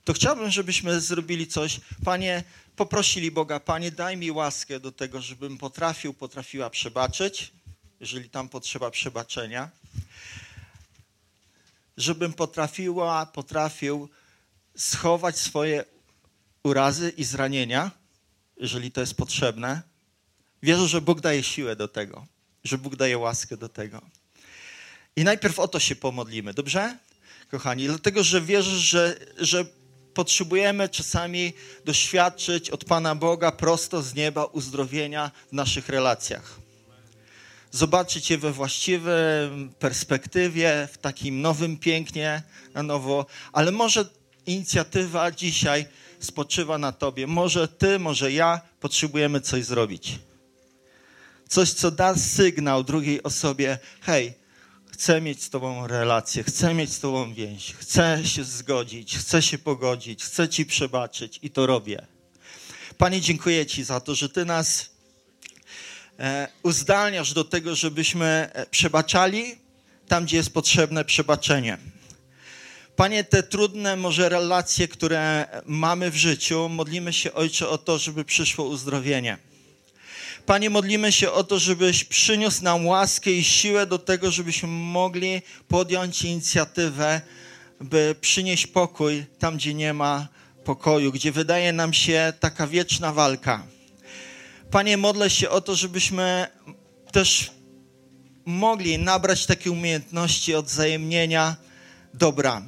To 0.09 0.13
chciałbym, 0.13 0.51
żebyśmy 0.51 1.01
zrobili 1.01 1.47
coś. 1.47 1.81
Panie, 2.05 2.45
poprosili 2.77 3.31
Boga, 3.31 3.61
Panie, 3.61 3.91
daj 3.91 4.17
mi 4.17 4.31
łaskę 4.31 4.81
do 4.81 4.93
tego, 4.93 5.21
żebym 5.21 5.59
potrafił, 5.59 6.15
potrafiła 6.15 6.71
przebaczyć, 6.71 7.53
jeżeli 8.01 8.31
tam 8.31 8.49
potrzeba 8.49 8.91
przebaczenia. 8.91 9.71
żebym 11.97 12.33
potrafiła, 12.33 13.27
potrafił 13.27 14.09
schować 14.77 15.39
swoje 15.39 15.85
urazy 16.63 17.13
i 17.17 17.25
zranienia, 17.25 17.91
jeżeli 18.57 18.93
to 18.93 19.01
jest 19.01 19.15
potrzebne. 19.15 19.83
Wierzę, 20.63 20.89
że 20.89 21.01
Bóg 21.01 21.21
daje 21.21 21.43
siłę 21.43 21.77
do 21.77 21.89
tego, 21.89 22.27
że 22.65 22.79
Bóg 22.79 22.97
daje 22.97 23.19
łaskę 23.19 23.57
do 23.57 23.69
tego. 23.69 24.03
I 25.17 25.25
najpierw 25.25 25.59
o 25.59 25.69
to 25.69 25.81
się 25.81 25.97
pomodlimy, 25.97 26.55
dobrze? 26.55 26.99
Kochani, 27.51 27.87
dlatego, 27.87 28.23
że 28.23 28.41
wierzę, 28.41 28.79
że, 28.79 29.17
że 29.39 29.78
potrzebujemy 30.19 30.89
czasami 30.89 31.53
doświadczyć 31.85 32.71
od 32.71 32.85
Pana 32.85 33.15
Boga 33.15 33.53
prosto 33.53 34.03
z 34.03 34.15
nieba 34.15 34.45
uzdrowienia 34.45 35.31
w 35.49 35.53
naszych 35.53 35.89
relacjach. 35.89 36.59
Zobaczyć 37.71 38.31
je 38.31 38.39
we 38.39 38.53
właściwej 38.53 39.15
perspektywie, 39.79 40.89
w 40.93 40.99
takim 40.99 41.41
nowym 41.41 41.77
pięknie, 41.77 42.43
na 42.75 42.83
nowo, 42.83 43.27
ale 43.53 43.73
może 43.73 44.09
inicjatywa 44.47 45.31
dzisiaj 45.31 45.87
spoczywa 46.21 46.79
na 46.79 46.93
Tobie. 46.93 47.27
Może 47.27 47.69
Ty, 47.69 47.99
może 47.99 48.33
ja 48.33 48.61
potrzebujemy 48.81 49.41
coś 49.41 49.65
zrobić. 49.65 50.19
Coś, 51.49 51.73
co 51.73 51.91
da 51.91 52.15
sygnał 52.15 52.85
drugiej 52.85 53.23
osobie: 53.23 53.79
hej, 54.01 54.35
chcę 54.99 55.21
mieć 55.21 55.43
z 55.43 55.51
Tobą 55.51 55.87
relację, 55.87 56.43
chcę 56.43 56.75
mieć 56.75 56.93
z 56.93 57.01
Tobą 57.01 57.35
więź, 57.35 57.75
chcę 57.75 58.21
się 58.25 58.45
zgodzić, 58.45 59.17
chcę 59.17 59.43
się 59.43 59.59
pogodzić, 59.59 60.25
chcę 60.25 60.49
Ci 60.49 60.67
przebaczyć 60.67 61.39
i 61.43 61.51
to 61.51 61.67
robię. 61.67 62.07
Panie, 62.99 63.21
dziękuję 63.21 63.67
Ci 63.67 63.85
za 63.85 64.01
to, 64.01 64.15
że 64.15 64.29
Ty 64.29 64.45
nas 64.45 64.91
e, 66.19 66.49
uzdalniasz 66.63 67.33
do 67.33 67.45
tego, 67.45 67.75
żebyśmy 67.75 68.27
e, 68.53 68.67
przebaczali 68.67 69.45
tam, 70.09 70.25
gdzie 70.25 70.37
jest 70.37 70.55
potrzebne 70.55 71.05
przebaczenie. 71.05 71.79
Panie, 72.97 73.25
te 73.25 73.43
trudne 73.43 73.97
może 73.97 74.29
relacje, 74.29 74.89
które 74.89 75.47
mamy 75.67 76.11
w 76.11 76.17
życiu, 76.17 76.69
modlimy 76.69 77.13
się, 77.13 77.33
Ojcze, 77.33 77.69
o 77.69 77.79
to, 77.79 77.99
żeby 77.99 78.25
przyszło 78.25 78.65
uzdrowienie. 78.65 79.39
Panie, 80.49 80.71
modlimy 80.71 81.13
się 81.13 81.33
o 81.33 81.45
to, 81.45 81.59
żebyś 81.59 82.05
przyniósł 82.05 82.65
nam 82.65 82.87
łaskę 82.87 83.31
i 83.31 83.45
siłę 83.45 83.87
do 83.87 83.99
tego, 83.99 84.31
żebyśmy 84.31 84.69
mogli 84.69 85.43
podjąć 85.69 86.23
inicjatywę, 86.23 87.21
by 87.81 88.15
przynieść 88.21 88.67
pokój 88.67 89.27
tam, 89.39 89.57
gdzie 89.57 89.75
nie 89.75 89.93
ma 89.93 90.29
pokoju, 90.65 91.13
gdzie 91.13 91.33
wydaje 91.33 91.73
nam 91.73 91.93
się 91.93 92.33
taka 92.41 92.67
wieczna 92.67 93.13
walka. 93.13 93.67
Panie, 94.71 94.97
modlę 94.97 95.31
się 95.31 95.51
o 95.51 95.61
to, 95.61 95.75
żebyśmy 95.75 96.47
też 97.13 97.51
mogli 98.45 98.99
nabrać 98.99 99.47
takie 99.47 99.71
umiejętności 99.71 100.55
odzajemnienia 100.55 101.57
dobra. 102.15 102.63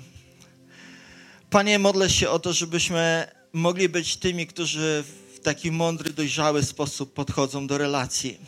Panie, 1.50 1.78
modlę 1.78 2.10
się 2.10 2.30
o 2.30 2.38
to, 2.38 2.52
żebyśmy 2.52 3.26
mogli 3.52 3.88
być 3.88 4.16
tymi, 4.16 4.46
którzy 4.46 5.04
w 5.40 5.42
taki 5.42 5.72
mądry, 5.72 6.12
dojrzały 6.12 6.62
sposób 6.62 7.14
podchodzą 7.14 7.66
do 7.66 7.78
relacji. 7.78 8.38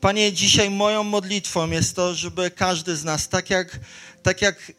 Panie, 0.00 0.32
dzisiaj 0.32 0.70
moją 0.70 1.02
modlitwą 1.02 1.70
jest 1.70 1.96
to, 1.96 2.14
żeby 2.14 2.50
każdy 2.50 2.96
z 2.96 3.04
nas, 3.04 3.28
tak 3.28 3.50
jak, 3.50 3.80
tak 4.22 4.42
jak 4.42 4.72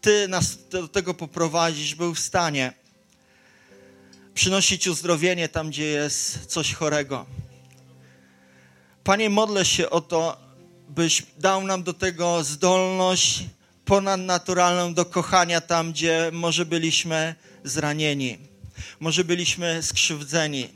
Ty 0.00 0.28
nas 0.28 0.68
do 0.68 0.88
tego 0.88 1.14
poprowadzisz, 1.14 1.94
był 1.94 2.14
w 2.14 2.18
stanie 2.18 2.72
przynosić 4.34 4.88
uzdrowienie 4.88 5.48
tam, 5.48 5.70
gdzie 5.70 5.84
jest 5.84 6.46
coś 6.46 6.74
chorego. 6.74 7.26
Panie, 9.04 9.30
modlę 9.30 9.64
się 9.64 9.90
o 9.90 10.00
to, 10.00 10.36
byś 10.88 11.22
dał 11.38 11.66
nam 11.66 11.82
do 11.82 11.94
tego 11.94 12.44
zdolność 12.44 13.44
ponadnaturalną 13.84 14.94
do 14.94 15.04
kochania 15.04 15.60
tam, 15.60 15.92
gdzie 15.92 16.30
może 16.32 16.66
byliśmy 16.66 17.34
zranieni, 17.64 18.49
może 19.00 19.24
byliśmy 19.24 19.82
skrzywdzeni. 19.82 20.68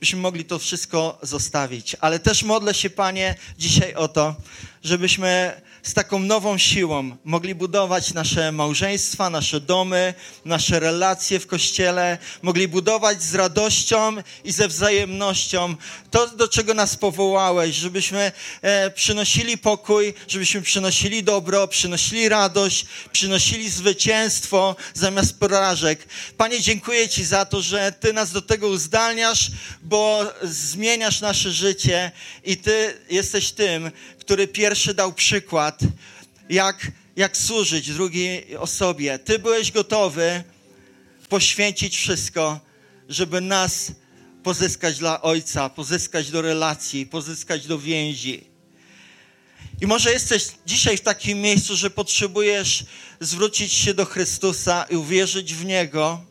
Byśmy 0.00 0.20
mogli 0.20 0.44
to 0.44 0.58
wszystko 0.58 1.18
zostawić. 1.22 1.96
Ale 2.00 2.18
też 2.18 2.42
modlę 2.42 2.74
się, 2.74 2.90
Panie, 2.90 3.34
dzisiaj 3.58 3.94
o 3.94 4.08
to, 4.08 4.36
żebyśmy 4.84 5.60
z 5.82 5.94
taką 5.94 6.18
nową 6.18 6.58
siłą 6.58 7.16
mogli 7.24 7.54
budować 7.54 8.14
nasze 8.14 8.52
małżeństwa, 8.52 9.30
nasze 9.30 9.60
domy, 9.60 10.14
nasze 10.44 10.80
relacje 10.80 11.40
w 11.40 11.46
kościele, 11.46 12.18
mogli 12.42 12.68
budować 12.68 13.22
z 13.22 13.34
radością 13.34 14.16
i 14.44 14.52
ze 14.52 14.68
wzajemnością 14.68 15.76
to, 16.10 16.26
do 16.26 16.48
czego 16.48 16.74
nas 16.74 16.96
powołałeś, 16.96 17.76
żebyśmy 17.76 18.32
e, 18.62 18.90
przynosili 18.90 19.58
pokój, 19.58 20.14
żebyśmy 20.28 20.62
przynosili 20.62 21.22
dobro, 21.22 21.68
przynosili 21.68 22.28
radość, 22.28 22.86
przynosili 23.12 23.70
zwycięstwo 23.70 24.76
zamiast 24.94 25.38
porażek. 25.38 26.08
Panie, 26.36 26.60
dziękuję 26.60 27.08
Ci 27.08 27.24
za 27.24 27.44
to, 27.44 27.62
że 27.62 27.92
Ty 28.00 28.12
nas 28.12 28.32
do 28.32 28.42
tego 28.42 28.68
uzdalniasz, 28.68 29.50
bo 29.82 30.24
zmieniasz 30.42 31.20
nasze 31.20 31.52
życie 31.52 32.12
i 32.44 32.56
Ty 32.56 32.94
jesteś 33.10 33.52
tym, 33.52 33.90
który 34.28 34.48
pierwszy 34.48 34.94
dał 34.94 35.12
przykład, 35.12 35.80
jak, 36.50 36.92
jak 37.16 37.36
służyć 37.36 37.92
drugiej 37.92 38.56
osobie. 38.56 39.18
Ty 39.18 39.38
byłeś 39.38 39.72
gotowy 39.72 40.44
poświęcić 41.28 41.96
wszystko, 41.96 42.60
żeby 43.08 43.40
nas 43.40 43.92
pozyskać 44.42 44.98
dla 44.98 45.22
Ojca, 45.22 45.68
pozyskać 45.68 46.30
do 46.30 46.42
relacji, 46.42 47.06
pozyskać 47.06 47.66
do 47.66 47.78
więzi. 47.78 48.44
I 49.80 49.86
może 49.86 50.12
jesteś 50.12 50.46
dzisiaj 50.66 50.96
w 50.96 51.00
takim 51.00 51.40
miejscu, 51.40 51.76
że 51.76 51.90
potrzebujesz 51.90 52.84
zwrócić 53.20 53.72
się 53.72 53.94
do 53.94 54.04
Chrystusa 54.04 54.86
i 54.90 54.96
uwierzyć 54.96 55.54
w 55.54 55.64
Niego. 55.64 56.24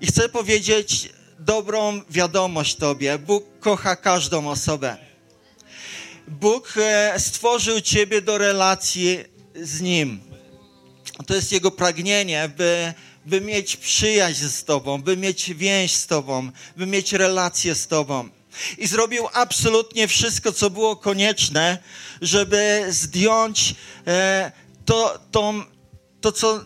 I 0.00 0.06
chcę 0.06 0.28
powiedzieć 0.28 1.08
dobrą 1.38 2.00
wiadomość 2.10 2.74
Tobie. 2.74 3.18
Bóg 3.18 3.44
kocha 3.60 3.96
każdą 3.96 4.48
osobę. 4.48 5.13
Bóg 6.28 6.74
e, 6.76 7.14
stworzył 7.20 7.80
Ciebie 7.80 8.22
do 8.22 8.38
relacji 8.38 9.18
z 9.54 9.80
Nim. 9.80 10.20
To 11.26 11.34
jest 11.34 11.52
Jego 11.52 11.70
pragnienie, 11.70 12.50
by, 12.56 12.94
by 13.26 13.40
mieć 13.40 13.76
przyjaźń 13.76 14.44
z 14.44 14.64
Tobą, 14.64 15.02
by 15.02 15.16
mieć 15.16 15.54
więź 15.54 15.92
z 15.92 16.06
Tobą, 16.06 16.50
by 16.76 16.86
mieć 16.86 17.12
relację 17.12 17.74
z 17.74 17.86
Tobą. 17.86 18.28
I 18.78 18.86
zrobił 18.86 19.28
absolutnie 19.32 20.08
wszystko, 20.08 20.52
co 20.52 20.70
było 20.70 20.96
konieczne, 20.96 21.78
żeby 22.20 22.86
zdjąć 22.88 23.74
e, 24.06 24.52
to, 24.84 25.18
tą, 25.30 25.62
to, 26.20 26.32
co, 26.32 26.64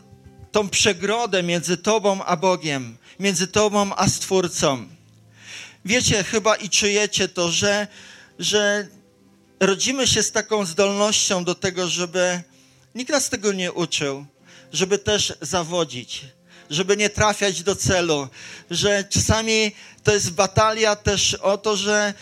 tą 0.53 0.69
przegrodę 0.69 1.43
między 1.43 1.77
Tobą 1.77 2.25
a 2.25 2.37
Bogiem, 2.37 2.97
między 3.21 3.47
Tobą 3.47 3.91
a 3.97 4.09
Stwórcą. 4.09 4.89
Wiecie 5.85 6.25
chyba 6.25 6.57
i 6.57 6.69
czujecie 6.69 7.29
to, 7.29 7.51
że, 7.51 7.87
że 8.39 8.89
rodzimy 9.61 10.07
się 10.07 10.23
z 10.23 10.33
taką 10.33 10.67
zdolnością 10.67 11.45
do 11.45 11.55
tego, 11.55 11.89
żeby 11.89 12.43
nikt 12.95 13.13
nas 13.13 13.31
tego 13.31 13.53
nie 13.53 13.73
uczył, 13.73 14.27
żeby 14.73 14.99
też 14.99 15.33
zawodzić, 15.41 16.25
żeby 16.71 16.97
nie 16.97 17.11
trafiać 17.11 17.63
do 17.63 17.77
celu, 17.77 18.29
że 18.71 19.05
czasami 19.05 19.73
to 20.03 20.13
jest 20.13 20.31
batalia 20.31 20.97
też 20.97 21.35
o 21.35 21.59
to, 21.59 21.77
że, 21.77 22.15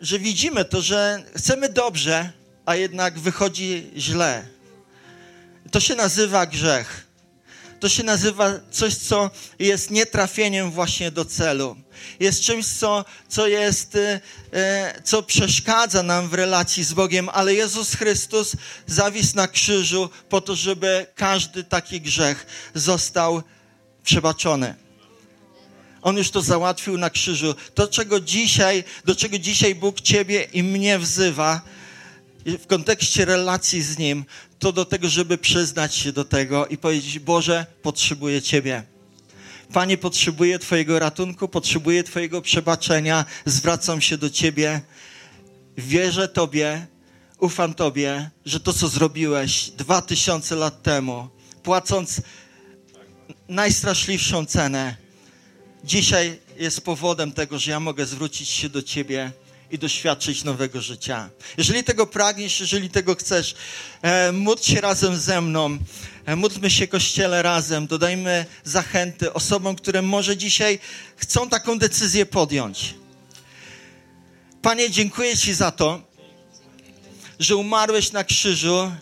że 0.00 0.18
widzimy 0.18 0.64
to, 0.64 0.82
że 0.82 1.22
chcemy 1.36 1.68
dobrze, 1.68 2.32
a 2.66 2.76
jednak 2.76 3.18
wychodzi 3.18 3.90
źle. 3.96 4.46
To 5.70 5.80
się 5.80 5.94
nazywa 5.94 6.46
grzech. 6.46 7.06
To 7.82 7.88
się 7.88 8.02
nazywa 8.02 8.50
coś, 8.70 8.94
co 8.94 9.30
jest 9.58 9.90
nietrafieniem 9.90 10.70
właśnie 10.70 11.10
do 11.10 11.24
celu 11.24 11.76
jest 12.20 12.42
czymś, 12.42 12.66
co, 12.66 13.04
co 13.28 13.46
jest, 13.46 13.96
e, 13.96 14.20
e, 14.52 15.02
co 15.04 15.22
przeszkadza 15.22 16.02
nam 16.02 16.28
w 16.28 16.34
relacji 16.34 16.84
z 16.84 16.92
Bogiem, 16.92 17.28
ale 17.32 17.54
Jezus 17.54 17.94
Chrystus 17.94 18.56
zawisł 18.86 19.36
na 19.36 19.48
krzyżu 19.48 20.10
po 20.28 20.40
to, 20.40 20.54
żeby 20.54 21.06
każdy 21.14 21.64
taki 21.64 22.00
grzech 22.00 22.46
został 22.74 23.42
przebaczony. 24.04 24.74
On 26.02 26.16
już 26.16 26.30
to 26.30 26.42
załatwił 26.42 26.98
na 26.98 27.10
krzyżu. 27.10 27.54
To, 27.74 27.88
czego 27.88 28.20
dzisiaj, 28.20 28.84
do 29.04 29.14
czego 29.14 29.38
dzisiaj 29.38 29.74
Bóg 29.74 30.00
Ciebie 30.00 30.42
i 30.52 30.62
mnie 30.62 30.98
wzywa 30.98 31.60
w 32.46 32.66
kontekście 32.66 33.24
relacji 33.24 33.82
z 33.82 33.98
Nim, 33.98 34.24
to 34.62 34.72
do 34.72 34.84
tego, 34.84 35.08
żeby 35.08 35.38
przyznać 35.38 35.94
się 35.94 36.12
do 36.12 36.24
tego 36.24 36.66
i 36.66 36.78
powiedzieć: 36.78 37.18
Boże, 37.18 37.66
potrzebuję 37.82 38.42
Ciebie. 38.42 38.82
Panie, 39.72 39.98
potrzebuję 39.98 40.58
Twojego 40.58 40.98
ratunku, 40.98 41.48
potrzebuję 41.48 42.04
Twojego 42.04 42.42
przebaczenia, 42.42 43.24
zwracam 43.46 44.00
się 44.00 44.18
do 44.18 44.30
Ciebie. 44.30 44.80
Wierzę 45.76 46.28
Tobie, 46.28 46.86
ufam 47.38 47.74
Tobie, 47.74 48.30
że 48.44 48.60
to, 48.60 48.72
co 48.72 48.88
zrobiłeś 48.88 49.70
dwa 49.70 50.02
tysiące 50.02 50.56
lat 50.56 50.82
temu, 50.82 51.28
płacąc 51.62 52.22
najstraszliwszą 53.48 54.46
cenę, 54.46 54.96
dzisiaj 55.84 56.38
jest 56.56 56.80
powodem 56.80 57.32
tego, 57.32 57.58
że 57.58 57.70
ja 57.70 57.80
mogę 57.80 58.06
zwrócić 58.06 58.48
się 58.48 58.68
do 58.68 58.82
Ciebie 58.82 59.32
i 59.72 59.78
doświadczyć 59.78 60.44
nowego 60.44 60.80
życia. 60.80 61.30
Jeżeli 61.56 61.84
tego 61.84 62.06
pragniesz, 62.06 62.60
jeżeli 62.60 62.90
tego 62.90 63.14
chcesz, 63.14 63.54
e, 64.02 64.32
módl 64.32 64.62
się 64.62 64.80
razem 64.80 65.16
ze 65.16 65.40
mną, 65.40 65.78
e, 66.26 66.36
módlmy 66.36 66.70
się 66.70 66.86
Kościele 66.86 67.42
razem, 67.42 67.86
dodajmy 67.86 68.46
zachęty 68.64 69.32
osobom, 69.32 69.76
które 69.76 70.02
może 70.02 70.36
dzisiaj 70.36 70.78
chcą 71.16 71.48
taką 71.48 71.78
decyzję 71.78 72.26
podjąć. 72.26 72.94
Panie, 74.62 74.90
dziękuję 74.90 75.36
Ci 75.36 75.54
za 75.54 75.70
to, 75.70 76.02
że 77.38 77.56
umarłeś 77.56 78.12
na 78.12 78.24
krzyżu 78.24 78.92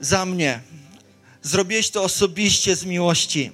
za 0.00 0.26
mnie. 0.26 0.60
Zrobiłeś 1.42 1.90
to 1.90 2.02
osobiście 2.02 2.76
z 2.76 2.84
miłości. 2.84 3.50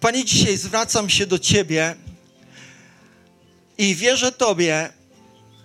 Panie, 0.00 0.24
dzisiaj 0.24 0.56
zwracam 0.56 1.10
się 1.10 1.26
do 1.26 1.38
Ciebie 1.38 1.96
i 3.78 3.94
wierzę 3.94 4.32
Tobie, 4.32 4.92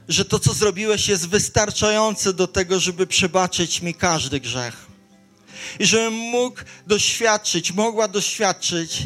że 0.07 0.25
to, 0.25 0.39
co 0.39 0.53
zrobiłeś, 0.53 1.07
jest 1.07 1.29
wystarczające 1.29 2.33
do 2.33 2.47
tego, 2.47 2.79
żeby 2.79 3.07
przebaczyć 3.07 3.81
mi 3.81 3.93
każdy 3.93 4.39
grzech. 4.39 4.85
I 5.79 5.85
żebym 5.85 6.13
mógł 6.13 6.59
doświadczyć, 6.87 7.71
mogła 7.71 8.07
doświadczyć 8.07 9.01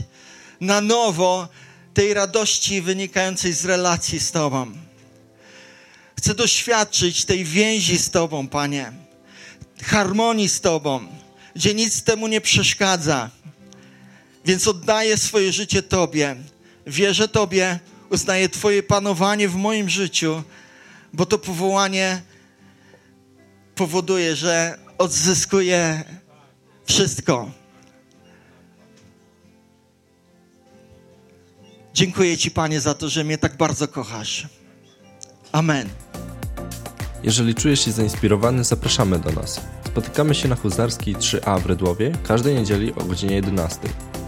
na 0.62 0.82
nowo 0.82 1.48
tej 1.94 2.14
radości 2.14 2.82
wynikającej 2.82 3.54
z 3.54 3.66
relacji 3.66 4.20
z 4.20 4.32
Tobą. 4.32 4.72
Chcę 6.18 6.36
doświadczyć 6.36 7.26
tej 7.26 7.46
więzi 7.46 7.98
z 7.98 8.10
Tobą, 8.10 8.48
Panie, 8.48 8.92
harmonii 9.84 10.50
z 10.50 10.62
Tobą, 10.62 11.08
gdzie 11.56 11.74
nic 11.74 12.04
temu 12.04 12.28
nie 12.28 12.42
przeszkadza. 12.42 13.30
Więc 14.46 14.68
oddaję 14.68 15.18
swoje 15.18 15.54
życie 15.54 15.84
Tobie. 15.84 16.36
Wierzę 16.88 17.28
Tobie, 17.28 17.80
uznaję 18.10 18.50
Twoje 18.50 18.84
panowanie 18.84 19.50
w 19.50 19.56
moim 19.56 19.90
życiu, 19.90 20.44
bo 21.14 21.26
to 21.26 21.38
powołanie 21.38 22.22
powoduje, 23.76 24.36
że 24.36 24.78
odzyskuję 24.98 26.04
wszystko. 26.86 27.52
Dziękuję 31.94 32.38
Ci, 32.38 32.52
Panie, 32.52 32.82
za 32.82 32.94
to, 32.94 33.10
że 33.10 33.24
mnie 33.24 33.38
tak 33.38 33.58
bardzo 33.58 33.88
kochasz. 33.88 34.48
Amen. 35.52 35.90
Jeżeli 37.24 37.56
czujesz 37.56 37.86
się 37.86 37.92
zainspirowany, 37.92 38.64
zapraszamy 38.64 39.20
do 39.20 39.32
nas. 39.32 39.62
Spotykamy 39.86 40.36
się 40.36 40.48
na 40.48 40.56
Huzarskiej 40.56 41.16
3A 41.16 41.62
w 41.62 41.66
Rydłowie 41.66 42.12
każdej 42.28 42.56
niedzieli 42.56 42.94
o 42.94 43.04
godzinie 43.04 43.36
11. 43.36 43.80